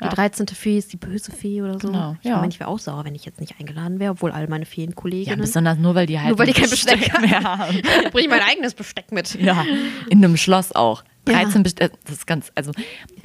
Die 0.01 0.05
Ja. 0.05 0.11
13. 0.11 0.47
Fee 0.49 0.77
ist 0.77 0.93
die 0.93 0.99
böse 0.99 1.33
Fee 1.33 1.63
oder 1.63 1.81
so. 1.81 1.89
Genau, 1.89 2.17
ich 2.21 2.29
ja. 2.29 2.37
meine, 2.37 2.49
ich 2.49 2.61
wäre 2.61 2.69
auch 2.69 2.79
sauer, 2.79 3.05
wenn 3.07 3.15
ich 3.15 3.25
jetzt 3.25 3.41
nicht 3.41 3.55
eingeladen 3.59 3.99
wäre, 3.99 4.13
obwohl 4.13 4.31
all 4.31 4.47
meine 4.47 4.65
Ja, 4.65 4.71
Feenkolleginnen. 4.71 5.41
besonders 5.41 5.79
nur, 5.79 5.95
weil 5.95 6.07
die 6.07 6.19
halt 6.21 6.29
Nur 6.31 6.39
weil 6.39 6.47
die 6.47 6.53
ein 6.55 6.61
kein 6.61 6.71
Besteck 6.71 7.21
mehr 7.23 7.43
haben. 7.43 7.81
Dann 8.03 8.11
bringe 8.13 8.25
ich 8.25 8.29
mein 8.31 8.43
eigenes 8.43 8.75
Besteck 8.75 9.11
mit. 9.11 9.35
Ja, 9.41 9.65
in 10.11 10.23
einem 10.25 10.37
Schloss 10.37 10.73
auch. 10.73 11.03
Ja. 11.29 11.43
13 11.43 11.63
Best 11.63 11.81
äh, 11.81 11.89
das 12.05 12.17
ist 12.19 12.27
ganz, 12.27 12.53
also 12.55 12.71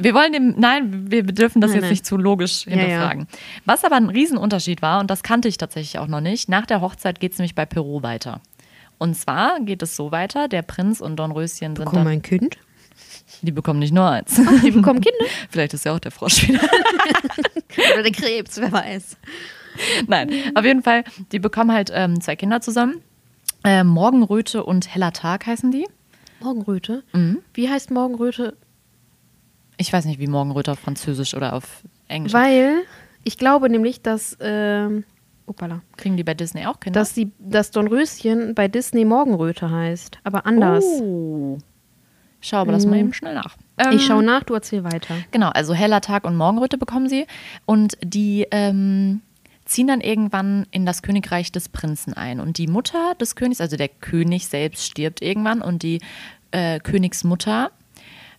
wir 0.01 0.13
wollen 0.15 0.33
dem, 0.33 0.55
nein, 0.57 1.11
wir 1.11 1.23
dürfen 1.23 1.61
das 1.61 1.69
Nein, 1.71 1.75
jetzt 1.77 1.83
nein. 1.83 1.91
nicht 1.91 2.05
zu 2.05 2.17
logisch 2.17 2.65
Ja, 2.65 2.75
ja. 2.75 2.81
hinterfragen. 2.81 3.27
Was 3.65 3.83
aber 3.83 3.97
ein 3.97 4.09
Riesenunterschied 4.09 4.81
war, 4.81 5.01
und 5.01 5.11
das 5.11 5.21
kannte 5.23 5.47
ich 5.47 5.57
tatsächlich 5.57 5.99
auch 5.99 6.07
noch 6.07 6.21
nicht, 6.21 6.49
nach 6.49 6.65
der 6.65 6.81
Hochzeit 6.81 7.19
geht 7.19 7.33
es 7.33 7.37
nämlich 7.37 7.53
bei 7.53 7.65
Perrault 7.67 8.01
weiter. 8.03 8.41
Und 8.97 9.15
zwar 9.15 9.59
geht 9.59 9.81
es 9.83 9.95
so 9.95 10.11
weiter, 10.11 10.47
der 10.47 10.61
Prinz 10.63 11.01
und 11.01 11.17
Dornröschen 11.17 11.75
sind 11.75 11.85
Komm, 11.85 12.03
da, 12.05 12.09
ein 12.09 12.21
Kind. 12.21 12.57
Die 13.41 13.51
bekommen 13.51 13.79
nicht 13.79 13.93
nur 13.93 14.09
eins. 14.09 14.39
Die 14.63 14.71
bekommen 14.71 15.01
Kinder. 15.01 15.25
Vielleicht 15.49 15.73
ist 15.73 15.85
ja 15.85 15.93
auch 15.93 15.99
der 15.99 16.11
Frosch 16.11 16.47
wieder. 16.47 16.59
Oder 17.93 18.03
der 18.03 18.11
Krebs, 18.11 18.59
wer 18.59 18.71
weiß. 18.71 19.17
Nein, 20.07 20.31
auf 20.55 20.65
jeden 20.65 20.83
Fall, 20.83 21.03
die 21.31 21.39
bekommen 21.39 21.71
halt 21.71 21.91
ähm, 21.93 22.19
zwei 22.21 22.35
Kinder 22.35 22.61
zusammen. 22.61 23.01
Äh, 23.63 23.83
Morgenröte 23.83 24.63
und 24.63 24.93
Heller 24.93 25.13
Tag 25.13 25.45
heißen 25.45 25.71
die. 25.71 25.87
Morgenröte? 26.41 27.03
Mhm. 27.13 27.39
Wie 27.53 27.69
heißt 27.69 27.91
Morgenröte? 27.91 28.57
Ich 29.77 29.93
weiß 29.93 30.05
nicht, 30.05 30.19
wie 30.19 30.27
Morgenröte 30.27 30.71
auf 30.71 30.79
Französisch 30.79 31.33
oder 31.35 31.53
auf 31.53 31.83
Englisch. 32.07 32.33
Weil 32.33 32.83
ich 33.23 33.37
glaube 33.37 33.69
nämlich, 33.69 34.01
dass, 34.01 34.37
ähm, 34.41 35.03
opala, 35.45 35.81
Kriegen 35.97 36.17
die 36.17 36.23
bei 36.23 36.33
Disney 36.33 36.65
auch 36.65 36.79
Kinder? 36.79 36.99
dass, 36.99 37.13
die, 37.13 37.31
dass 37.39 37.71
Dornröschen 37.71 38.55
bei 38.55 38.67
Disney 38.67 39.05
Morgenröte 39.05 39.69
heißt, 39.69 40.19
aber 40.23 40.45
anders. 40.45 40.83
Oh. 40.85 41.57
Schau 42.41 42.57
aber 42.57 42.71
das 42.71 42.85
mal 42.85 42.97
eben 42.97 43.13
schnell 43.13 43.35
nach. 43.35 43.55
Ähm, 43.77 43.91
Ich 43.93 44.05
schaue 44.05 44.23
nach, 44.23 44.43
du 44.43 44.53
erzähl 44.55 44.83
weiter. 44.83 45.15
Genau, 45.31 45.49
also 45.49 45.73
heller 45.73 46.01
Tag 46.01 46.25
und 46.25 46.35
Morgenröte 46.35 46.77
bekommen 46.77 47.07
sie. 47.07 47.27
Und 47.65 47.97
die 48.03 48.47
ähm, 48.51 49.21
ziehen 49.65 49.87
dann 49.87 50.01
irgendwann 50.01 50.65
in 50.71 50.85
das 50.85 51.01
Königreich 51.03 51.51
des 51.51 51.69
Prinzen 51.69 52.13
ein. 52.13 52.39
Und 52.39 52.57
die 52.57 52.67
Mutter 52.67 53.13
des 53.19 53.35
Königs, 53.35 53.61
also 53.61 53.77
der 53.77 53.89
König 53.89 54.47
selbst, 54.47 54.83
stirbt 54.85 55.21
irgendwann. 55.21 55.61
Und 55.61 55.83
die 55.83 56.01
äh, 56.51 56.79
Königsmutter 56.79 57.71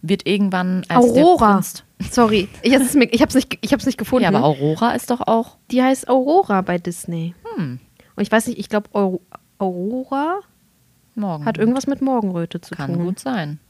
wird 0.03 0.27
irgendwann 0.27 0.85
als 0.89 1.05
Aurora. 1.05 1.63
Sorry, 2.11 2.49
ich 2.63 2.75
habe 2.75 2.85
es 2.85 2.95
ich 2.97 3.23
hab's 3.23 3.35
nicht, 3.37 3.59
ich 3.61 3.73
hab's 3.73 3.87
nicht 3.87 3.99
gefunden. 3.99 4.25
Ja, 4.25 4.31
aber 4.31 4.43
Aurora 4.45 4.93
ist 4.93 5.11
doch 5.11 5.21
auch. 5.21 5.57
Die 5.71 5.81
heißt 5.83 6.09
Aurora 6.09 6.61
bei 6.63 6.79
Disney. 6.79 7.35
Hm. 7.57 7.79
Und 8.17 8.23
ich 8.23 8.31
weiß 8.33 8.49
nicht, 8.49 8.59
ich 8.59 8.69
glaube, 8.69 8.91
Aur 8.93 9.21
Aurora 9.59 10.41
Morgen. 11.15 11.45
hat 11.45 11.57
irgendwas 11.57 11.87
mit 11.87 12.03
Morgenröte 12.03 12.61
zu 12.61 12.75
Kann 12.75 12.95
tun. 12.95 13.05
gut 13.05 13.21
sein. 13.21 13.61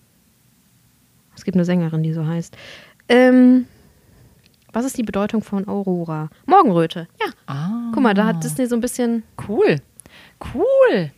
Es 1.37 1.45
gibt 1.45 1.57
eine 1.57 1.65
Sängerin, 1.65 2.03
die 2.03 2.13
so 2.13 2.27
heißt. 2.27 2.57
Ähm, 3.09 3.67
was 4.73 4.85
ist 4.85 4.97
die 4.97 5.03
Bedeutung 5.03 5.43
von 5.43 5.69
Aurora? 5.69 6.31
Morgenröte. 6.47 7.09
Ja. 7.21 7.33
Ah. 7.47 7.91
Guck 7.93 8.03
mal, 8.03 8.15
da 8.15 8.27
hat 8.27 8.43
Disney 8.43 8.67
so 8.67 8.75
ein 8.75 8.81
bisschen. 8.81 9.23
Cool. 9.49 9.81
Cool. 10.55 11.13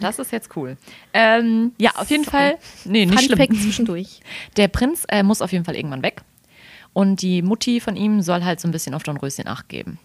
Das 0.00 0.18
ist 0.18 0.32
jetzt 0.32 0.56
cool. 0.56 0.76
Ähm, 1.12 1.72
ja, 1.78 1.92
auf 1.96 2.10
jeden 2.10 2.24
Fall. 2.24 2.58
Nee, 2.84 3.06
nicht 3.06 3.18
Fun 3.18 3.36
schlimm. 3.36 3.54
Zwischendurch. 3.54 4.20
Der 4.56 4.68
Prinz 4.68 5.04
äh, 5.08 5.22
muss 5.22 5.42
auf 5.42 5.52
jeden 5.52 5.64
Fall 5.64 5.76
irgendwann 5.76 6.02
weg. 6.02 6.22
Und 6.92 7.22
die 7.22 7.42
Mutti 7.42 7.80
von 7.80 7.96
ihm 7.96 8.22
soll 8.22 8.44
halt 8.44 8.60
so 8.60 8.68
ein 8.68 8.70
bisschen 8.70 8.94
auf 8.94 9.02
Dornröschen 9.02 9.48
Acht 9.48 9.68
geben. 9.68 9.98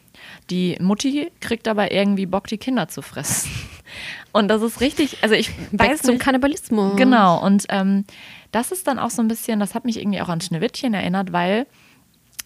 Die 0.50 0.76
Mutti 0.80 1.32
kriegt 1.39 1.67
aber 1.67 1.91
irgendwie 1.91 2.26
Bock, 2.26 2.48
die 2.48 2.58
Kinder 2.58 2.88
zu 2.88 3.02
fressen. 3.02 3.50
Und 4.32 4.48
das 4.48 4.62
ist 4.62 4.82
richtig, 4.82 5.17
also 5.22 5.34
ich 5.34 5.52
weiß 5.72 6.04
zum 6.04 6.19
Kannibalismus. 6.19 6.95
Genau, 6.95 7.43
und 7.43 7.65
ähm, 7.69 8.06
das 8.51 8.71
ist 8.71 8.88
dann 8.88 8.99
auch 8.99 9.09
so 9.09 9.21
ein 9.21 9.27
bisschen, 9.27 9.59
das 9.59 9.75
hat 9.75 9.85
mich 9.85 9.99
irgendwie 9.99 10.21
auch 10.21 10.29
an 10.29 10.41
Schneewittchen 10.41 10.93
erinnert, 10.93 11.31
weil 11.31 11.67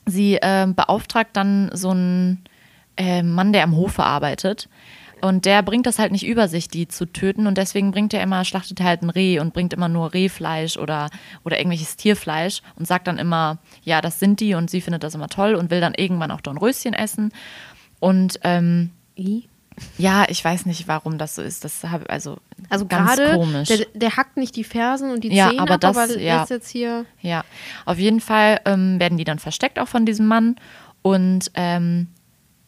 sie 0.05 0.37
ähm, 0.41 0.75
beauftragt 0.75 1.31
dann 1.33 1.69
so 1.73 1.91
einen 1.91 2.43
äh, 2.97 3.23
Mann, 3.23 3.53
der 3.53 3.63
am 3.63 3.75
Hofe 3.75 4.03
arbeitet. 4.03 4.69
Und 5.21 5.45
der 5.45 5.63
bringt 5.63 5.85
das 5.85 5.99
halt 5.99 6.11
nicht 6.11 6.25
über 6.25 6.49
sich, 6.49 6.67
die 6.67 6.89
zu 6.89 7.05
töten. 7.05 7.47
Und 7.47 7.57
deswegen 7.57 7.91
bringt 7.91 8.13
er 8.13 8.21
immer, 8.21 8.43
schlachtet 8.43 8.81
er 8.81 8.87
halt 8.87 9.03
ein 9.03 9.09
Reh 9.09 9.39
und 9.39 9.53
bringt 9.53 9.71
immer 9.71 9.87
nur 9.87 10.13
Rehfleisch 10.13 10.75
oder, 10.75 11.09
oder 11.45 11.57
irgendwelches 11.57 11.95
Tierfleisch 11.95 12.61
und 12.75 12.85
sagt 12.85 13.07
dann 13.07 13.17
immer, 13.17 13.59
ja, 13.83 14.01
das 14.01 14.19
sind 14.19 14.41
die 14.41 14.53
und 14.53 14.69
sie 14.69 14.81
findet 14.81 15.03
das 15.03 15.15
immer 15.15 15.29
toll 15.29 15.55
und 15.55 15.71
will 15.71 15.79
dann 15.79 15.93
irgendwann 15.95 16.31
auch 16.31 16.41
Dornröschen 16.41 16.93
essen. 16.93 17.31
Und 18.01 18.37
ähm? 18.43 18.91
Ja, 19.97 20.25
ich 20.29 20.43
weiß 20.43 20.65
nicht, 20.65 20.87
warum 20.87 21.17
das 21.17 21.35
so 21.35 21.41
ist. 21.41 21.63
Das 21.63 21.83
habe 21.83 22.09
also, 22.09 22.37
Also 22.69 22.85
ganz 22.85 23.15
gerade, 23.15 23.33
komisch. 23.37 23.67
der, 23.69 23.85
der 23.93 24.15
hackt 24.17 24.37
nicht 24.37 24.55
die 24.55 24.63
Fersen 24.63 25.11
und 25.11 25.23
die 25.23 25.33
Ja, 25.33 25.49
Zähne 25.49 25.61
aber 25.61 25.73
ab, 25.75 25.81
das- 25.81 25.97
aber 25.97 26.19
ja. 26.19 26.39
lässt 26.39 26.49
jetzt 26.51 26.69
hier. 26.69 27.05
Ja, 27.21 27.43
auf 27.85 27.97
jeden 27.99 28.19
Fall 28.21 28.59
ähm, 28.65 28.99
werden 28.99 29.17
die 29.17 29.23
dann 29.23 29.39
versteckt 29.39 29.79
auch 29.79 29.87
von 29.87 30.05
diesem 30.05 30.27
Mann 30.27 30.55
und 31.01 31.51
ähm, 31.55 32.07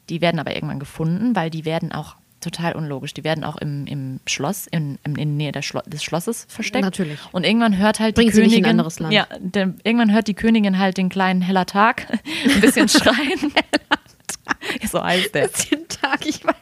die 0.10 0.22
werden 0.22 0.40
aber 0.40 0.54
irgendwann 0.56 0.80
gefunden, 0.80 1.36
weil 1.36 1.50
die 1.50 1.66
werden 1.66 1.92
auch 1.92 2.16
total 2.42 2.74
unlogisch. 2.74 3.14
Die 3.16 3.24
werden 3.24 3.44
auch 3.44 3.56
im, 3.58 3.88
im 3.88 4.20
Schloss, 4.28 4.68
in, 4.68 5.00
in, 5.04 5.16
in 5.16 5.36
Nähe 5.36 5.52
Schlo 5.64 5.82
des 5.88 6.04
Schlosses 6.04 6.46
versteckt. 6.48 6.84
Natürlich. 6.86 7.18
Und 7.32 7.44
irgendwann 7.44 7.76
hört 7.78 8.00
halt 8.00 8.14
Bringt 8.14 8.34
die 8.36 8.42
nicht 8.42 8.46
in 8.54 8.62
Königin. 8.62 8.66
ein 8.66 8.70
anderes 8.72 9.00
Land. 9.00 9.14
Ja, 9.16 9.26
der, 9.40 9.74
irgendwann 9.84 10.12
hört 10.14 10.28
die 10.28 10.36
Königin 10.36 10.78
halt 10.78 10.98
den 10.98 11.10
kleinen 11.10 11.42
heller 11.42 11.66
Tag 11.66 12.06
ein 12.54 12.62
bisschen 12.62 12.88
schreien. 12.90 13.52
so 14.96 15.04
heißt 15.04 15.36
der. 15.36 15.48
Den 15.50 15.88
Tag, 15.88 16.26
ich 16.26 16.44
weiß. 16.44 16.54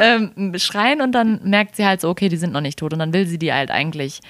ähm, 0.00 0.52
schreien 0.58 1.00
und 1.00 1.12
dann 1.12 1.40
merkt 1.44 1.76
sie 1.76 1.84
halt 1.86 2.00
so, 2.00 2.08
okay, 2.08 2.28
die 2.28 2.36
sind 2.36 2.52
noch 2.52 2.60
nicht 2.60 2.78
tot. 2.78 2.92
Und 2.92 2.98
dann 2.98 3.12
will 3.12 3.26
sie 3.26 3.38
die 3.38 3.52
halt 3.52 3.70
eigentlich 3.70 4.20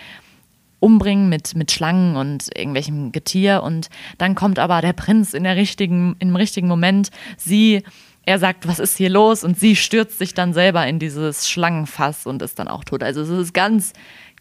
umbringen 0.79 1.29
mit, 1.29 1.55
mit 1.55 1.71
Schlangen 1.73 2.17
und 2.17 2.49
irgendwelchem 2.57 3.13
Getier. 3.13 3.63
Und 3.63 3.89
dann 4.19 4.35
kommt 4.35 4.59
aber 4.59 4.81
der 4.81 4.93
Prinz 4.95 5.35
in 5.35 5.45
der 5.45 5.57
richtigen, 5.57 6.17
im 6.21 6.35
richtigen 6.37 6.69
Moment. 6.69 7.11
Sie, 7.37 7.83
er 8.25 8.39
sagt, 8.39 8.67
was 8.67 8.79
ist 8.79 8.97
hier 8.97 9.11
los? 9.11 9.45
Und 9.45 9.59
sie 9.59 9.77
stürzt 9.77 10.19
sich 10.19 10.33
dann 10.35 10.53
selber 10.55 10.87
in 10.87 10.99
dieses 10.99 11.49
Schlangenfass 11.51 12.27
und 12.27 12.41
ist 12.43 12.59
dann 12.59 12.69
auch 12.69 12.85
tot. 12.85 13.03
Also 13.03 13.21
es 13.23 13.29
ist 13.29 13.53
ganz, 13.55 13.93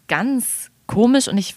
ganz 0.08 0.70
komisch 0.86 1.28
und 1.28 1.36
ich 1.38 1.56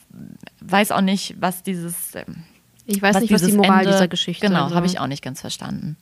weiß 0.62 0.91
auch 0.91 1.01
nicht, 1.01 1.36
was 1.39 1.63
dieses. 1.63 2.13
ähm, 2.15 2.43
Ich 2.86 3.01
weiß 3.01 3.21
nicht, 3.21 3.32
was 3.32 3.43
die 3.43 3.53
Moral 3.53 3.79
Ende- 3.79 3.91
dieser 3.93 4.08
Geschichte 4.10 4.45
Genau, 4.47 4.63
also 4.65 4.75
habe 4.75 4.86
ich 4.86 4.99
auch 4.99 5.08
nicht 5.08 5.23
ganz 5.23 5.39
verstanden. 5.41 5.95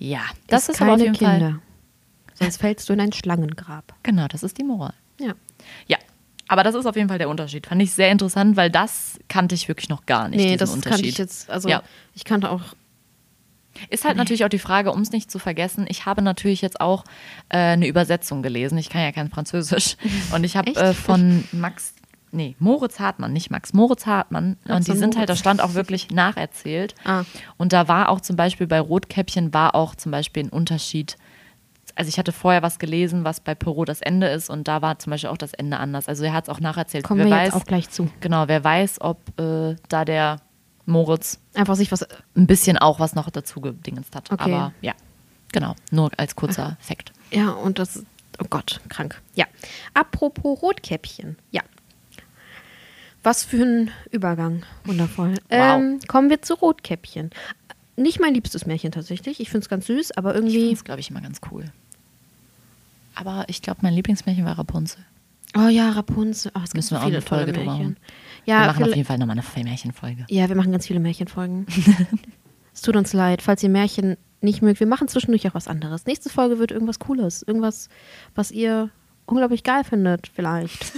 Ja, 0.00 0.20
das 0.48 0.68
ist, 0.68 0.78
keine 0.78 0.92
aber 0.92 1.00
auf 1.00 1.04
jeden 1.04 1.14
Kinder. 1.16 1.38
Fall. 1.50 1.58
Sonst 2.34 2.56
fällst 2.56 2.88
du 2.88 2.94
in 2.94 3.00
ein 3.00 3.12
Schlangengrab. 3.12 3.94
Genau, 4.02 4.26
das 4.26 4.42
ist 4.42 4.56
die 4.58 4.64
Moral. 4.64 4.94
Ja. 5.20 5.34
Ja, 5.86 5.98
aber 6.48 6.62
das 6.64 6.74
ist 6.74 6.86
auf 6.86 6.96
jeden 6.96 7.08
Fall 7.10 7.18
der 7.18 7.28
Unterschied. 7.28 7.66
Fand 7.66 7.82
ich 7.82 7.92
sehr 7.92 8.10
interessant, 8.10 8.56
weil 8.56 8.70
das 8.70 9.20
kannte 9.28 9.54
ich 9.54 9.68
wirklich 9.68 9.90
noch 9.90 10.06
gar 10.06 10.28
nicht. 10.28 10.38
Nee, 10.42 10.56
das 10.56 10.70
Unterschied. 10.70 10.90
kannte 10.92 11.06
ich 11.08 11.18
jetzt. 11.18 11.50
Also, 11.50 11.68
Ja. 11.68 11.82
ich 12.14 12.24
kannte 12.24 12.50
auch. 12.50 12.62
Ist 13.88 14.04
halt 14.04 14.16
natürlich 14.16 14.44
auch 14.44 14.48
die 14.48 14.58
Frage, 14.58 14.90
um 14.92 15.00
es 15.02 15.12
nicht 15.12 15.30
zu 15.30 15.38
vergessen. 15.38 15.84
Ich 15.88 16.06
habe 16.06 16.22
natürlich 16.22 16.60
jetzt 16.62 16.80
auch 16.80 17.04
äh, 17.50 17.58
eine 17.58 17.86
Übersetzung 17.86 18.42
gelesen. 18.42 18.78
Ich 18.78 18.88
kann 18.90 19.02
ja 19.02 19.12
kein 19.12 19.28
Französisch. 19.30 19.96
Und 20.34 20.44
ich 20.44 20.56
habe 20.56 20.74
äh, 20.74 20.92
von 20.94 21.44
Max 21.52 21.94
nee, 22.32 22.56
Moritz 22.58 23.00
Hartmann, 23.00 23.32
nicht 23.32 23.50
Max, 23.50 23.72
Moritz 23.72 24.06
Hartmann. 24.06 24.56
Max 24.64 24.76
und 24.76 24.86
die 24.86 24.92
und 24.92 24.98
sind 24.98 25.16
halt, 25.16 25.28
da 25.28 25.36
stand 25.36 25.60
auch 25.60 25.74
wirklich 25.74 26.10
nacherzählt. 26.10 26.94
Ah. 27.04 27.24
Und 27.56 27.72
da 27.72 27.88
war 27.88 28.08
auch 28.08 28.20
zum 28.20 28.36
Beispiel 28.36 28.66
bei 28.66 28.80
Rotkäppchen 28.80 29.52
war 29.54 29.74
auch 29.74 29.94
zum 29.94 30.12
Beispiel 30.12 30.44
ein 30.44 30.50
Unterschied. 30.50 31.16
Also 31.96 32.08
ich 32.08 32.18
hatte 32.18 32.32
vorher 32.32 32.62
was 32.62 32.78
gelesen, 32.78 33.24
was 33.24 33.40
bei 33.40 33.54
Perot 33.54 33.88
das 33.88 34.00
Ende 34.00 34.28
ist 34.28 34.48
und 34.48 34.68
da 34.68 34.80
war 34.80 34.98
zum 34.98 35.10
Beispiel 35.10 35.30
auch 35.30 35.38
das 35.38 35.52
Ende 35.52 35.78
anders. 35.78 36.08
Also 36.08 36.24
er 36.24 36.32
hat 36.32 36.44
es 36.44 36.48
auch 36.48 36.60
nacherzählt. 36.60 37.04
Kommen 37.04 37.20
wer 37.20 37.26
wir 37.26 37.32
weiß, 37.32 37.46
jetzt 37.46 37.54
auch 37.56 37.66
gleich 37.66 37.90
zu. 37.90 38.08
Genau, 38.20 38.48
wer 38.48 38.62
weiß, 38.62 39.00
ob 39.00 39.18
äh, 39.40 39.76
da 39.88 40.04
der 40.04 40.40
Moritz 40.86 41.40
Einfach 41.54 41.76
sich 41.76 41.90
was. 41.92 42.06
ein 42.36 42.46
bisschen 42.46 42.78
auch 42.78 43.00
was 43.00 43.14
noch 43.14 43.30
dazu 43.30 43.60
gedingenst 43.60 44.14
hat. 44.14 44.30
Okay. 44.30 44.42
Aber 44.42 44.72
ja, 44.80 44.92
genau, 45.52 45.74
nur 45.90 46.10
als 46.16 46.36
kurzer 46.36 46.76
Fakt. 46.80 47.12
Ja, 47.30 47.50
und 47.50 47.78
das. 47.78 48.04
Oh 48.42 48.46
Gott, 48.48 48.80
krank. 48.88 49.20
Ja. 49.34 49.46
Apropos 49.94 50.62
Rotkäppchen. 50.62 51.36
Ja. 51.50 51.62
Was 53.22 53.44
für 53.44 53.62
ein 53.62 53.90
Übergang. 54.10 54.64
Wundervoll. 54.84 55.34
Ähm, 55.50 56.00
kommen 56.08 56.30
wir 56.30 56.40
zu 56.42 56.54
Rotkäppchen. 56.54 57.30
Nicht 57.96 58.20
mein 58.20 58.32
liebstes 58.32 58.64
Märchen 58.64 58.92
tatsächlich. 58.92 59.40
Ich 59.40 59.50
finde 59.50 59.64
es 59.64 59.68
ganz 59.68 59.86
süß, 59.86 60.12
aber 60.12 60.30
Ich 60.30 60.36
irgendwie. 60.36 60.58
finde 60.58 60.72
es, 60.72 60.84
glaube 60.84 61.00
ich, 61.00 61.10
immer 61.10 61.20
ganz 61.20 61.40
cool. 61.50 61.64
Aber 63.14 63.44
ich 63.48 63.60
glaube, 63.60 63.80
mein 63.82 63.92
Lieblingsmärchen 63.92 64.44
war 64.46 64.58
Rapunzel. 64.58 65.04
Oh 65.56 65.68
ja, 65.68 65.90
Rapunzel. 65.90 66.52
Oh, 66.54 66.58
es 66.58 66.70
gibt 66.70 66.76
Müssen 66.76 66.88
so 66.88 66.94
wir 66.94 67.02
auch 67.02 67.06
eine 67.06 67.20
Folge 67.20 67.52
drüber 67.52 67.72
machen. 67.72 67.96
Ja, 68.46 68.60
wir 68.60 68.66
machen 68.68 68.84
auf 68.84 68.96
jeden 68.96 69.06
Fall 69.06 69.18
nochmal 69.18 69.38
eine 69.38 69.64
Märchenfolge. 69.64 70.24
Ja, 70.28 70.48
wir 70.48 70.56
machen 70.56 70.72
ganz 70.72 70.86
viele 70.86 71.00
Märchenfolgen. 71.00 71.66
es 72.72 72.82
tut 72.82 72.96
uns 72.96 73.12
leid, 73.12 73.42
falls 73.42 73.62
ihr 73.62 73.68
Märchen 73.68 74.16
nicht 74.40 74.62
mögt. 74.62 74.80
Wir 74.80 74.86
machen 74.86 75.08
zwischendurch 75.08 75.46
auch 75.48 75.54
was 75.54 75.68
anderes. 75.68 76.06
Nächste 76.06 76.30
Folge 76.30 76.58
wird 76.58 76.70
irgendwas 76.70 76.98
Cooles. 76.98 77.42
Irgendwas, 77.42 77.88
was 78.34 78.50
ihr 78.50 78.90
unglaublich 79.30 79.62
geil 79.62 79.84
findet, 79.84 80.30
vielleicht. 80.34 80.92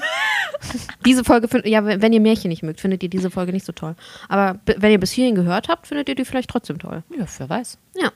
diese 1.04 1.24
Folge, 1.24 1.48
find, 1.48 1.66
ja, 1.66 1.84
wenn 1.84 2.12
ihr 2.12 2.20
Märchen 2.20 2.48
nicht 2.48 2.62
mögt, 2.62 2.80
findet 2.80 3.02
ihr 3.02 3.10
diese 3.10 3.30
Folge 3.30 3.52
nicht 3.52 3.66
so 3.66 3.72
toll. 3.72 3.94
Aber 4.28 4.60
wenn 4.64 4.90
ihr 4.90 5.00
bis 5.00 5.12
hierhin 5.12 5.34
gehört 5.34 5.68
habt, 5.68 5.86
findet 5.86 6.08
ihr 6.08 6.14
die 6.14 6.24
vielleicht 6.24 6.50
trotzdem 6.50 6.78
toll. 6.78 7.02
Ja, 7.16 7.26
wer 7.38 7.48
weiß. 7.48 7.78
Ja. 7.96 8.12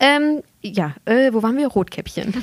Ähm, 0.00 0.42
ja, 0.62 0.94
äh, 1.04 1.32
wo 1.32 1.42
waren 1.42 1.56
wir? 1.56 1.68
Rotkäppchen. 1.68 2.34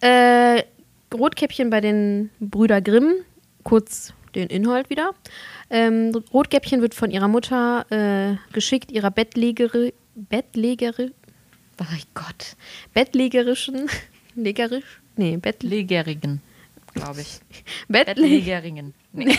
äh, 0.00 0.62
Rotkäppchen 1.14 1.70
bei 1.70 1.80
den 1.80 2.30
Brüder 2.40 2.80
Grimm. 2.80 3.14
Kurz 3.64 4.12
den 4.34 4.48
Inhalt 4.48 4.90
wieder. 4.90 5.12
Ähm, 5.70 6.12
Rotkäppchen 6.32 6.80
wird 6.80 6.94
von 6.94 7.10
ihrer 7.10 7.28
Mutter 7.28 7.86
äh, 7.90 8.36
geschickt, 8.52 8.90
ihrer 8.90 9.10
Bettlegere, 9.10 9.92
Bettlegere, 10.14 11.12
oh 11.80 11.84
Gott, 12.14 12.56
Bettlegerischen, 12.92 13.88
legerisch, 14.34 15.00
nee, 15.16 15.36
Bett, 15.36 15.62
Legerigen, 15.62 16.40
glaube 16.94 17.22
ich. 17.22 17.40
Bettleg, 17.88 18.16
Legeringen. 18.16 18.94
Nee, 19.12 19.24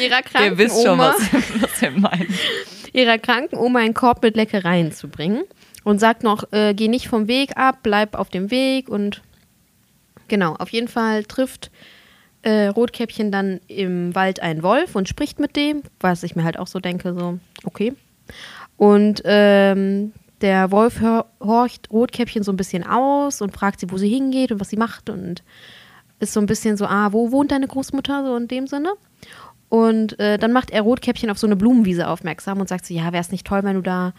ihrer 0.00 0.18
ihr 0.18 0.22
kranken 0.22 0.58
wisst 0.58 0.82
schon, 0.82 0.98
was, 0.98 1.18
was 1.60 1.82
wir 1.82 1.90
meinen. 1.92 2.34
ihrer 2.92 3.18
kranken 3.18 3.56
Oma 3.56 3.80
einen 3.80 3.94
Korb 3.94 4.22
mit 4.22 4.36
Leckereien 4.36 4.92
zu 4.92 5.08
bringen 5.08 5.44
und 5.84 5.98
sagt 5.98 6.22
noch, 6.22 6.52
äh, 6.52 6.74
geh 6.74 6.88
nicht 6.88 7.08
vom 7.08 7.28
Weg 7.28 7.56
ab, 7.56 7.78
bleib 7.82 8.14
auf 8.14 8.28
dem 8.28 8.50
Weg 8.50 8.88
und 8.88 9.22
genau, 10.28 10.54
auf 10.54 10.70
jeden 10.70 10.88
Fall 10.88 11.24
trifft 11.24 11.70
äh, 12.42 12.66
Rotkäppchen 12.66 13.30
dann 13.30 13.60
im 13.68 14.14
Wald 14.14 14.40
einen 14.40 14.62
Wolf 14.62 14.96
und 14.96 15.08
spricht 15.08 15.38
mit 15.38 15.56
dem, 15.56 15.82
was 16.00 16.22
ich 16.22 16.36
mir 16.36 16.44
halt 16.44 16.58
auch 16.58 16.66
so 16.66 16.80
denke, 16.80 17.14
so, 17.14 17.38
okay. 17.64 17.92
Und 18.76 19.20
ähm, 19.24 20.12
der 20.40 20.70
Wolf 20.70 21.00
horcht 21.40 21.90
Rotkäppchen 21.90 22.42
so 22.42 22.52
ein 22.52 22.56
bisschen 22.56 22.86
aus 22.86 23.42
und 23.42 23.52
fragt 23.52 23.80
sie, 23.80 23.90
wo 23.90 23.98
sie 23.98 24.08
hingeht 24.08 24.52
und 24.52 24.60
was 24.60 24.70
sie 24.70 24.76
macht 24.76 25.10
und 25.10 25.42
ist 26.18 26.32
so 26.32 26.40
ein 26.40 26.46
bisschen 26.46 26.76
so, 26.76 26.86
ah, 26.86 27.12
wo 27.12 27.32
wohnt 27.32 27.50
deine 27.50 27.66
Großmutter, 27.66 28.24
so 28.24 28.36
in 28.36 28.48
dem 28.48 28.66
Sinne. 28.66 28.92
Und 29.68 30.18
äh, 30.18 30.36
dann 30.36 30.52
macht 30.52 30.70
er 30.70 30.82
Rotkäppchen 30.82 31.30
auf 31.30 31.38
so 31.38 31.46
eine 31.46 31.56
Blumenwiese 31.56 32.08
aufmerksam 32.08 32.60
und 32.60 32.68
sagt 32.68 32.84
so, 32.86 32.92
ja, 32.92 33.12
wäre 33.12 33.22
es 33.22 33.30
nicht 33.30 33.46
toll, 33.46 33.62
wenn 33.62 33.76
du 33.76 33.82
da 33.82 34.12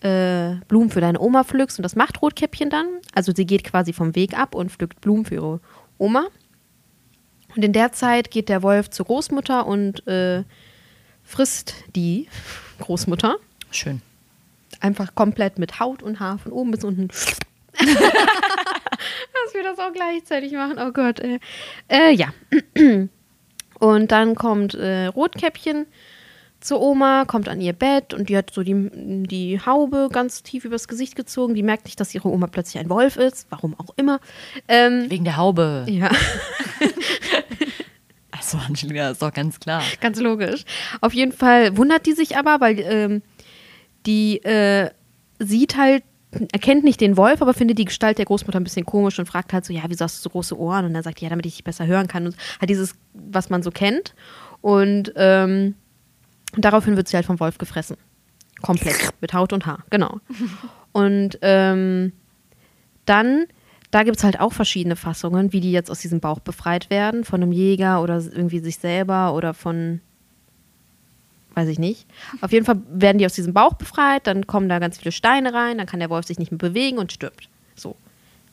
äh, 0.00 0.56
Blumen 0.68 0.90
für 0.90 1.00
deine 1.00 1.20
Oma 1.20 1.44
pflückst. 1.44 1.78
Und 1.78 1.84
das 1.84 1.96
macht 1.96 2.20
Rotkäppchen 2.20 2.70
dann. 2.70 2.86
Also 3.14 3.32
sie 3.34 3.46
geht 3.46 3.64
quasi 3.64 3.92
vom 3.92 4.14
Weg 4.14 4.38
ab 4.38 4.54
und 4.54 4.70
pflückt 4.70 5.00
Blumen 5.00 5.24
für 5.24 5.34
ihre 5.34 5.60
Oma. 5.98 6.26
Und 7.54 7.64
in 7.64 7.72
der 7.72 7.92
Zeit 7.92 8.30
geht 8.30 8.48
der 8.48 8.62
Wolf 8.62 8.90
zur 8.90 9.06
Großmutter 9.06 9.66
und 9.66 10.06
äh, 10.06 10.42
frisst 11.22 11.74
die 11.94 12.28
Großmutter. 12.80 13.36
Schön. 13.70 14.02
Einfach 14.80 15.14
komplett 15.14 15.58
mit 15.58 15.80
Haut 15.80 16.02
und 16.02 16.20
Haar 16.20 16.38
von 16.38 16.52
oben 16.52 16.70
bis 16.70 16.84
unten. 16.84 17.08
Dass 17.78 19.54
wir 19.54 19.62
das 19.62 19.78
auch 19.78 19.92
gleichzeitig 19.92 20.52
machen. 20.52 20.78
Oh 20.78 20.92
Gott. 20.92 21.20
Äh, 21.20 21.38
äh, 21.88 22.12
ja. 22.12 22.28
Und 23.78 24.12
dann 24.12 24.34
kommt 24.34 24.74
äh, 24.74 25.06
Rotkäppchen 25.06 25.86
zur 26.60 26.80
Oma, 26.80 27.24
kommt 27.26 27.48
an 27.48 27.60
ihr 27.60 27.74
Bett 27.74 28.14
und 28.14 28.28
die 28.28 28.36
hat 28.36 28.50
so 28.52 28.62
die, 28.62 28.90
die 29.26 29.60
Haube 29.64 30.08
ganz 30.10 30.42
tief 30.42 30.64
übers 30.64 30.88
Gesicht 30.88 31.14
gezogen. 31.14 31.54
Die 31.54 31.62
merkt 31.62 31.84
nicht, 31.84 32.00
dass 32.00 32.14
ihre 32.14 32.28
Oma 32.28 32.46
plötzlich 32.48 32.82
ein 32.82 32.90
Wolf 32.90 33.16
ist. 33.16 33.46
Warum 33.50 33.78
auch 33.78 33.94
immer. 33.96 34.20
Ähm, 34.68 35.06
Wegen 35.08 35.24
der 35.24 35.36
Haube. 35.36 35.84
ja. 35.88 36.10
Achso, 38.32 38.58
Angelina, 38.58 39.10
ist 39.10 39.22
doch 39.22 39.32
ganz 39.32 39.58
klar. 39.58 39.82
Ganz 40.00 40.20
logisch. 40.20 40.64
Auf 41.00 41.14
jeden 41.14 41.32
Fall 41.32 41.76
wundert 41.76 42.06
die 42.06 42.12
sich 42.12 42.36
aber, 42.36 42.60
weil 42.60 42.80
ähm, 42.80 43.22
die 44.06 44.42
äh, 44.44 44.90
sieht 45.38 45.76
halt, 45.76 46.04
erkennt 46.52 46.84
nicht 46.84 47.00
den 47.00 47.16
Wolf, 47.16 47.42
aber 47.42 47.54
findet 47.54 47.78
die 47.78 47.84
Gestalt 47.84 48.18
der 48.18 48.24
Großmutter 48.24 48.60
ein 48.60 48.64
bisschen 48.64 48.86
komisch 48.86 49.18
und 49.18 49.26
fragt 49.26 49.52
halt 49.52 49.64
so, 49.64 49.72
ja, 49.72 49.82
wieso 49.88 50.04
hast 50.04 50.18
du 50.18 50.22
so 50.22 50.30
große 50.30 50.58
Ohren? 50.58 50.84
Und 50.84 50.94
dann 50.94 51.02
sagt 51.02 51.20
die, 51.20 51.24
ja, 51.24 51.30
damit 51.30 51.46
ich 51.46 51.54
dich 51.54 51.64
besser 51.64 51.86
hören 51.86 52.08
kann. 52.08 52.26
Und 52.26 52.36
halt 52.60 52.70
dieses, 52.70 52.94
was 53.14 53.50
man 53.50 53.62
so 53.62 53.70
kennt. 53.70 54.14
Und 54.60 55.12
ähm, 55.16 55.74
daraufhin 56.56 56.96
wird 56.96 57.08
sie 57.08 57.16
halt 57.16 57.26
vom 57.26 57.40
Wolf 57.40 57.58
gefressen. 57.58 57.96
Komplett. 58.62 59.10
Mit 59.20 59.32
Haut 59.32 59.52
und 59.52 59.66
Haar, 59.66 59.84
genau. 59.90 60.20
Und 60.92 61.38
ähm, 61.42 62.12
dann, 63.04 63.46
da 63.90 64.02
gibt 64.02 64.16
es 64.16 64.24
halt 64.24 64.40
auch 64.40 64.52
verschiedene 64.52 64.96
Fassungen, 64.96 65.52
wie 65.52 65.60
die 65.60 65.72
jetzt 65.72 65.90
aus 65.90 66.00
diesem 66.00 66.20
Bauch 66.20 66.40
befreit 66.40 66.90
werden, 66.90 67.24
von 67.24 67.42
einem 67.42 67.52
Jäger 67.52 68.02
oder 68.02 68.16
irgendwie 68.16 68.60
sich 68.60 68.78
selber 68.78 69.34
oder 69.34 69.54
von, 69.54 70.00
weiß 71.56 71.68
ich 71.68 71.78
nicht. 71.78 72.06
Auf 72.42 72.52
jeden 72.52 72.64
Fall 72.66 72.76
werden 72.88 73.18
die 73.18 73.26
aus 73.26 73.32
diesem 73.32 73.52
Bauch 73.54 73.74
befreit, 73.74 74.26
dann 74.26 74.46
kommen 74.46 74.68
da 74.68 74.78
ganz 74.78 74.98
viele 74.98 75.10
Steine 75.12 75.52
rein, 75.54 75.78
dann 75.78 75.86
kann 75.86 76.00
der 76.00 76.10
Wolf 76.10 76.26
sich 76.26 76.38
nicht 76.38 76.52
mehr 76.52 76.58
bewegen 76.58 76.98
und 76.98 77.12
stirbt. 77.12 77.48
So. 77.74 77.96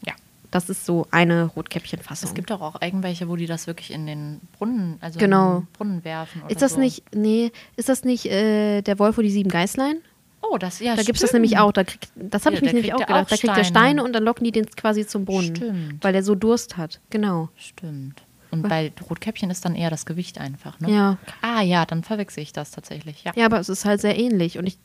Ja. 0.06 0.14
Das 0.52 0.70
ist 0.70 0.86
so 0.86 1.06
eine 1.12 1.46
Rotkäppchen-Fassung. 1.46 2.30
Es 2.30 2.34
gibt 2.36 2.50
doch 2.50 2.62
auch 2.62 2.82
irgendwelche, 2.82 3.28
wo 3.28 3.36
die 3.36 3.46
das 3.46 3.68
wirklich 3.68 3.92
in 3.92 4.06
den 4.08 4.40
Brunnen, 4.58 4.98
also 5.02 5.20
Genau. 5.20 5.58
in 5.58 5.62
den 5.64 5.68
Brunnen 5.74 6.04
werfen. 6.06 6.42
Oder 6.44 6.52
ist 6.52 6.62
das 6.62 6.74
so. 6.74 6.80
nicht, 6.80 7.04
nee, 7.14 7.52
ist 7.76 7.90
das 7.90 8.04
nicht 8.04 8.26
äh, 8.28 8.82
der 8.82 8.98
Wolf 9.00 9.18
und 9.18 9.24
die 9.26 9.32
sieben 9.32 9.50
Geißlein? 9.50 9.98
Oh, 10.42 10.58
das 10.58 10.80
ja. 10.80 10.96
Da 10.96 11.04
gibt 11.04 11.16
es 11.16 11.22
das 11.22 11.32
nämlich 11.34 11.58
auch. 11.58 11.72
Da 11.72 11.84
kriegt, 11.86 12.10
das 12.16 12.46
habe 12.46 12.56
Ja, 12.56 12.60
ich 12.60 12.64
mich 12.66 12.74
nämlich 12.74 12.94
auch 12.94 12.98
der 12.98 13.08
gedacht. 13.08 13.26
auch 13.26 13.30
Da 13.30 13.36
kriegt 13.38 13.58
der 13.58 13.64
Steine. 13.64 13.66
Steine 13.66 14.04
und 14.04 14.14
dann 14.14 14.24
locken 14.24 14.44
die 14.44 14.52
den 14.52 14.66
quasi 14.68 15.08
zum 15.08 15.24
Brunnen. 15.26 15.56
Stimmt. 15.56 16.04
Weil 16.04 16.14
er 16.16 16.22
so 16.24 16.36
Durst 16.36 16.76
hat. 16.78 17.00
Genau. 17.10 17.48
Stimmt. 17.56 18.22
Und 18.54 18.70
bei 18.70 18.92
Rotkäppchen 19.10 19.50
ist 19.50 19.66
dann 19.66 19.74
eher 19.76 19.90
das 19.90 20.06
Gewicht 20.06 20.38
einfach, 20.38 20.80
ne? 20.80 20.92
Ja. 20.92 21.18
Ah 21.42 21.62
ja, 21.62 21.86
dann 21.86 22.04
verwechsel 22.04 22.44
ich 22.44 22.54
das 22.54 22.72
tatsächlich. 22.72 23.24
Ja. 23.24 23.32
Ja, 23.36 23.46
aber 23.48 23.60
es 23.60 23.68
ist 23.68 23.84
halt 23.84 24.00
sehr 24.00 24.18
ähnlich. 24.18 24.58
Und 24.60 24.68
ich, 24.68 24.78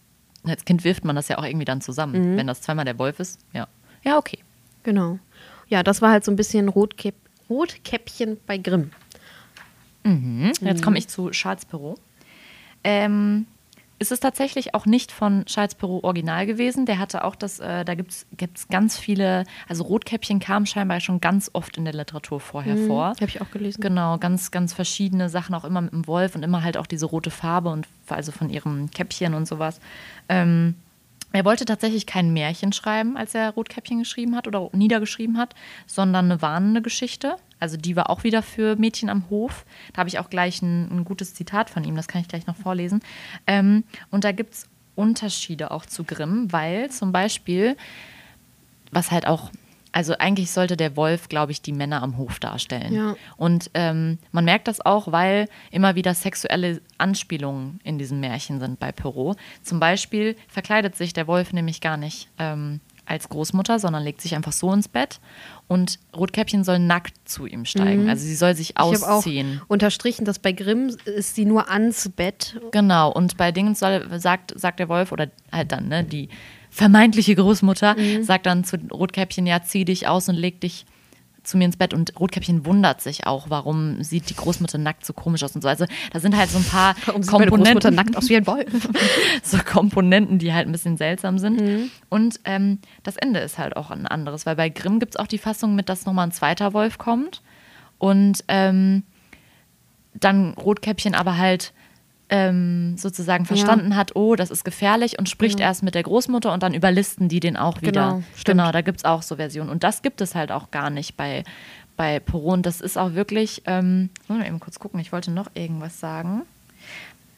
Als 0.44 0.64
Kind 0.64 0.84
wirft 0.84 1.04
man 1.04 1.14
das 1.16 1.28
ja 1.28 1.38
auch 1.38 1.44
irgendwie 1.44 1.66
dann 1.66 1.80
zusammen. 1.80 2.32
Mhm. 2.32 2.36
Wenn 2.38 2.46
das 2.46 2.62
zweimal 2.62 2.84
der 2.84 2.98
Wolf 2.98 3.20
ist, 3.20 3.40
ja. 3.52 3.68
Ja, 4.04 4.16
okay. 4.16 4.38
genau. 4.82 5.18
Ja, 5.68 5.82
das 5.82 6.00
war 6.00 6.10
halt 6.10 6.24
so 6.24 6.32
ein 6.32 6.36
bisschen 6.36 6.68
Rotkäpp, 6.68 7.14
Rotkäppchen 7.50 8.38
bei 8.46 8.56
Grimm. 8.56 8.90
Mhm. 10.04 10.52
Jetzt 10.60 10.82
komme 10.82 10.96
ich 10.98 11.08
zu 11.08 11.30
Charles 11.30 11.66
Perrault. 11.66 12.00
Ähm, 12.84 13.46
es 13.98 14.10
ist 14.10 14.20
tatsächlich 14.20 14.74
auch 14.74 14.86
nicht 14.86 15.10
von 15.10 15.44
Charles 15.46 15.74
Perrault 15.74 16.04
original 16.04 16.46
gewesen. 16.46 16.86
Der 16.86 16.98
hatte 16.98 17.24
auch 17.24 17.34
das, 17.34 17.58
äh, 17.58 17.84
da 17.84 17.94
gibt 17.94 18.12
es 18.12 18.68
ganz 18.68 18.96
viele, 18.96 19.44
also 19.68 19.84
Rotkäppchen 19.84 20.38
kam 20.38 20.66
scheinbar 20.66 21.00
schon 21.00 21.20
ganz 21.20 21.50
oft 21.52 21.76
in 21.76 21.84
der 21.84 21.94
Literatur 21.94 22.40
vorher 22.40 22.76
vor. 22.76 23.06
Habe 23.08 23.24
ich 23.26 23.40
auch 23.40 23.50
gelesen. 23.50 23.80
Genau, 23.80 24.18
ganz, 24.18 24.50
ganz 24.50 24.72
verschiedene 24.72 25.28
Sachen, 25.28 25.54
auch 25.54 25.64
immer 25.64 25.80
mit 25.80 25.92
dem 25.92 26.06
Wolf 26.06 26.34
und 26.36 26.42
immer 26.42 26.62
halt 26.62 26.76
auch 26.76 26.86
diese 26.86 27.06
rote 27.06 27.30
Farbe 27.30 27.70
und 27.70 27.86
also 28.08 28.32
von 28.32 28.50
ihrem 28.50 28.90
Käppchen 28.90 29.34
und 29.34 29.46
sowas. 29.46 29.80
Ähm, 30.28 30.76
er 31.32 31.44
wollte 31.44 31.64
tatsächlich 31.64 32.06
kein 32.06 32.32
Märchen 32.32 32.72
schreiben, 32.72 33.16
als 33.16 33.34
er 33.34 33.50
Rotkäppchen 33.50 33.98
geschrieben 33.98 34.34
hat 34.34 34.46
oder 34.46 34.70
niedergeschrieben 34.72 35.36
hat, 35.36 35.54
sondern 35.86 36.26
eine 36.26 36.40
warnende 36.40 36.80
Geschichte. 36.80 37.36
Also 37.60 37.76
die 37.76 37.96
war 37.96 38.08
auch 38.08 38.24
wieder 38.24 38.42
für 38.42 38.76
Mädchen 38.76 39.10
am 39.10 39.28
Hof. 39.28 39.66
Da 39.92 39.98
habe 39.98 40.08
ich 40.08 40.18
auch 40.18 40.30
gleich 40.30 40.62
ein, 40.62 40.88
ein 40.90 41.04
gutes 41.04 41.34
Zitat 41.34 41.70
von 41.70 41.84
ihm, 41.84 41.96
das 41.96 42.08
kann 42.08 42.22
ich 42.22 42.28
gleich 42.28 42.46
noch 42.46 42.56
vorlesen. 42.56 43.00
Ähm, 43.46 43.84
und 44.10 44.24
da 44.24 44.32
gibt 44.32 44.54
es 44.54 44.68
Unterschiede 44.94 45.70
auch 45.70 45.86
zu 45.86 46.04
Grimm, 46.04 46.50
weil 46.50 46.90
zum 46.90 47.12
Beispiel, 47.12 47.76
was 48.90 49.10
halt 49.10 49.26
auch, 49.26 49.50
also 49.92 50.14
eigentlich 50.18 50.50
sollte 50.50 50.76
der 50.76 50.96
Wolf, 50.96 51.28
glaube 51.28 51.52
ich, 51.52 51.62
die 51.62 51.72
Männer 51.72 52.02
am 52.02 52.16
Hof 52.18 52.38
darstellen. 52.38 52.92
Ja. 52.92 53.16
Und 53.36 53.70
ähm, 53.74 54.18
man 54.32 54.44
merkt 54.44 54.68
das 54.68 54.84
auch, 54.84 55.10
weil 55.12 55.48
immer 55.70 55.94
wieder 55.94 56.14
sexuelle 56.14 56.80
Anspielungen 56.98 57.80
in 57.84 57.98
diesem 57.98 58.20
Märchen 58.20 58.60
sind 58.60 58.78
bei 58.78 58.92
Perrault. 58.92 59.38
Zum 59.62 59.80
Beispiel 59.80 60.36
verkleidet 60.48 60.96
sich 60.96 61.12
der 61.12 61.26
Wolf 61.26 61.52
nämlich 61.52 61.80
gar 61.80 61.96
nicht 61.96 62.28
ähm, 62.38 62.80
als 63.06 63.28
Großmutter, 63.30 63.78
sondern 63.78 64.02
legt 64.04 64.20
sich 64.20 64.34
einfach 64.34 64.52
so 64.52 64.72
ins 64.72 64.88
Bett. 64.88 65.20
Und 65.66 65.98
Rotkäppchen 66.14 66.64
soll 66.64 66.78
nackt 66.78 67.14
zu 67.24 67.46
ihm 67.46 67.64
steigen. 67.64 68.08
Also 68.08 68.24
sie 68.24 68.34
soll 68.34 68.54
sich 68.54 68.70
Ich 68.70 68.76
habe 68.76 68.96
auch 68.96 69.08
ausziehen. 69.18 69.62
unterstrichen, 69.68 70.24
dass 70.24 70.38
bei 70.38 70.52
Grimm 70.52 70.94
ist 71.06 71.34
sie 71.34 71.44
nur 71.44 71.70
ans 71.70 72.10
Bett. 72.10 72.60
Genau, 72.70 73.10
und 73.10 73.36
bei 73.36 73.52
Dingens 73.52 73.78
soll, 73.80 74.06
sagt, 74.20 74.52
sagt 74.58 74.78
der 74.78 74.88
Wolf, 74.88 75.12
oder 75.12 75.28
halt 75.50 75.72
dann, 75.72 75.88
ne, 75.88 76.04
die 76.04 76.28
vermeintliche 76.78 77.34
Großmutter, 77.34 77.96
sagt 78.22 78.46
dann 78.46 78.64
zu 78.64 78.76
Rotkäppchen, 78.92 79.46
ja, 79.46 79.62
zieh 79.62 79.84
dich 79.84 80.06
aus 80.06 80.28
und 80.28 80.36
leg 80.36 80.60
dich 80.60 80.86
zu 81.42 81.58
mir 81.58 81.64
ins 81.64 81.76
Bett. 81.76 81.92
Und 81.92 82.18
Rotkäppchen 82.20 82.64
wundert 82.64 83.00
sich 83.00 83.26
auch, 83.26 83.50
warum 83.50 84.02
sieht 84.02 84.30
die 84.30 84.34
Großmutter 84.34 84.78
nackt 84.78 85.04
so 85.04 85.12
komisch 85.12 85.42
aus 85.42 85.54
und 85.54 85.62
so. 85.62 85.68
Also 85.68 85.86
da 86.12 86.20
sind 86.20 86.36
halt 86.36 86.50
so 86.50 86.58
ein 86.58 86.64
paar 86.64 86.94
Warum 87.06 87.22
sieht 87.22 87.32
meine 87.32 87.46
Großmutter 87.46 87.72
Komponenten, 87.90 87.94
nackt 87.94 88.16
aus 88.16 88.28
wie 88.28 88.36
ein 88.36 88.46
Wolf? 88.46 88.88
so 89.42 89.58
Komponenten, 89.58 90.38
die 90.38 90.52
halt 90.52 90.68
ein 90.68 90.72
bisschen 90.72 90.96
seltsam 90.96 91.38
sind. 91.38 91.60
Mhm. 91.60 91.90
Und 92.08 92.40
ähm, 92.44 92.78
das 93.02 93.16
Ende 93.16 93.40
ist 93.40 93.58
halt 93.58 93.76
auch 93.76 93.90
ein 93.90 94.06
anderes, 94.06 94.46
weil 94.46 94.56
bei 94.56 94.68
Grimm 94.68 95.00
gibt 95.00 95.14
es 95.14 95.18
auch 95.18 95.26
die 95.26 95.38
Fassung 95.38 95.74
mit, 95.74 95.88
dass 95.88 96.06
nochmal 96.06 96.28
ein 96.28 96.32
zweiter 96.32 96.74
Wolf 96.74 96.98
kommt. 96.98 97.42
Und 97.98 98.44
ähm, 98.46 99.02
dann 100.14 100.52
Rotkäppchen 100.54 101.14
aber 101.14 101.38
halt 101.38 101.72
ähm, 102.30 102.96
sozusagen 102.96 103.46
verstanden 103.46 103.96
hat, 103.96 104.14
oh, 104.14 104.36
das 104.36 104.50
ist 104.50 104.64
gefährlich 104.64 105.18
und 105.18 105.28
spricht 105.28 105.60
erst 105.60 105.82
mit 105.82 105.94
der 105.94 106.02
Großmutter 106.02 106.52
und 106.52 106.62
dann 106.62 106.74
überlisten 106.74 107.28
die 107.28 107.40
den 107.40 107.56
auch 107.56 107.80
wieder. 107.80 107.92
Genau, 107.92 108.22
stimmt. 108.34 108.58
genau 108.58 108.72
da 108.72 108.82
gibt 108.82 108.98
es 108.98 109.04
auch 109.04 109.22
so 109.22 109.36
Versionen. 109.36 109.70
Und 109.70 109.82
das 109.82 110.02
gibt 110.02 110.20
es 110.20 110.34
halt 110.34 110.52
auch 110.52 110.70
gar 110.70 110.90
nicht 110.90 111.16
bei, 111.16 111.44
bei 111.96 112.20
Poirot. 112.20 112.54
Und 112.54 112.66
das 112.66 112.80
ist 112.80 112.98
auch 112.98 113.14
wirklich, 113.14 113.62
ähm, 113.66 114.10
mal 114.28 114.46
eben 114.46 114.60
kurz 114.60 114.78
gucken, 114.78 115.00
ich 115.00 115.12
wollte 115.12 115.30
noch 115.30 115.50
irgendwas 115.54 116.00
sagen. 116.00 116.42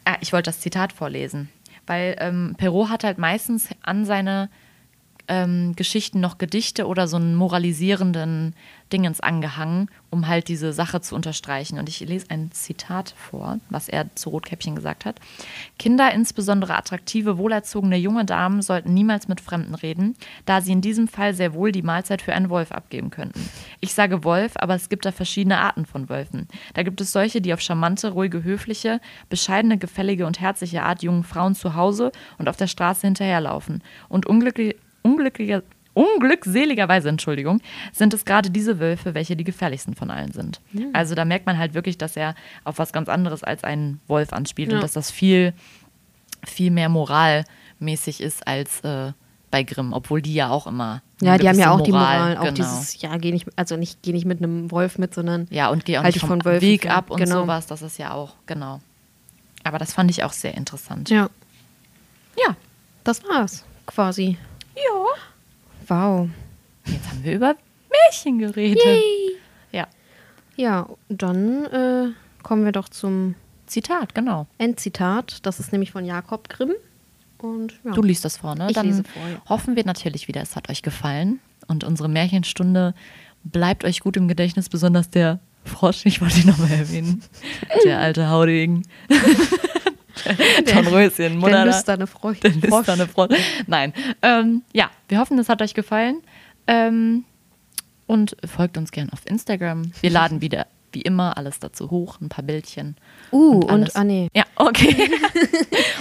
Ah, 0.04 0.16
ich 0.20 0.32
wollte 0.32 0.50
das 0.50 0.60
Zitat 0.60 0.92
vorlesen. 0.92 1.48
Weil 1.86 2.16
ähm, 2.18 2.54
Perrault 2.56 2.90
hat 2.90 3.04
halt 3.04 3.18
meistens 3.18 3.68
an 3.82 4.04
seine 4.04 4.48
ähm, 5.30 5.74
Geschichten 5.76 6.20
noch 6.20 6.38
Gedichte 6.38 6.86
oder 6.86 7.06
so 7.06 7.16
einen 7.16 7.36
moralisierenden 7.36 8.54
Dingens 8.92 9.20
angehangen, 9.20 9.88
um 10.10 10.26
halt 10.26 10.48
diese 10.48 10.72
Sache 10.72 11.00
zu 11.00 11.14
unterstreichen. 11.14 11.78
Und 11.78 11.88
ich 11.88 12.00
lese 12.00 12.26
ein 12.30 12.50
Zitat 12.50 13.14
vor, 13.16 13.58
was 13.70 13.88
er 13.88 14.12
zu 14.16 14.30
Rotkäppchen 14.30 14.74
gesagt 14.74 15.04
hat. 15.04 15.20
Kinder, 15.78 16.12
insbesondere 16.12 16.76
attraktive, 16.76 17.38
wohlerzogene 17.38 17.96
junge 17.96 18.24
Damen, 18.24 18.60
sollten 18.60 18.92
niemals 18.92 19.28
mit 19.28 19.40
Fremden 19.40 19.76
reden, 19.76 20.16
da 20.46 20.60
sie 20.60 20.72
in 20.72 20.80
diesem 20.80 21.06
Fall 21.06 21.32
sehr 21.32 21.54
wohl 21.54 21.70
die 21.70 21.82
Mahlzeit 21.82 22.22
für 22.22 22.34
einen 22.34 22.50
Wolf 22.50 22.72
abgeben 22.72 23.10
könnten. 23.10 23.48
Ich 23.78 23.94
sage 23.94 24.24
Wolf, 24.24 24.54
aber 24.56 24.74
es 24.74 24.88
gibt 24.88 25.04
da 25.04 25.12
verschiedene 25.12 25.58
Arten 25.58 25.86
von 25.86 26.08
Wölfen. 26.08 26.48
Da 26.74 26.82
gibt 26.82 27.00
es 27.00 27.12
solche, 27.12 27.40
die 27.40 27.54
auf 27.54 27.60
charmante, 27.60 28.10
ruhige, 28.10 28.42
höfliche, 28.42 29.00
bescheidene, 29.28 29.78
gefällige 29.78 30.26
und 30.26 30.40
herzliche 30.40 30.82
Art 30.82 31.04
jungen 31.04 31.22
Frauen 31.22 31.54
zu 31.54 31.76
Hause 31.76 32.10
und 32.38 32.48
auf 32.48 32.56
der 32.56 32.66
Straße 32.66 33.06
hinterherlaufen. 33.06 33.84
Und 34.08 34.26
unglücklich, 34.26 34.74
unglücklicher, 35.02 35.62
unglückseligerweise, 35.94 37.08
Entschuldigung, 37.08 37.60
sind 37.92 38.14
es 38.14 38.24
gerade 38.24 38.50
diese 38.50 38.78
Wölfe, 38.78 39.14
welche 39.14 39.36
die 39.36 39.44
gefährlichsten 39.44 39.94
von 39.94 40.10
allen 40.10 40.32
sind. 40.32 40.60
Also 40.92 41.14
da 41.14 41.24
merkt 41.24 41.46
man 41.46 41.58
halt 41.58 41.74
wirklich, 41.74 41.98
dass 41.98 42.16
er 42.16 42.34
auf 42.64 42.78
was 42.78 42.92
ganz 42.92 43.08
anderes 43.08 43.42
als 43.42 43.64
einen 43.64 44.00
Wolf 44.06 44.32
anspielt 44.32 44.70
Ja. 44.70 44.76
und 44.76 44.82
dass 44.82 44.92
das 44.92 45.10
viel, 45.10 45.52
viel 46.44 46.70
mehr 46.70 46.88
moralmäßig 46.88 48.20
ist 48.20 48.46
als 48.46 48.80
äh, 48.80 49.12
bei 49.50 49.64
Grimm, 49.64 49.92
obwohl 49.92 50.22
die 50.22 50.32
ja 50.34 50.48
auch 50.50 50.66
immer. 50.68 51.02
Ja, 51.20 51.36
die 51.36 51.48
haben 51.48 51.58
ja 51.58 51.72
auch 51.72 51.80
die 51.80 51.90
Moral, 51.90 52.36
auch 52.38 52.42
genau. 52.44 52.54
dieses, 52.54 53.02
ja, 53.02 53.16
geh 53.16 53.32
nicht, 53.32 53.46
also 53.56 53.76
nicht, 53.76 54.00
geh 54.02 54.12
nicht 54.12 54.24
mit 54.24 54.38
einem 54.38 54.70
Wolf 54.70 54.96
mit, 54.96 55.12
sondern 55.12 55.48
Ja, 55.50 55.68
und 55.70 55.84
geh 55.84 55.98
auch 55.98 56.04
Halt 56.04 56.14
nicht 56.14 56.24
vom 56.24 56.40
von 56.40 56.60
Weg 56.60 56.82
fern. 56.82 56.92
ab 56.92 57.10
und 57.10 57.18
Genau. 57.18 57.42
sowas. 57.42 57.66
Das 57.66 57.82
ist 57.82 57.98
ja 57.98 58.12
auch, 58.14 58.34
genau. 58.46 58.80
Aber 59.64 59.78
das 59.78 59.92
fand 59.92 60.10
ich 60.10 60.22
auch 60.24 60.32
sehr 60.32 60.54
interessant. 60.54 61.10
ja, 61.10 61.28
Ja. 62.38 62.54
das 63.04 63.22
war's 63.24 63.64
quasi. 63.86 64.38
Ja. 64.84 65.06
Wow. 65.88 66.28
Jetzt 66.86 67.08
haben 67.10 67.24
wir 67.24 67.34
über 67.34 67.54
Märchen 67.90 68.38
geredet. 68.38 68.82
Ja. 69.72 69.86
Ja, 70.56 70.88
dann 71.08 71.64
äh, 71.66 72.08
kommen 72.42 72.64
wir 72.64 72.72
doch 72.72 72.88
zum 72.88 73.34
Zitat, 73.66 74.14
genau. 74.14 74.46
Endzitat. 74.58 75.38
Das 75.46 75.60
ist 75.60 75.72
nämlich 75.72 75.92
von 75.92 76.04
Jakob 76.04 76.48
Grimm. 76.48 76.72
Und 77.38 77.80
ja. 77.84 77.92
Du 77.92 78.02
liest 78.02 78.24
das 78.24 78.36
vor, 78.36 78.54
ne? 78.54 78.66
Ich 78.68 78.74
Dann 78.74 78.86
lese 78.86 79.04
vor, 79.04 79.22
ja. 79.22 79.40
hoffen 79.48 79.76
wir 79.76 79.84
natürlich 79.84 80.28
wieder, 80.28 80.42
es 80.42 80.56
hat 80.56 80.68
euch 80.68 80.82
gefallen. 80.82 81.40
Und 81.68 81.84
unsere 81.84 82.08
Märchenstunde 82.08 82.94
bleibt 83.44 83.84
euch 83.84 84.00
gut 84.00 84.16
im 84.16 84.28
Gedächtnis, 84.28 84.68
besonders 84.68 85.08
der 85.08 85.40
Frosch, 85.64 86.04
ich 86.06 86.20
wollte 86.20 86.40
ihn 86.40 86.46
nochmal 86.46 86.72
erwähnen. 86.72 87.22
Der 87.84 87.98
alte 87.98 88.28
Haudegen. 88.28 88.82
Dornröschen, 90.66 91.36
Mutter. 91.36 91.50
der 91.52 91.64
da. 91.64 91.70
lüsterne 91.70 92.06
Frosch. 92.06 92.40
Der 92.40 92.50
lüsterne 92.52 93.06
Frosch. 93.06 93.36
Nein. 93.66 93.92
Ähm, 94.22 94.62
ja, 94.72 94.90
wir 95.08 95.18
hoffen, 95.18 95.38
es 95.38 95.48
hat 95.48 95.62
euch 95.62 95.74
gefallen. 95.74 96.22
Ähm, 96.66 97.24
und 98.06 98.36
folgt 98.44 98.76
uns 98.76 98.90
gern 98.90 99.10
auf 99.10 99.20
Instagram. 99.24 99.92
Wir 100.00 100.10
laden 100.10 100.40
wieder, 100.40 100.66
wie 100.92 101.02
immer, 101.02 101.36
alles 101.36 101.60
dazu 101.60 101.90
hoch, 101.90 102.20
ein 102.20 102.28
paar 102.28 102.44
Bildchen. 102.44 102.96
Uh, 103.32 103.60
alles. 103.68 103.90
und, 103.90 103.96
ah 103.96 104.04
nee. 104.04 104.28
Ja, 104.34 104.44
okay. 104.56 105.10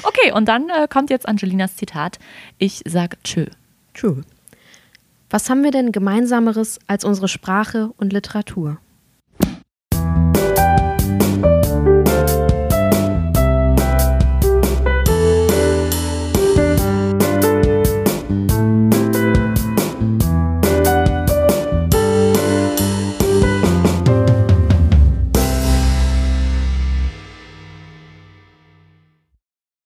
okay, 0.04 0.32
und 0.32 0.46
dann 0.46 0.70
äh, 0.70 0.88
kommt 0.90 1.10
jetzt 1.10 1.28
Angelinas 1.28 1.76
Zitat. 1.76 2.18
Ich 2.58 2.82
sag 2.86 3.24
tschö. 3.24 3.46
True. 3.94 4.24
Was 5.30 5.50
haben 5.50 5.64
wir 5.64 5.72
denn 5.72 5.92
gemeinsameres 5.92 6.80
als 6.88 7.06
unsere 7.06 7.28
Sprache 7.28 7.92
und 7.98 8.12
Literatur? 8.12 8.80